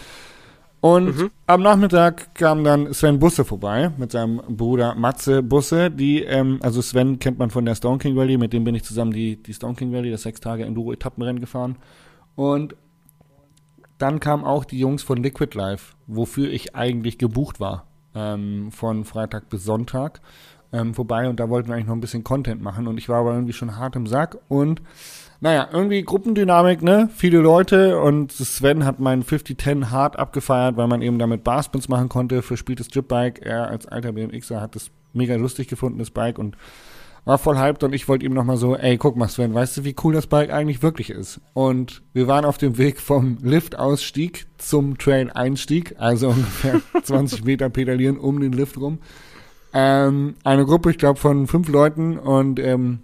Und 0.80 1.16
Mhm. 1.16 1.30
am 1.46 1.62
Nachmittag 1.62 2.34
kam 2.34 2.62
dann 2.62 2.92
Sven 2.92 3.18
Busse 3.18 3.46
vorbei 3.46 3.90
mit 3.96 4.12
seinem 4.12 4.42
Bruder 4.48 4.94
Matze 4.94 5.42
Busse, 5.42 5.90
die, 5.90 6.22
ähm, 6.22 6.58
also 6.62 6.82
Sven 6.82 7.18
kennt 7.18 7.38
man 7.38 7.48
von 7.48 7.64
der 7.64 7.74
Stone 7.74 7.96
King 7.96 8.16
Valley, 8.16 8.36
mit 8.36 8.52
dem 8.52 8.64
bin 8.64 8.74
ich 8.74 8.84
zusammen 8.84 9.12
die, 9.12 9.42
die 9.42 9.54
Stone 9.54 9.76
King 9.76 9.92
Valley, 9.92 10.10
das 10.10 10.22
sechs 10.24 10.40
Tage 10.40 10.66
Enduro-Etappenrennen 10.66 11.40
gefahren. 11.40 11.76
Und 12.36 12.76
dann 13.96 14.20
kamen 14.20 14.44
auch 14.44 14.66
die 14.66 14.78
Jungs 14.78 15.02
von 15.02 15.22
Liquid 15.22 15.56
Life, 15.56 15.94
wofür 16.06 16.50
ich 16.50 16.74
eigentlich 16.76 17.16
gebucht 17.16 17.60
war, 17.60 17.86
ähm, 18.14 18.70
von 18.70 19.04
Freitag 19.06 19.48
bis 19.48 19.64
Sonntag 19.64 20.20
ähm, 20.74 20.92
vorbei 20.92 21.28
und 21.28 21.40
da 21.40 21.48
wollten 21.48 21.68
wir 21.68 21.74
eigentlich 21.74 21.86
noch 21.86 21.94
ein 21.94 22.00
bisschen 22.00 22.24
Content 22.24 22.60
machen 22.60 22.86
und 22.86 22.98
ich 22.98 23.08
war 23.08 23.20
aber 23.20 23.32
irgendwie 23.32 23.52
schon 23.52 23.76
hart 23.76 23.96
im 23.96 24.06
Sack 24.06 24.36
und 24.48 24.82
naja, 25.40 25.68
irgendwie 25.72 26.02
Gruppendynamik, 26.02 26.82
ne? 26.82 27.10
Viele 27.14 27.38
Leute 27.38 28.00
und 28.00 28.32
Sven 28.32 28.86
hat 28.86 28.98
meinen 28.98 29.22
5010 29.22 29.90
hart 29.90 30.18
abgefeiert, 30.18 30.76
weil 30.78 30.86
man 30.86 31.02
eben 31.02 31.18
damit 31.18 31.44
Barspins 31.44 31.88
machen 31.88 32.08
konnte, 32.08 32.40
verspieltes 32.40 32.88
Jipbike. 32.90 33.44
Er 33.44 33.68
als 33.68 33.86
alter 33.86 34.12
BMXer 34.12 34.60
hat 34.60 34.74
das 34.74 34.90
mega 35.12 35.34
lustig 35.36 35.68
gefunden, 35.68 35.98
das 35.98 36.10
Bike 36.10 36.38
und 36.38 36.56
war 37.26 37.38
voll 37.38 37.58
hyped 37.58 37.82
und 37.82 37.94
ich 37.94 38.08
wollte 38.08 38.26
ihm 38.26 38.34
nochmal 38.34 38.56
so, 38.56 38.76
ey, 38.76 38.96
guck 38.98 39.16
mal 39.16 39.28
Sven, 39.28 39.54
weißt 39.54 39.78
du, 39.78 39.84
wie 39.84 39.94
cool 40.02 40.12
das 40.12 40.26
Bike 40.26 40.50
eigentlich 40.50 40.82
wirklich 40.82 41.10
ist? 41.10 41.40
Und 41.52 42.02
wir 42.12 42.26
waren 42.26 42.44
auf 42.44 42.58
dem 42.58 42.78
Weg 42.78 43.00
vom 43.00 43.38
Liftausstieg 43.42 44.46
zum 44.58 44.98
Trail-Einstieg, 44.98 45.96
also 45.98 46.28
ungefähr 46.30 46.80
20 47.02 47.44
Meter 47.44 47.70
pedalieren 47.70 48.18
um 48.18 48.40
den 48.40 48.52
Lift 48.52 48.78
rum. 48.78 48.98
Ähm, 49.74 50.36
eine 50.44 50.64
Gruppe, 50.64 50.90
ich 50.90 50.98
glaube, 50.98 51.18
von 51.18 51.48
fünf 51.48 51.68
Leuten 51.68 52.16
und 52.16 52.60
ähm, 52.60 53.00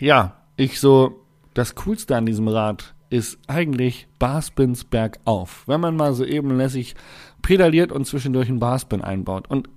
ja, 0.00 0.36
ich 0.56 0.78
so, 0.78 1.24
das 1.54 1.74
Coolste 1.74 2.14
an 2.14 2.26
diesem 2.26 2.46
Rad 2.46 2.94
ist 3.10 3.38
eigentlich 3.46 4.06
Barspins 4.18 4.84
bergauf. 4.84 5.64
Wenn 5.66 5.80
man 5.80 5.96
mal 5.96 6.12
so 6.14 6.24
ebenlässig 6.24 6.94
pedaliert 7.42 7.90
und 7.92 8.06
zwischendurch 8.06 8.48
einen 8.48 8.58
Barspin 8.58 9.02
einbaut. 9.02 9.48
Und 9.48 9.68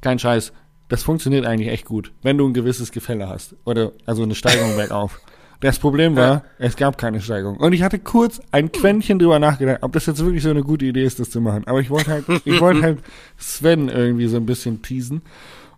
kein 0.00 0.18
Scheiß, 0.18 0.52
das 0.88 1.02
funktioniert 1.02 1.44
eigentlich 1.44 1.70
echt 1.70 1.86
gut, 1.86 2.12
wenn 2.22 2.38
du 2.38 2.46
ein 2.46 2.54
gewisses 2.54 2.92
Gefälle 2.92 3.28
hast. 3.28 3.56
Oder 3.64 3.92
also 4.06 4.22
eine 4.22 4.34
Steigung 4.34 4.76
bergauf. 4.76 5.20
Das 5.60 5.78
Problem 5.78 6.14
war, 6.14 6.44
es 6.58 6.76
gab 6.76 6.98
keine 6.98 7.20
Steigung. 7.22 7.56
Und 7.56 7.72
ich 7.72 7.82
hatte 7.82 7.98
kurz 7.98 8.40
ein 8.52 8.70
Quäntchen 8.70 9.18
drüber 9.18 9.38
nachgedacht, 9.38 9.78
ob 9.82 9.92
das 9.92 10.04
jetzt 10.04 10.22
wirklich 10.22 10.42
so 10.42 10.50
eine 10.50 10.62
gute 10.62 10.84
Idee 10.84 11.04
ist, 11.04 11.20
das 11.20 11.30
zu 11.30 11.40
machen. 11.40 11.66
Aber 11.66 11.80
ich 11.80 11.88
wollte 11.88 12.10
halt, 12.10 12.24
ich 12.44 12.60
wollte 12.60 12.82
halt 12.82 12.98
Sven 13.38 13.88
irgendwie 13.88 14.26
so 14.26 14.36
ein 14.36 14.46
bisschen 14.46 14.82
teasen. 14.82 15.22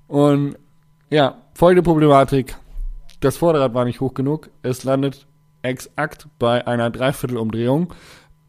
Und 0.07 0.57
ja, 1.11 1.42
folgende 1.54 1.82
Problematik. 1.82 2.57
Das 3.20 3.36
Vorderrad 3.36 3.74
war 3.74 3.84
nicht 3.84 4.00
hoch 4.00 4.14
genug. 4.14 4.50
Es 4.62 4.84
landet 4.84 5.26
exakt 5.62 6.28
bei 6.38 6.66
einer 6.66 6.90
Dreiviertelumdrehung. 6.90 7.92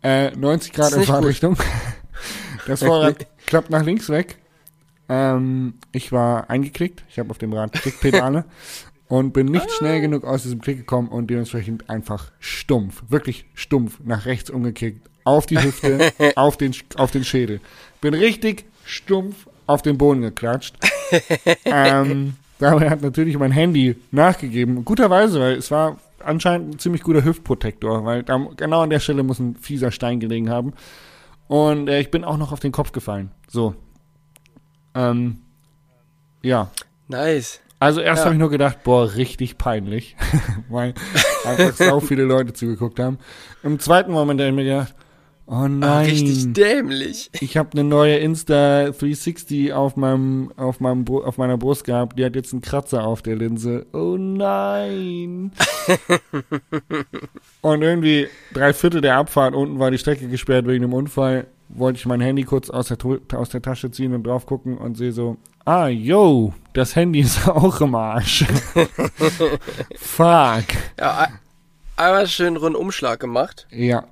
Äh, 0.03 0.31
90 0.31 0.73
Grad 0.73 0.91
in 0.93 0.99
gut. 0.99 1.07
Fahrtrichtung. 1.07 1.57
Das 2.65 2.83
Vorrad 2.83 3.27
klappt 3.45 3.69
nach 3.69 3.83
links 3.83 4.09
weg. 4.09 4.39
Ähm, 5.07 5.75
ich 5.93 6.11
war 6.11 6.49
eingeklickt. 6.49 7.05
Ich 7.07 7.17
habe 7.17 7.29
auf 7.29 7.37
dem 7.37 7.53
Rad 7.53 7.71
Klickpedale. 7.71 8.43
und 9.07 9.33
bin 9.33 9.47
nicht 9.47 9.71
schnell 9.71 10.01
genug 10.01 10.23
aus 10.23 10.43
diesem 10.43 10.61
Klick 10.61 10.77
gekommen 10.77 11.07
und 11.07 11.29
dementsprechend 11.29 11.89
einfach 11.89 12.31
stumpf, 12.39 13.03
wirklich 13.09 13.45
stumpf 13.53 13.99
nach 14.03 14.25
rechts 14.25 14.49
umgekickt, 14.49 15.09
auf 15.23 15.45
die 15.45 15.61
Hüfte, 15.61 16.11
auf 16.35 16.57
den, 16.57 16.75
auf 16.97 17.11
den 17.11 17.23
Schädel. 17.23 17.61
Bin 18.01 18.13
richtig 18.13 18.65
stumpf 18.85 19.47
auf 19.65 19.81
den 19.81 19.97
Boden 19.97 20.21
geklatscht. 20.21 20.75
Ähm, 21.65 22.35
dabei 22.59 22.89
hat 22.89 23.01
natürlich 23.01 23.37
mein 23.37 23.51
Handy 23.51 23.95
nachgegeben. 24.11 24.83
Guterweise, 24.85 25.39
weil 25.39 25.53
es 25.55 25.71
war 25.71 25.97
anscheinend 26.23 26.75
ein 26.75 26.79
ziemlich 26.79 27.03
guter 27.03 27.23
Hüftprotektor, 27.23 28.03
weil 28.05 28.23
da, 28.23 28.37
genau 28.57 28.81
an 28.81 28.89
der 28.89 28.99
Stelle 28.99 29.23
muss 29.23 29.39
ein 29.39 29.55
fieser 29.55 29.91
Stein 29.91 30.19
gelegen 30.19 30.49
haben. 30.49 30.73
Und 31.47 31.87
äh, 31.87 31.99
ich 31.99 32.11
bin 32.11 32.23
auch 32.23 32.37
noch 32.37 32.51
auf 32.51 32.59
den 32.59 32.71
Kopf 32.71 32.91
gefallen. 32.91 33.31
So. 33.47 33.75
Ähm, 34.95 35.37
ja. 36.41 36.69
Nice. 37.07 37.61
Also 37.79 38.01
erst 38.01 38.19
Ja. 38.21 38.25
habe 38.25 38.35
ich 38.35 38.39
nur 38.39 38.49
gedacht, 38.49 38.83
boah, 38.83 39.13
richtig 39.15 39.57
peinlich, 39.57 40.15
weil 40.69 40.93
einfach 41.45 41.73
so 41.77 41.99
viele 41.99 42.23
Leute 42.23 42.53
zugeguckt 42.53 42.99
haben. 42.99 43.19
Im 43.63 43.79
zweiten 43.79 44.11
Moment 44.11 44.41
habe 44.41 44.49
ich 44.49 44.55
mir 44.55 44.63
gedacht, 44.63 44.95
oh 45.47 45.53
Ah, 45.53 45.67
nein, 45.69 46.05
richtig 46.05 46.53
dämlich. 46.53 47.29
ich 47.39 47.55
habe 47.57 47.69
eine 47.73 47.83
neue 47.83 48.17
Insta 48.17 48.85
360 48.91 49.73
auf 49.73 49.95
meinem 49.95 50.51
auf 50.57 50.79
meinem 50.79 51.05
auf 51.07 51.37
meiner 51.37 51.57
Brust 51.57 51.83
gehabt, 51.85 52.19
die 52.19 52.25
hat 52.25 52.35
jetzt 52.35 52.51
einen 52.53 52.61
Kratzer 52.61 53.05
auf 53.07 53.21
der 53.21 53.35
Linse. 53.37 53.85
Oh 53.93 54.17
nein. 54.17 55.51
Und 57.61 57.81
irgendwie 57.81 58.27
drei 58.53 58.73
Viertel 58.73 59.01
der 59.01 59.17
Abfahrt 59.17 59.55
unten 59.55 59.79
war 59.79 59.91
die 59.91 59.97
Strecke 59.97 60.27
gesperrt 60.27 60.67
wegen 60.67 60.81
dem 60.83 60.93
Unfall. 60.93 61.47
Wollte 61.69 61.99
ich 61.99 62.05
mein 62.05 62.21
Handy 62.21 62.43
kurz 62.43 62.69
aus 62.69 62.87
der, 62.87 62.97
aus 63.35 63.49
der 63.49 63.61
Tasche 63.61 63.91
ziehen 63.91 64.13
und 64.13 64.23
drauf 64.25 64.45
gucken 64.45 64.77
und 64.77 64.95
sehe 64.95 65.11
so, 65.11 65.35
ah, 65.65 65.87
yo, 65.87 66.53
das 66.73 66.95
Handy 66.95 67.19
ist 67.19 67.47
auch 67.49 67.81
im 67.81 67.93
Arsch. 67.95 68.45
Fuck. 69.95 70.63
Ja, 70.99 71.17
ein- 71.19 71.39
einmal 71.97 72.27
schön 72.27 72.55
Rundumschlag 72.57 73.19
gemacht. 73.19 73.67
Ja. 73.69 74.05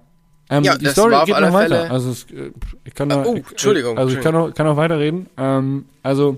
Ähm, 0.49 0.63
Ja, 0.63 0.77
die 0.77 0.85
das 0.85 0.93
Story 0.93 1.11
war 1.13 1.21
auf 1.21 1.25
geht 1.25 1.35
alle 1.35 1.47
noch 1.47 1.53
weiter. 1.53 1.75
Fälle- 1.83 1.91
Also 1.91 2.11
es, 2.11 2.23
äh, 2.31 2.51
ich 2.83 2.93
kann 2.93 3.11
Ah, 3.11 3.17
noch, 3.17 3.25
oh, 3.25 3.35
ich- 3.35 3.49
Entschuldigung, 3.51 3.97
Also 3.97 4.15
ich 4.15 4.21
kann 4.21 4.33
noch, 4.33 4.53
kann 4.53 4.65
noch 4.67 4.77
weiterreden. 4.77 5.25
Ähm, 5.37 5.85
also 6.03 6.37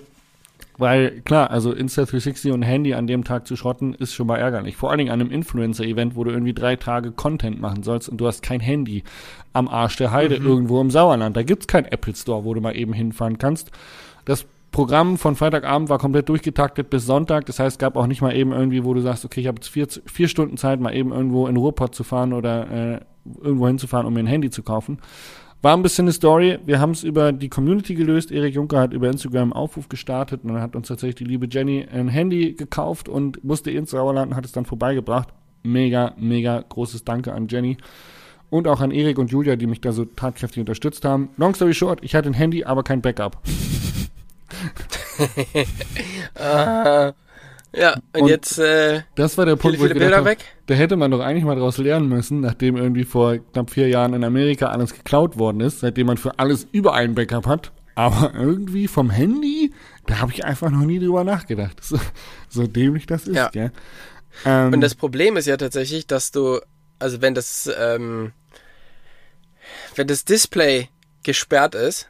weil 0.79 1.21
klar, 1.21 1.49
also 1.49 1.71
Insta360 1.71 2.51
und 2.53 2.61
Handy 2.61 2.93
an 2.93 3.07
dem 3.07 3.23
Tag 3.23 3.47
zu 3.47 3.55
schrotten 3.55 3.95
ist 3.95 4.13
schon 4.13 4.27
mal 4.27 4.37
ärgerlich. 4.37 4.77
Vor 4.77 4.91
allen 4.91 4.99
Dingen 4.99 5.09
an 5.11 5.19
einem 5.19 5.31
Influencer-Event, 5.31 6.15
wo 6.15 6.23
du 6.23 6.29
irgendwie 6.31 6.53
drei 6.53 6.75
Tage 6.75 7.11
Content 7.11 7.59
machen 7.59 7.81
sollst 7.83 8.07
und 8.09 8.17
du 8.17 8.27
hast 8.27 8.43
kein 8.43 8.59
Handy 8.59 9.03
am 9.53 9.67
Arsch 9.67 9.97
der 9.97 10.11
Heide 10.11 10.39
Mhm. 10.39 10.45
irgendwo 10.45 10.79
im 10.79 10.91
Sauerland. 10.91 11.35
Da 11.35 11.41
gibt's 11.43 11.65
keinen 11.67 11.85
Apple 11.85 12.15
Store, 12.15 12.45
wo 12.45 12.53
du 12.53 12.61
mal 12.61 12.75
eben 12.77 12.93
hinfahren 12.93 13.39
kannst. 13.39 13.71
Das 14.25 14.45
Programm 14.71 15.17
von 15.17 15.35
Freitagabend 15.35 15.89
war 15.89 15.97
komplett 15.97 16.29
durchgetaktet 16.29 16.91
bis 16.91 17.05
Sonntag. 17.07 17.47
Das 17.47 17.57
heißt, 17.59 17.75
es 17.75 17.79
gab 17.79 17.95
auch 17.95 18.05
nicht 18.05 18.21
mal 18.21 18.35
eben 18.35 18.51
irgendwie, 18.51 18.83
wo 18.83 18.93
du 18.93 19.01
sagst, 19.01 19.25
okay, 19.25 19.41
ich 19.41 19.47
habe 19.47 19.55
jetzt 19.55 19.69
vier, 19.69 19.87
vier 20.05 20.27
Stunden 20.27 20.57
Zeit, 20.57 20.79
mal 20.79 20.93
eben 20.93 21.11
irgendwo 21.11 21.47
in 21.47 21.57
Ruhrpott 21.57 21.95
zu 21.95 22.03
fahren 22.03 22.33
oder 22.33 22.69
äh, 22.69 22.99
irgendwo 23.41 23.67
hinzufahren, 23.67 24.07
um 24.07 24.13
mir 24.13 24.21
ein 24.21 24.27
Handy 24.27 24.49
zu 24.49 24.63
kaufen. 24.63 24.99
War 25.61 25.75
ein 25.75 25.81
bisschen 25.81 26.05
eine 26.05 26.11
Story. 26.11 26.59
Wir 26.65 26.79
haben 26.79 26.91
es 26.91 27.03
über 27.03 27.31
die 27.31 27.49
Community 27.49 27.95
gelöst. 27.95 28.31
Erik 28.31 28.53
Juncker 28.53 28.79
hat 28.79 28.93
über 28.93 29.09
Instagram 29.09 29.43
einen 29.43 29.53
Aufruf 29.53 29.89
gestartet 29.89 30.43
und 30.43 30.53
dann 30.53 30.61
hat 30.61 30.75
uns 30.75 30.87
tatsächlich 30.87 31.15
die 31.15 31.25
liebe 31.25 31.47
Jenny 31.49 31.85
ein 31.91 32.09
Handy 32.09 32.53
gekauft 32.53 33.09
und 33.09 33.43
musste 33.43 33.71
ins 33.71 33.91
Sauerland 33.91 34.31
und 34.31 34.37
hat 34.37 34.45
es 34.45 34.51
dann 34.51 34.65
vorbeigebracht. 34.65 35.29
Mega, 35.63 36.13
mega 36.17 36.63
großes 36.67 37.03
Danke 37.05 37.33
an 37.33 37.47
Jenny. 37.47 37.77
Und 38.49 38.67
auch 38.67 38.81
an 38.81 38.91
Erik 38.91 39.17
und 39.17 39.31
Julia, 39.31 39.55
die 39.55 39.67
mich 39.67 39.81
da 39.81 39.91
so 39.91 40.05
tatkräftig 40.05 40.61
unterstützt 40.61 41.03
haben. 41.03 41.29
Long 41.37 41.55
story 41.55 41.73
short, 41.73 41.99
ich 42.03 42.15
hatte 42.15 42.29
ein 42.29 42.33
Handy, 42.33 42.63
aber 42.63 42.83
kein 42.83 43.01
Backup. 43.01 43.41
Ah, 46.35 47.13
ja, 47.73 47.95
und, 48.13 48.21
Und- 48.23 48.27
jetzt 48.29 48.57
äh, 48.59 49.01
Das 49.15 49.37
war 49.37 49.45
der 49.45 49.55
Punkt, 49.55 49.77
viele, 49.77 49.81
wo 49.81 49.87
ich 49.87 49.93
gedacht 49.93 50.05
Bilder 50.09 50.17
hab, 50.17 50.25
weg. 50.25 50.39
Da 50.67 50.73
hätte 50.73 50.95
man 50.95 51.11
doch 51.11 51.19
eigentlich 51.19 51.43
mal 51.43 51.55
daraus 51.55 51.77
lernen 51.77 52.09
müssen, 52.09 52.39
nachdem 52.39 52.75
irgendwie 52.77 53.03
vor 53.03 53.37
knapp 53.53 53.69
vier 53.69 53.87
Jahren 53.89 54.13
in 54.13 54.23
Amerika 54.23 54.67
alles 54.67 54.93
geklaut 54.93 55.37
worden 55.37 55.61
ist, 55.61 55.79
seitdem 55.81 56.07
man 56.07 56.17
für 56.17 56.39
alles 56.39 56.67
überall 56.71 57.03
ein 57.03 57.15
Backup 57.15 57.45
hat. 57.45 57.71
Aber 57.95 58.33
irgendwie 58.35 58.87
vom 58.87 59.09
Handy, 59.09 59.73
da 60.05 60.19
habe 60.19 60.31
ich 60.31 60.45
einfach 60.45 60.69
noch 60.69 60.85
nie 60.85 60.99
drüber 60.99 61.23
nachgedacht. 61.23 61.77
So, 61.83 61.97
so 62.49 62.67
dämlich 62.67 63.05
das 63.07 63.27
ist, 63.27 63.35
Ja. 63.35 63.49
gell? 63.49 63.71
Ähm, 64.45 64.73
Und 64.73 64.81
das 64.81 64.93
Problem 64.95 65.35
ist 65.35 65.47
ja 65.47 65.57
tatsächlich, 65.57 66.05
dass 66.05 66.31
du, 66.31 66.59
also 66.99 67.21
wenn 67.21 67.33
das, 67.33 67.69
ähm, 67.79 68.33
wenn 69.95 70.07
das 70.07 70.25
Display 70.25 70.89
gesperrt 71.23 71.75
ist 71.75 72.07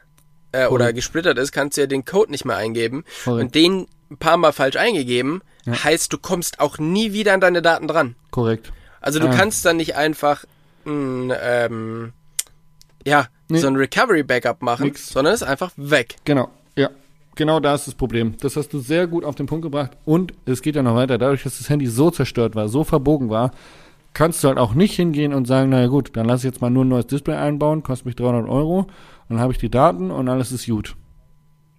äh, 0.52 0.66
oder 0.66 0.92
gesplittert 0.92 1.38
ist, 1.38 1.52
kannst 1.52 1.76
du 1.76 1.80
ja 1.82 1.86
den 1.86 2.04
Code 2.04 2.30
nicht 2.30 2.44
mehr 2.44 2.56
eingeben. 2.56 3.04
Korrekt. 3.24 3.44
Und 3.44 3.54
den 3.54 3.86
ein 4.10 4.16
paar 4.16 4.36
Mal 4.36 4.52
falsch 4.52 4.76
eingegeben, 4.76 5.42
heißt, 5.66 6.12
du 6.12 6.18
kommst 6.18 6.60
auch 6.60 6.78
nie 6.78 7.12
wieder 7.12 7.34
an 7.34 7.40
deine 7.40 7.60
Daten 7.62 7.88
dran. 7.88 8.14
korrekt. 8.30 8.72
Also 9.00 9.18
du 9.20 9.28
Ah. 9.28 9.34
kannst 9.34 9.64
dann 9.64 9.76
nicht 9.76 9.96
einfach 9.96 10.44
ein, 10.86 11.32
ähm, 11.42 12.12
ja, 13.06 13.26
Nee. 13.48 13.58
so 13.58 13.66
ein 13.68 13.76
Recovery-Backup 13.76 14.60
machen, 14.62 14.86
Nix. 14.86 15.08
sondern 15.10 15.34
ist 15.34 15.42
einfach 15.42 15.72
weg. 15.76 16.16
Genau, 16.24 16.48
ja. 16.76 16.90
Genau 17.36 17.60
da 17.60 17.74
ist 17.74 17.86
das 17.86 17.94
Problem. 17.94 18.34
Das 18.40 18.56
hast 18.56 18.72
du 18.72 18.80
sehr 18.80 19.06
gut 19.06 19.24
auf 19.24 19.34
den 19.36 19.46
Punkt 19.46 19.62
gebracht. 19.62 19.92
Und 20.04 20.32
es 20.46 20.60
geht 20.62 20.74
ja 20.74 20.82
noch 20.82 20.96
weiter. 20.96 21.18
Dadurch, 21.18 21.44
dass 21.44 21.58
das 21.58 21.68
Handy 21.70 21.86
so 21.86 22.10
zerstört 22.10 22.56
war, 22.56 22.68
so 22.68 22.82
verbogen 22.82 23.30
war, 23.30 23.52
kannst 24.14 24.42
du 24.42 24.48
halt 24.48 24.58
auch 24.58 24.74
nicht 24.74 24.96
hingehen 24.96 25.32
und 25.32 25.46
sagen, 25.46 25.70
naja 25.70 25.86
gut, 25.86 26.16
dann 26.16 26.26
lass 26.26 26.40
ich 26.40 26.44
jetzt 26.46 26.60
mal 26.60 26.70
nur 26.70 26.84
ein 26.84 26.88
neues 26.88 27.06
Display 27.06 27.36
einbauen, 27.36 27.84
kostet 27.84 28.06
mich 28.06 28.16
300 28.16 28.48
Euro, 28.48 28.88
dann 29.28 29.38
habe 29.38 29.52
ich 29.52 29.58
die 29.58 29.70
Daten 29.70 30.10
und 30.10 30.28
alles 30.28 30.50
ist 30.50 30.66
gut. 30.66 30.96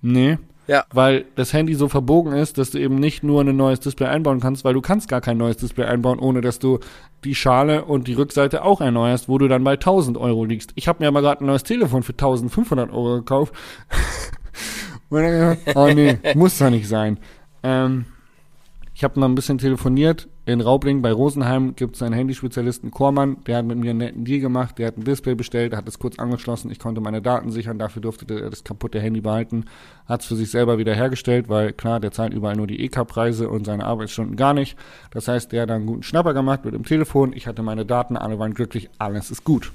Nee. 0.02 0.38
Ja. 0.70 0.86
Weil 0.94 1.26
das 1.34 1.52
Handy 1.52 1.74
so 1.74 1.90
verbogen 1.90 2.32
ist, 2.34 2.60
dass 2.60 2.70
du 2.70 2.78
eben 2.78 2.96
nicht 2.96 3.24
nur 3.24 3.42
ein 3.42 3.58
neues 3.58 3.80
Display 3.80 4.06
einbauen 4.06 4.40
kannst, 4.40 4.64
weil 4.64 4.76
du 4.76 4.82
kannst 4.82 5.10
gar 5.10 5.20
kein 5.20 5.38
neues 5.38 5.58
Display 5.58 5.86
einbauen, 5.86 6.20
ohne 6.20 6.42
dass 6.42 6.60
du 6.60 6.78
die 7.24 7.34
Schale 7.34 7.86
und 7.86 8.08
die 8.08 8.14
Rückseite 8.14 8.64
auch 8.64 8.80
erneuerst, 8.80 9.28
wo 9.28 9.40
du 9.40 9.48
dann 9.48 9.64
bei 9.64 9.74
1000 9.74 10.16
Euro 10.16 10.46
liegst. 10.46 10.72
Ich 10.76 10.88
habe 10.88 11.02
mir 11.02 11.08
aber 11.08 11.22
gerade 11.22 11.44
ein 11.44 11.48
neues 11.48 11.64
Telefon 11.64 12.04
für 12.04 12.12
1500 12.12 12.92
Euro 12.92 13.16
gekauft. 13.16 13.54
Und 15.10 15.24
dann 15.24 15.58
oh 15.74 15.88
nee, 15.88 16.20
muss 16.36 16.60
doch 16.60 16.70
nicht 16.70 16.88
sein. 16.88 17.18
Ähm, 17.64 18.06
ich 19.00 19.04
habe 19.06 19.18
mal 19.18 19.28
ein 19.30 19.36
bisschen 19.36 19.58
telefoniert. 19.60 20.28
In 20.46 20.60
Raubling 20.60 21.02
bei 21.02 21.14
Rosenheim 21.14 21.74
gibt 21.78 21.96
es 21.96 22.02
einen 22.02 22.12
Handyspezialisten 22.14 22.92
Kormann, 22.92 23.38
der 23.46 23.56
hat 23.60 23.66
mit 23.66 23.78
mir 23.78 23.92
einen 23.92 24.00
netten 24.00 24.26
Deal 24.26 24.42
gemacht, 24.42 24.78
der 24.78 24.88
hat 24.88 24.98
ein 24.98 25.06
Display 25.06 25.36
bestellt, 25.36 25.74
hat 25.74 25.88
es 25.88 26.00
kurz 26.00 26.20
angeschlossen, 26.20 26.70
ich 26.70 26.80
konnte 26.80 27.00
meine 27.00 27.22
Daten 27.22 27.50
sichern, 27.50 27.80
dafür 27.80 28.02
durfte 28.02 28.26
er 28.38 28.50
das 28.50 28.66
kaputte 28.66 29.00
Handy 29.00 29.22
behalten, 29.22 29.64
hat 30.06 30.20
es 30.20 30.28
für 30.28 30.36
sich 30.36 30.52
selber 30.52 30.80
wieder 30.80 30.94
hergestellt, 30.96 31.48
weil 31.48 31.72
klar, 31.72 32.02
der 32.02 32.12
zahlt 32.12 32.34
überall 32.34 32.58
nur 32.58 32.68
die 32.68 32.84
EK-Preise 32.84 33.48
und 33.48 33.66
seine 33.66 33.86
Arbeitsstunden 33.86 34.36
gar 34.36 34.54
nicht. 34.54 34.78
Das 35.12 35.30
heißt, 35.30 35.54
der 35.54 35.62
hat 35.62 35.72
einen 35.72 35.86
guten 35.86 36.04
Schnapper 36.04 36.34
gemacht 36.34 36.66
mit 36.66 36.74
dem 36.74 36.84
Telefon, 36.84 37.32
ich 37.32 37.48
hatte 37.48 37.64
meine 37.64 37.86
Daten, 37.86 38.18
alle 38.18 38.38
waren 38.38 38.54
glücklich, 38.54 38.90
alles 38.98 39.32
ist 39.32 39.46
gut. 39.46 39.72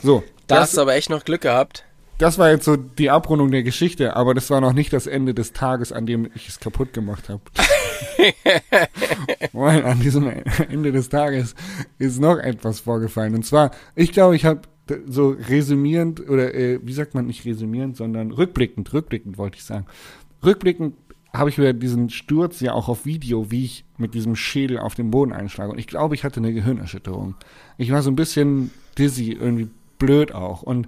So, 0.00 0.22
Da 0.46 0.54
das- 0.54 0.68
hast 0.68 0.76
du 0.76 0.82
aber 0.82 0.94
echt 0.94 1.10
noch 1.10 1.24
Glück 1.24 1.40
gehabt. 1.40 1.84
Das 2.18 2.38
war 2.38 2.50
jetzt 2.50 2.64
so 2.64 2.76
die 2.76 3.10
Abrundung 3.10 3.50
der 3.50 3.62
Geschichte, 3.62 4.16
aber 4.16 4.34
das 4.34 4.50
war 4.50 4.60
noch 4.60 4.72
nicht 4.72 4.92
das 4.92 5.06
Ende 5.06 5.34
des 5.34 5.52
Tages, 5.52 5.92
an 5.92 6.06
dem 6.06 6.30
ich 6.34 6.48
es 6.48 6.60
kaputt 6.60 6.92
gemacht 6.92 7.28
habe. 7.28 7.42
Weil 9.52 9.84
an 9.84 10.00
diesem 10.00 10.28
Ende 10.68 10.92
des 10.92 11.08
Tages 11.08 11.54
ist 11.98 12.20
noch 12.20 12.38
etwas 12.38 12.80
vorgefallen. 12.80 13.34
Und 13.34 13.44
zwar, 13.44 13.70
ich 13.94 14.12
glaube, 14.12 14.36
ich 14.36 14.44
habe 14.44 14.62
so 15.06 15.30
resümierend, 15.30 16.28
oder 16.28 16.54
äh, 16.54 16.78
wie 16.82 16.92
sagt 16.92 17.14
man 17.14 17.26
nicht 17.26 17.44
resümierend, 17.44 17.96
sondern 17.96 18.30
rückblickend, 18.30 18.92
rückblickend 18.92 19.38
wollte 19.38 19.56
ich 19.56 19.64
sagen. 19.64 19.86
Rückblickend 20.44 20.94
habe 21.32 21.50
ich 21.50 21.58
wieder 21.58 21.72
diesen 21.72 22.10
Sturz 22.10 22.60
ja 22.60 22.74
auch 22.74 22.88
auf 22.88 23.06
Video, 23.06 23.50
wie 23.50 23.64
ich 23.64 23.84
mit 23.98 24.14
diesem 24.14 24.36
Schädel 24.36 24.78
auf 24.78 24.94
den 24.94 25.10
Boden 25.10 25.32
einschlage. 25.32 25.72
Und 25.72 25.78
ich 25.78 25.88
glaube, 25.88 26.14
ich 26.14 26.22
hatte 26.22 26.38
eine 26.38 26.52
Gehirnerschütterung. 26.52 27.34
Ich 27.76 27.90
war 27.90 28.02
so 28.02 28.10
ein 28.10 28.16
bisschen 28.16 28.70
dizzy, 28.96 29.32
irgendwie 29.32 29.68
blöd 29.98 30.32
auch. 30.32 30.62
Und 30.62 30.86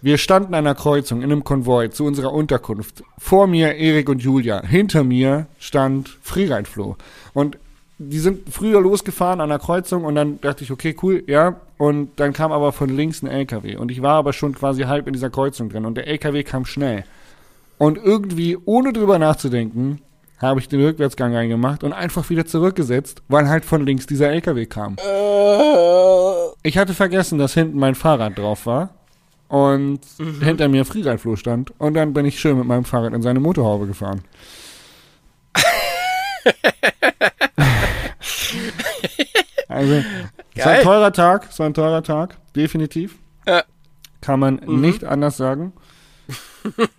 wir 0.00 0.16
standen 0.16 0.54
an 0.54 0.66
einer 0.66 0.76
Kreuzung 0.76 1.22
in 1.22 1.32
einem 1.32 1.42
Konvoi 1.42 1.88
zu 1.88 2.04
unserer 2.04 2.32
Unterkunft. 2.32 3.02
Vor 3.18 3.48
mir 3.48 3.74
Erik 3.74 4.08
und 4.08 4.22
Julia. 4.22 4.62
Hinter 4.64 5.02
mir 5.02 5.46
stand 5.58 6.08
Freeride 6.22 6.68
Flo. 6.68 6.96
Und 7.34 7.58
die 7.98 8.20
sind 8.20 8.48
früher 8.48 8.80
losgefahren 8.80 9.40
an 9.40 9.48
der 9.48 9.58
Kreuzung 9.58 10.04
und 10.04 10.14
dann 10.14 10.40
dachte 10.40 10.62
ich, 10.62 10.70
okay, 10.70 10.94
cool, 11.02 11.24
ja. 11.26 11.56
Und 11.78 12.20
dann 12.20 12.32
kam 12.32 12.52
aber 12.52 12.70
von 12.70 12.88
links 12.90 13.22
ein 13.22 13.26
LKW. 13.26 13.76
Und 13.76 13.90
ich 13.90 14.00
war 14.00 14.14
aber 14.14 14.32
schon 14.32 14.54
quasi 14.54 14.82
halb 14.82 15.08
in 15.08 15.14
dieser 15.14 15.30
Kreuzung 15.30 15.68
drin. 15.68 15.84
Und 15.84 15.96
der 15.96 16.06
LKW 16.06 16.44
kam 16.44 16.64
schnell. 16.64 17.02
Und 17.76 17.98
irgendwie, 17.98 18.56
ohne 18.64 18.92
drüber 18.92 19.18
nachzudenken, 19.18 20.00
habe 20.38 20.60
ich 20.60 20.68
den 20.68 20.80
Rückwärtsgang 20.80 21.34
reingemacht 21.34 21.82
und 21.82 21.92
einfach 21.92 22.30
wieder 22.30 22.46
zurückgesetzt, 22.46 23.22
weil 23.26 23.48
halt 23.48 23.64
von 23.64 23.84
links 23.84 24.06
dieser 24.06 24.30
LKW 24.30 24.66
kam. 24.66 24.96
Ich 26.62 26.78
hatte 26.78 26.94
vergessen, 26.94 27.38
dass 27.38 27.54
hinten 27.54 27.78
mein 27.78 27.96
Fahrrad 27.96 28.38
drauf 28.38 28.66
war 28.66 28.97
und 29.48 30.00
hinter 30.40 30.68
mir 30.68 30.84
Freeride-Floh 30.84 31.36
stand. 31.36 31.72
Und 31.78 31.94
dann 31.94 32.12
bin 32.12 32.26
ich 32.26 32.38
schön 32.38 32.58
mit 32.58 32.66
meinem 32.66 32.84
Fahrrad 32.84 33.14
in 33.14 33.22
seine 33.22 33.40
Motorhaube 33.40 33.86
gefahren. 33.86 34.20
also, 39.68 39.92
es 39.94 40.04
war 40.04 40.12
ein 40.12 40.34
Geil. 40.54 40.82
teurer 40.82 41.12
Tag, 41.12 41.48
es 41.50 41.58
war 41.58 41.66
ein 41.66 41.74
teurer 41.74 42.02
Tag, 42.02 42.36
definitiv. 42.54 43.16
Ja. 43.46 43.64
Kann 44.20 44.40
man 44.40 44.56
nicht 44.66 45.04
anders 45.04 45.36
sagen. 45.36 45.72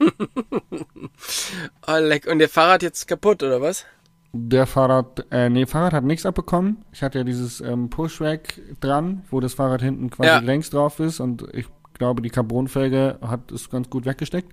Oh, 1.88 1.98
leck. 2.00 2.28
Und 2.28 2.40
der 2.40 2.50
Fahrrad 2.50 2.82
jetzt 2.84 3.08
kaputt, 3.08 3.44
oder 3.44 3.62
was? 3.62 3.86
Der 4.32 4.66
Fahrrad, 4.68 5.26
äh, 5.32 5.50
nee, 5.50 5.66
Fahrrad 5.66 5.94
hat 5.94 6.04
nichts 6.04 6.26
abbekommen. 6.26 6.84
Ich 6.92 7.02
hatte 7.04 7.20
ja 7.20 7.24
dieses 7.24 7.62
ähm, 7.62 7.90
Pushrack 7.90 8.62
dran, 8.80 9.24
wo 9.32 9.40
das 9.40 9.56
Fahrrad 9.56 9.82
hinten 9.82 10.10
quasi 10.10 10.30
Ja. 10.30 10.40
längs 10.40 10.70
drauf 10.70 11.00
ist 11.00 11.20
und 11.20 11.44
ich 11.54 11.66
glaube, 12.00 12.24
die 12.24 12.30
Carbonfelge 12.30 13.20
hat 13.22 13.52
es 13.52 13.70
ganz 13.70 13.90
gut 13.90 14.06
weggesteckt. 14.06 14.52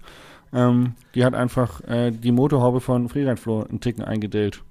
Ähm, 0.53 0.95
die 1.15 1.25
hat 1.25 1.35
einfach 1.35 1.81
äh, 1.83 2.11
die 2.11 2.33
Motorhaube 2.33 2.81
von 2.81 3.09
Freeride-Flo 3.09 3.65
einen 3.65 3.81
Ticken 3.81 4.05
eingedellt. 4.05 4.63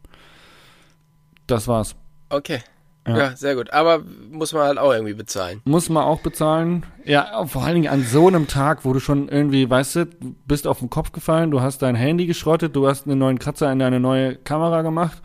Das 1.48 1.68
war's. 1.68 1.96
Okay. 2.30 2.60
Ja. 3.08 3.18
Ja. 3.18 3.36
sehr 3.36 3.56
gut. 3.56 3.72
Aber 3.72 4.02
muss 4.32 4.54
man 4.54 4.64
halt 4.64 4.78
auch 4.78 4.92
irgendwie 4.92 5.14
bezahlen. 5.14 5.62
Muss 5.66 5.90
man 5.90 6.04
auch 6.04 6.22
bezahlen. 6.22 6.86
Ja, 7.04 7.46
vor 7.46 7.64
allen 7.64 7.76
Dingen 7.76 7.94
an 7.94 8.04
so 8.04 8.28
einem 8.28 8.48
Tag, 8.48 8.84
wo 8.84 8.94
du 8.94 9.00
schon 9.00 9.30
irgendwie, 9.30 9.70
weißt 9.70 9.96
du, 9.96 10.06
du 10.06 10.36
bist 10.48 10.66
auf 10.66 10.80
den 10.80 10.90
Kopf 10.90 11.12
gefallen, 11.12 11.52
du 11.52 11.62
hast 11.62 11.82
dein 11.82 11.96
Handy 11.96 12.26
geschrottet, 12.26 12.76
du 12.76 12.88
hast 12.88 13.06
einen 13.06 13.20
neuen 13.20 13.38
Kratzer 13.38 13.72
in 13.72 13.80
deine 13.80 14.00
neue 14.00 14.36
Kamera 14.36 14.82
gemacht 14.82 15.22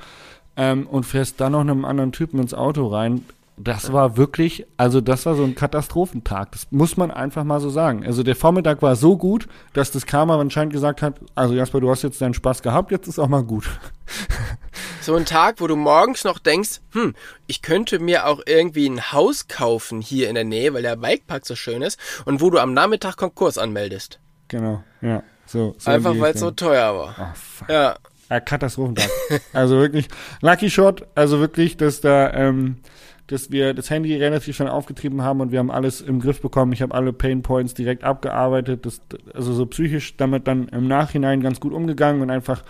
ähm, 0.57 0.87
und 0.87 1.05
fährst 1.05 1.41
dann 1.41 1.53
noch 1.53 1.61
einem 1.61 1.87
anderen 1.87 2.13
Typen 2.13 2.39
ins 2.39 2.53
Auto 2.53 2.87
rein. 2.87 3.25
Das 3.63 3.93
war 3.93 4.17
wirklich, 4.17 4.67
also 4.77 5.01
das 5.01 5.27
war 5.27 5.35
so 5.35 5.45
ein 5.45 5.55
Katastrophentag. 5.55 6.53
Das 6.53 6.67
muss 6.71 6.97
man 6.97 7.11
einfach 7.11 7.45
mal 7.45 7.61
so 7.61 7.69
sagen. 7.69 8.07
Also 8.07 8.23
der 8.23 8.35
Vormittag 8.37 8.81
war 8.81 8.97
so 8.97 9.19
gut, 9.19 9.49
dass 9.75 9.91
das 9.91 10.07
Karma 10.07 10.41
anscheinend 10.41 10.73
gesagt 10.73 11.03
hat, 11.03 11.21
also 11.35 11.55
Jasper, 11.55 11.81
du 11.81 11.91
hast 11.91 12.03
jetzt 12.03 12.21
deinen 12.23 12.33
Spaß 12.35 12.63
gehabt, 12.63 12.91
jetzt 12.91 13.07
ist 13.07 13.19
auch 13.19 13.29
mal 13.29 13.45
gut. 13.45 13.69
So 15.03 15.15
ein 15.15 15.25
Tag, 15.25 15.61
wo 15.61 15.67
du 15.67 15.77
morgens 15.77 16.25
noch 16.25 16.39
denkst, 16.39 16.81
hm, 16.93 17.15
ich 17.47 17.63
könnte 17.63 18.01
mir 18.01 18.27
auch 18.27 18.41
irgendwie 18.45 18.87
ein 18.87 19.13
Haus 19.13 19.49
kaufen 19.49 20.03
hier 20.03 20.29
in 20.29 20.35
der 20.35 20.45
Nähe, 20.45 20.75
weil 20.75 20.83
der 20.83 20.97
Bikepark 20.97 21.47
so 21.47 21.57
schön 21.57 21.81
ist 21.81 21.99
und 22.27 22.43
wo 22.43 22.51
du 22.51 22.59
am 22.59 22.75
Nachmittag 22.75 23.17
Konkurs 23.17 23.57
anmeldest. 23.57 24.21
Genau, 24.49 24.85
ja. 25.01 25.23
So, 25.47 25.75
so 25.79 25.91
Einfach 25.91 26.19
weil 26.19 26.35
es 26.35 26.41
so 26.41 26.51
teuer 26.51 26.95
war. 26.95 27.15
Oh, 27.19 27.35
fuck. 27.35 27.69
Ja, 27.71 27.97
Ja, 28.29 28.41
Katastrophentag. 28.41 29.09
also 29.55 29.79
wirklich, 29.79 30.09
Lucky 30.43 30.69
Shot, 30.71 31.07
also 31.15 31.41
wirklich, 31.41 31.79
dass 31.79 32.03
da, 32.03 32.33
ähm, 32.35 32.77
dass 33.31 33.53
wir 33.53 33.75
das 33.75 33.91
Handy 33.91 34.17
relativ 34.17 34.57
schnell 34.57 34.71
aufgetrieben 34.71 35.23
haben 35.23 35.41
und 35.41 35.53
wir 35.53 35.61
haben 35.61 35.71
alles 35.71 36.01
im 36.01 36.21
Griff 36.21 36.43
bekommen. 36.43 36.73
Ich 36.73 36.83
habe 36.83 36.95
alle 36.95 37.13
Pain 37.13 37.43
Points 37.43 37.75
direkt 37.75 38.03
abgearbeitet, 38.03 38.85
das, 38.85 39.01
also 39.33 39.53
so 39.53 39.67
psychisch 39.67 40.17
damit 40.17 40.49
dann 40.49 40.67
im 40.69 40.89
Nachhinein 40.89 41.41
ganz 41.41 41.61
gut 41.61 41.73
umgegangen 41.73 42.23
und 42.23 42.31
einfach 42.31 42.65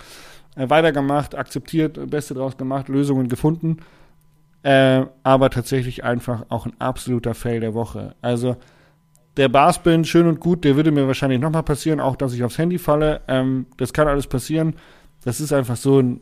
äh, 0.57 0.69
weitergemacht, 0.69 1.35
akzeptiert, 1.35 2.11
Beste 2.11 2.35
draus 2.35 2.59
gemacht, 2.59 2.91
Lösungen 2.91 3.29
gefunden. 3.29 3.79
Äh, 4.63 5.07
aber 5.23 5.49
tatsächlich 5.49 6.05
einfach 6.05 6.45
auch 6.51 6.67
ein 6.67 6.75
absoluter 6.79 7.33
Fail 7.33 7.61
der 7.61 7.73
Woche. 7.73 8.15
Also 8.21 8.57
der 9.39 9.49
Barspin, 9.49 10.05
schön 10.05 10.27
und 10.27 10.41
gut, 10.41 10.65
der 10.65 10.77
würde 10.77 10.91
mir 10.91 11.07
wahrscheinlich 11.07 11.41
nochmal 11.41 11.63
passieren, 11.63 12.01
auch 12.01 12.17
dass 12.17 12.35
ich 12.35 12.45
aufs 12.45 12.59
Handy 12.59 12.77
falle. 12.77 13.23
Ähm, 13.29 13.65
das 13.79 13.95
kann 13.95 14.09
alles 14.09 14.27
passieren. 14.27 14.75
Das 15.23 15.41
ist 15.41 15.53
einfach 15.53 15.77
so 15.77 16.01
ein, 16.01 16.21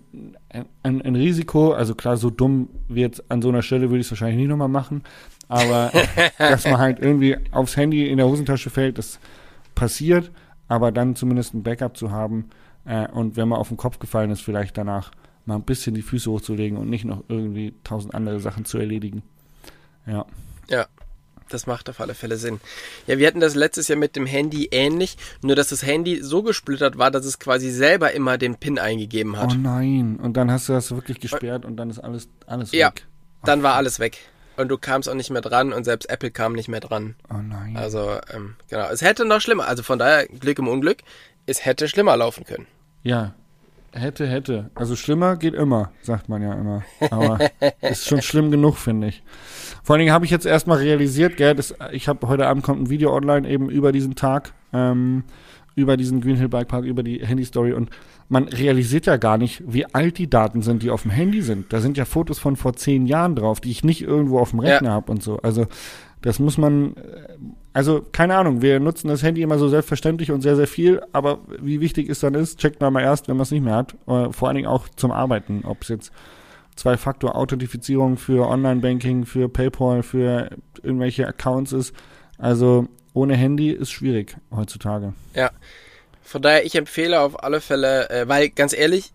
ein, 0.83 1.03
ein 1.03 1.15
Risiko. 1.15 1.73
Also 1.73 1.95
klar, 1.95 2.17
so 2.17 2.31
dumm 2.31 2.69
wie 2.89 3.01
jetzt 3.01 3.31
an 3.31 3.43
so 3.43 3.49
einer 3.49 3.63
Stelle 3.63 3.91
würde 3.91 4.01
ich 4.01 4.07
es 4.07 4.11
wahrscheinlich 4.11 4.39
nicht 4.39 4.49
nochmal 4.49 4.69
machen. 4.69 5.05
Aber 5.49 5.93
dass 6.39 6.65
man 6.65 6.79
halt 6.79 6.99
irgendwie 6.99 7.37
aufs 7.53 7.77
Handy 7.77 8.09
in 8.09 8.17
der 8.17 8.27
Hosentasche 8.27 8.71
fällt, 8.71 8.99
das 8.99 9.21
passiert. 9.75 10.31
Aber 10.67 10.93
dann 10.93 11.17
zumindest 11.17 11.55
ein 11.55 11.63
Backup 11.63 11.97
zu 11.97 12.11
haben 12.11 12.51
äh, 12.85 13.07
und 13.09 13.37
wenn 13.37 13.49
man 13.49 13.59
auf 13.59 13.69
den 13.69 13.77
Kopf 13.77 13.99
gefallen 13.99 14.31
ist, 14.31 14.41
vielleicht 14.41 14.77
danach 14.77 15.13
mal 15.45 15.57
ein 15.57 15.63
bisschen 15.63 15.95
die 15.95 16.03
Füße 16.03 16.31
hochzulegen 16.31 16.77
und 16.79 16.91
nicht 16.91 17.05
noch 17.05 17.23
irgendwie 17.29 17.75
tausend 17.85 18.15
andere 18.15 18.41
Sachen 18.41 18.65
zu 18.65 18.79
erledigen. 18.79 19.23
Ja. 20.07 20.27
ja. 20.69 20.87
Das 21.49 21.67
macht 21.67 21.89
auf 21.91 22.01
alle 22.01 22.15
Fälle 22.15 22.37
Sinn. 22.37 22.61
Ja, 23.07 23.19
wir 23.19 23.27
hatten 23.27 23.41
das 23.41 23.55
letztes 23.55 23.89
Jahr 23.89 23.99
mit 23.99 24.17
dem 24.17 24.27
Handy 24.27 24.69
ähnlich, 24.71 25.17
nur 25.43 25.57
dass 25.57 25.69
das 25.69 25.85
Handy 25.85 26.23
so 26.23 26.43
gesplittert 26.43 26.99
war, 26.99 27.11
dass 27.11 27.25
es 27.25 27.39
quasi 27.39 27.71
selber 27.71 28.13
immer 28.13 28.39
den 28.39 28.57
PIN 28.57 28.79
eingegeben 28.79 29.37
hat. 29.39 29.53
Oh 29.53 29.57
nein. 29.59 30.19
Und 30.23 30.37
dann 30.37 30.51
hast 30.51 30.69
du 30.69 30.73
das 30.75 30.91
wirklich 30.91 31.21
gesperrt 31.21 31.65
und 31.65 31.77
dann 31.77 31.91
ist 31.91 31.99
alles, 31.99 32.29
alles 32.47 32.73
Ja. 32.73 32.89
weg. 32.89 33.07
Dann 33.45 33.63
war 33.63 33.75
alles 33.75 33.99
weg. 34.01 34.19
Und 34.57 34.69
du 34.69 34.77
kamst 34.77 35.09
auch 35.09 35.15
nicht 35.15 35.31
mehr 35.31 35.41
dran 35.41 35.73
und 35.73 35.85
selbst 35.85 36.11
Apple 36.11 36.33
kam 36.33 36.53
nicht 36.53 36.69
mehr 36.69 36.81
dran. 36.81 37.15
Oh 37.33 37.37
nein. 37.41 37.77
Also, 37.77 38.19
ähm, 38.35 38.57
genau. 38.69 38.89
Es 38.91 39.03
hätte 39.03 39.25
noch 39.25 39.41
schlimmer. 39.41 39.69
Also 39.69 39.85
von 39.85 39.99
daher, 40.01 40.27
Glück 40.27 40.59
im 40.59 40.67
Unglück, 40.67 40.99
es 41.47 41.65
hätte 41.65 41.87
schlimmer 41.89 42.17
laufen 42.17 42.45
können. 42.45 42.67
Ja. 43.05 43.35
Hätte, 43.93 44.27
hätte. 44.27 44.71
Also 44.75 44.97
schlimmer 44.97 45.37
geht 45.37 45.55
immer, 45.55 45.91
sagt 46.03 46.29
man 46.29 46.43
ja 46.43 46.53
immer. 46.53 46.83
Aber 47.11 47.39
ist 47.81 48.07
schon 48.07 48.23
schlimm 48.23 48.51
genug, 48.51 48.77
finde 48.77 49.09
ich. 49.09 49.23
Vor 49.83 49.95
allen 49.95 50.01
Dingen 50.01 50.13
habe 50.13 50.25
ich 50.25 50.31
jetzt 50.31 50.47
erstmal 50.47 50.79
realisiert, 50.79 51.37
gell, 51.37 51.55
das, 51.55 51.75
ich 51.93 52.09
habe 52.09 52.29
heute 52.29 52.47
Abend 52.47 52.63
kommt 52.65 52.83
ein 52.83 52.91
Video 52.91 53.15
online 53.15 53.49
eben 53.49 53.71
über 53.71 53.93
diesen 53.93 54.15
Tag, 54.15 54.53
ähm, 54.73 55.25
über 55.75 55.97
diesen 55.97 56.21
Green 56.21 56.37
Hill 56.37 56.49
Bike 56.49 56.69
Park, 56.69 56.85
über 56.85 57.03
die 57.03 57.25
Handy 57.25 57.45
Story 57.45 57.73
und 57.73 57.91
man 58.29 58.45
realisiert 58.45 59.07
ja 59.07 59.17
gar 59.17 59.39
nicht, 59.39 59.63
wie 59.67 59.87
alt 59.87 60.19
die 60.19 60.29
Daten 60.29 60.61
sind, 60.61 60.83
die 60.83 60.91
auf 60.91 61.03
dem 61.03 61.11
Handy 61.11 61.41
sind. 61.41 61.73
Da 61.73 61.81
sind 61.81 61.97
ja 61.97 62.05
Fotos 62.05 62.39
von 62.39 62.57
vor 62.57 62.75
zehn 62.75 63.07
Jahren 63.07 63.35
drauf, 63.35 63.61
die 63.61 63.71
ich 63.71 63.85
nicht 63.85 64.03
irgendwo 64.03 64.39
auf 64.39 64.51
dem 64.51 64.61
Rechner 64.61 64.93
hab 64.93 65.09
und 65.09 65.23
so. 65.23 65.39
Also 65.39 65.67
das 66.21 66.39
muss 66.39 66.59
man, 66.59 66.95
äh, 66.97 67.39
also 67.79 68.05
keine 68.11 68.35
Ahnung, 68.35 68.61
wir 68.61 68.81
nutzen 68.81 69.07
das 69.07 69.23
Handy 69.23 69.41
immer 69.41 69.57
so 69.57 69.69
selbstverständlich 69.69 70.33
und 70.33 70.41
sehr, 70.41 70.57
sehr 70.57 70.67
viel, 70.67 71.01
aber 71.13 71.39
wie 71.61 71.81
wichtig 71.81 72.09
es 72.09 72.19
dann 72.19 72.35
ist, 72.35 72.59
checkt 72.59 72.81
man 72.81 72.93
mal 72.93 73.05
erst, 73.05 73.29
wenn 73.29 73.37
man 73.37 73.45
es 73.45 73.53
nicht 73.53 73.63
mehr 73.63 73.77
hat. 73.77 73.95
Äh, 74.09 74.33
vor 74.33 74.49
allen 74.49 74.57
Dingen 74.57 74.67
auch 74.67 74.89
zum 74.97 75.13
Arbeiten, 75.13 75.63
ob 75.65 75.83
es 75.83 75.89
jetzt 75.89 76.11
Zwei-Faktor-Authentifizierung 76.75 78.17
für 78.17 78.49
Online-Banking, 78.49 79.27
für 79.27 79.49
PayPal, 79.49 80.03
für 80.03 80.51
irgendwelche 80.83 81.29
Accounts 81.29 81.71
ist. 81.71 81.95
Also 82.37 82.89
ohne 83.13 83.37
Handy 83.37 83.71
ist 83.71 83.93
schwierig 83.93 84.37
heutzutage. 84.51 85.15
Ja. 85.35 85.53
Von 86.21 86.43
daher, 86.43 86.67
ich 86.67 86.75
empfehle 86.75 87.21
auf 87.21 87.45
alle 87.45 87.61
Fälle, 87.61 88.11
äh, 88.11 88.27
weil 88.27 88.49
ganz 88.49 88.77
ehrlich, 88.77 89.13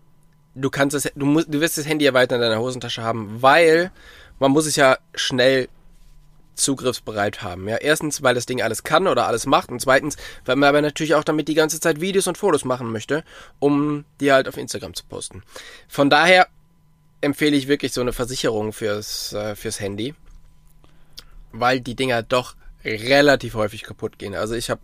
du 0.54 0.70
kannst 0.70 0.94
das, 0.94 1.12
du 1.14 1.26
musst, 1.26 1.52
du 1.52 1.60
wirst 1.60 1.76
das 1.76 1.86
Handy 1.86 2.06
ja 2.06 2.14
weiter 2.14 2.36
in 2.36 2.40
deiner 2.40 2.60
Hosentasche 2.60 3.02
haben, 3.02 3.42
weil 3.42 3.90
man 4.38 4.52
muss 4.52 4.64
es 4.64 4.76
ja 4.76 4.96
schnell 5.14 5.68
zugriffsbereit 6.54 7.42
haben. 7.42 7.68
Ja, 7.68 7.76
erstens, 7.76 8.22
weil 8.22 8.34
das 8.34 8.46
Ding 8.46 8.62
alles 8.62 8.82
kann 8.82 9.06
oder 9.06 9.26
alles 9.26 9.46
macht 9.46 9.70
und 9.70 9.80
zweitens, 9.80 10.16
weil 10.44 10.56
man 10.56 10.68
aber 10.68 10.82
natürlich 10.82 11.14
auch 11.14 11.24
damit 11.24 11.48
die 11.48 11.54
ganze 11.54 11.80
Zeit 11.80 12.00
Videos 12.00 12.26
und 12.26 12.38
Fotos 12.38 12.64
machen 12.64 12.90
möchte, 12.92 13.24
um 13.58 14.04
die 14.20 14.32
halt 14.32 14.48
auf 14.48 14.56
Instagram 14.56 14.94
zu 14.94 15.04
posten. 15.04 15.42
Von 15.88 16.10
daher 16.10 16.48
empfehle 17.20 17.56
ich 17.56 17.68
wirklich 17.68 17.92
so 17.92 18.00
eine 18.00 18.12
Versicherung 18.12 18.72
fürs, 18.72 19.32
äh, 19.32 19.56
fürs 19.56 19.80
Handy, 19.80 20.14
weil 21.52 21.80
die 21.80 21.94
Dinger 21.94 22.22
doch 22.22 22.54
relativ 22.84 23.54
häufig 23.54 23.82
kaputt 23.82 24.18
gehen. 24.18 24.34
Also 24.34 24.54
ich 24.54 24.70
habe 24.70 24.80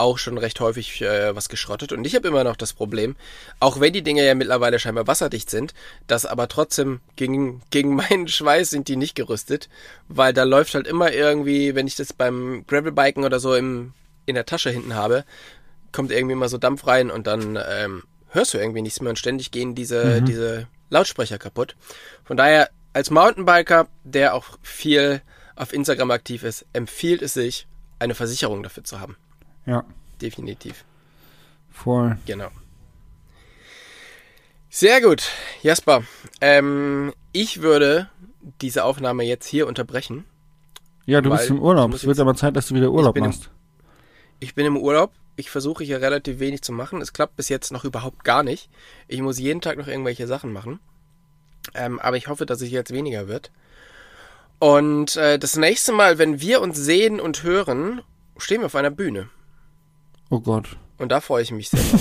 auch 0.00 0.18
schon 0.18 0.38
recht 0.38 0.58
häufig 0.60 1.00
äh, 1.02 1.34
was 1.36 1.48
geschrottet 1.48 1.92
und 1.92 2.04
ich 2.06 2.14
habe 2.14 2.28
immer 2.28 2.44
noch 2.44 2.56
das 2.56 2.72
Problem, 2.72 3.16
auch 3.60 3.80
wenn 3.80 3.92
die 3.92 4.02
Dinger 4.02 4.22
ja 4.22 4.34
mittlerweile 4.34 4.78
scheinbar 4.78 5.06
wasserdicht 5.06 5.50
sind, 5.50 5.74
dass 6.06 6.26
aber 6.26 6.48
trotzdem 6.48 7.00
gegen, 7.16 7.62
gegen 7.70 7.94
meinen 7.96 8.28
Schweiß 8.28 8.70
sind 8.70 8.88
die 8.88 8.96
nicht 8.96 9.14
gerüstet, 9.14 9.68
weil 10.08 10.32
da 10.32 10.44
läuft 10.44 10.74
halt 10.74 10.86
immer 10.86 11.12
irgendwie, 11.12 11.74
wenn 11.74 11.86
ich 11.86 11.96
das 11.96 12.12
beim 12.12 12.64
Gravelbiken 12.66 13.24
oder 13.24 13.38
so 13.38 13.54
im, 13.54 13.92
in 14.26 14.34
der 14.34 14.46
Tasche 14.46 14.70
hinten 14.70 14.94
habe, 14.94 15.24
kommt 15.92 16.12
irgendwie 16.12 16.34
mal 16.36 16.48
so 16.48 16.58
Dampf 16.58 16.86
rein 16.86 17.10
und 17.10 17.26
dann 17.26 17.58
ähm, 17.68 18.02
hörst 18.30 18.54
du 18.54 18.58
irgendwie 18.58 18.82
nichts 18.82 19.00
mehr 19.00 19.10
und 19.10 19.18
ständig 19.18 19.50
gehen 19.50 19.74
diese, 19.74 20.22
diese 20.22 20.68
Lautsprecher 20.88 21.38
kaputt. 21.38 21.76
Von 22.24 22.36
daher, 22.36 22.70
als 22.92 23.10
Mountainbiker, 23.10 23.88
der 24.04 24.34
auch 24.34 24.58
viel 24.62 25.22
auf 25.56 25.72
Instagram 25.72 26.10
aktiv 26.10 26.42
ist, 26.42 26.64
empfiehlt 26.72 27.22
es 27.22 27.34
sich, 27.34 27.66
eine 27.98 28.14
Versicherung 28.14 28.62
dafür 28.62 28.84
zu 28.84 29.00
haben. 29.00 29.16
Ja, 29.66 29.84
Definitiv. 30.20 30.84
voll. 31.70 32.18
Genau. 32.26 32.48
Sehr 34.68 35.00
gut, 35.00 35.30
Jasper. 35.62 36.02
Ähm, 36.40 37.12
ich 37.32 37.60
würde 37.62 38.08
diese 38.60 38.84
Aufnahme 38.84 39.24
jetzt 39.24 39.46
hier 39.46 39.66
unterbrechen. 39.66 40.24
Ja, 41.06 41.20
du 41.20 41.30
bist 41.30 41.50
im 41.50 41.60
Urlaub. 41.60 41.90
ich 41.90 41.96
Es 41.96 42.06
wird 42.06 42.20
aber 42.20 42.34
Zeit, 42.34 42.54
dass 42.56 42.68
du 42.68 42.74
wieder 42.74 42.90
Urlaub 42.90 43.16
im- 43.16 43.24
machst. 43.24 43.50
Ich 44.38 44.54
bin 44.54 44.66
im 44.66 44.76
Urlaub. 44.76 45.12
Ich 45.36 45.50
versuche 45.50 45.82
hier 45.84 46.00
relativ 46.00 46.38
wenig 46.38 46.62
zu 46.62 46.72
machen. 46.72 47.00
Es 47.00 47.12
klappt 47.12 47.36
bis 47.36 47.48
jetzt 47.48 47.72
noch 47.72 47.84
überhaupt 47.84 48.24
gar 48.24 48.42
nicht. 48.42 48.68
Ich 49.08 49.20
muss 49.22 49.38
jeden 49.38 49.60
Tag 49.60 49.76
noch 49.78 49.86
irgendwelche 49.88 50.26
Sachen 50.26 50.52
machen. 50.52 50.78
Ähm, 51.74 51.98
aber 51.98 52.16
ich 52.16 52.28
hoffe, 52.28 52.46
dass 52.46 52.60
es 52.60 52.70
jetzt 52.70 52.92
weniger 52.92 53.26
wird. 53.28 53.50
Und 54.58 55.16
äh, 55.16 55.38
das 55.38 55.56
nächste 55.56 55.92
Mal, 55.92 56.18
wenn 56.18 56.40
wir 56.40 56.60
uns 56.60 56.76
sehen 56.78 57.20
und 57.20 57.42
hören, 57.42 58.02
stehen 58.36 58.60
wir 58.60 58.66
auf 58.66 58.76
einer 58.76 58.90
Bühne. 58.90 59.28
Oh 60.30 60.40
Gott. 60.40 60.76
Und 60.98 61.10
da 61.12 61.20
freue 61.20 61.42
ich 61.42 61.50
mich 61.50 61.68
sehr 61.70 61.80
drauf. 61.80 62.00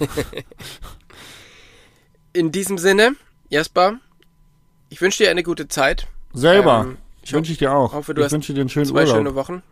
In 2.32 2.50
diesem 2.50 2.78
Sinne, 2.78 3.14
Jasper, 3.48 3.94
ich 4.88 5.00
wünsche 5.00 5.22
dir 5.24 5.30
eine 5.30 5.42
gute 5.42 5.68
Zeit. 5.68 6.08
Selber. 6.32 6.80
Ähm, 6.88 6.96
ich 7.22 7.32
wünsche 7.32 7.52
ich 7.52 7.58
dir 7.58 7.72
auch. 7.72 7.92
hoffe, 7.92 8.12
du 8.14 8.20
ich 8.20 8.24
hast 8.26 8.32
wünsche 8.32 8.52
dir 8.54 8.60
einen 8.60 8.68
schönen 8.68 8.86
zwei 8.86 9.02
Urlaub. 9.02 9.16
schöne 9.16 9.34
Wochen. 9.34 9.62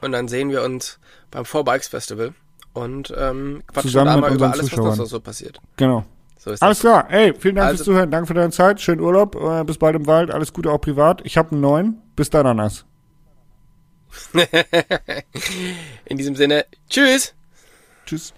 Und 0.00 0.12
dann 0.12 0.28
sehen 0.28 0.50
wir 0.50 0.62
uns 0.62 0.98
beim 1.30 1.44
Four 1.44 1.64
Bikes 1.64 1.88
Festival 1.88 2.32
und 2.72 3.12
ähm, 3.16 3.62
quatschen 3.66 3.90
Zusammen 3.90 4.14
da 4.14 4.16
mal 4.28 4.34
über 4.34 4.46
alles, 4.50 4.60
was 4.66 4.70
Zuschauern. 4.70 4.98
noch 4.98 5.06
so 5.06 5.20
passiert. 5.20 5.60
Genau. 5.76 6.04
So 6.38 6.52
ist 6.52 6.62
Alles 6.62 6.78
das. 6.78 6.82
klar. 6.82 7.10
Ey, 7.10 7.34
vielen 7.38 7.56
Dank 7.56 7.66
Also- 7.68 7.78
fürs 7.78 7.84
Zuhören. 7.86 8.10
Danke 8.10 8.28
für 8.28 8.34
deine 8.34 8.50
Zeit. 8.52 8.80
Schönen 8.80 9.00
Urlaub. 9.00 9.34
Äh, 9.34 9.64
bis 9.64 9.76
bald 9.76 9.96
im 9.96 10.06
Wald. 10.06 10.30
Alles 10.30 10.52
Gute 10.52 10.70
auch 10.70 10.78
privat. 10.80 11.20
Ich 11.24 11.36
habe 11.36 11.50
einen 11.50 11.60
neuen. 11.60 12.00
Bis 12.16 12.30
dann, 12.30 12.46
Anas. 12.46 12.86
In 16.06 16.18
diesem 16.18 16.36
Sinne, 16.36 16.66
tschüss! 16.88 17.34
Tschüss. 18.06 18.32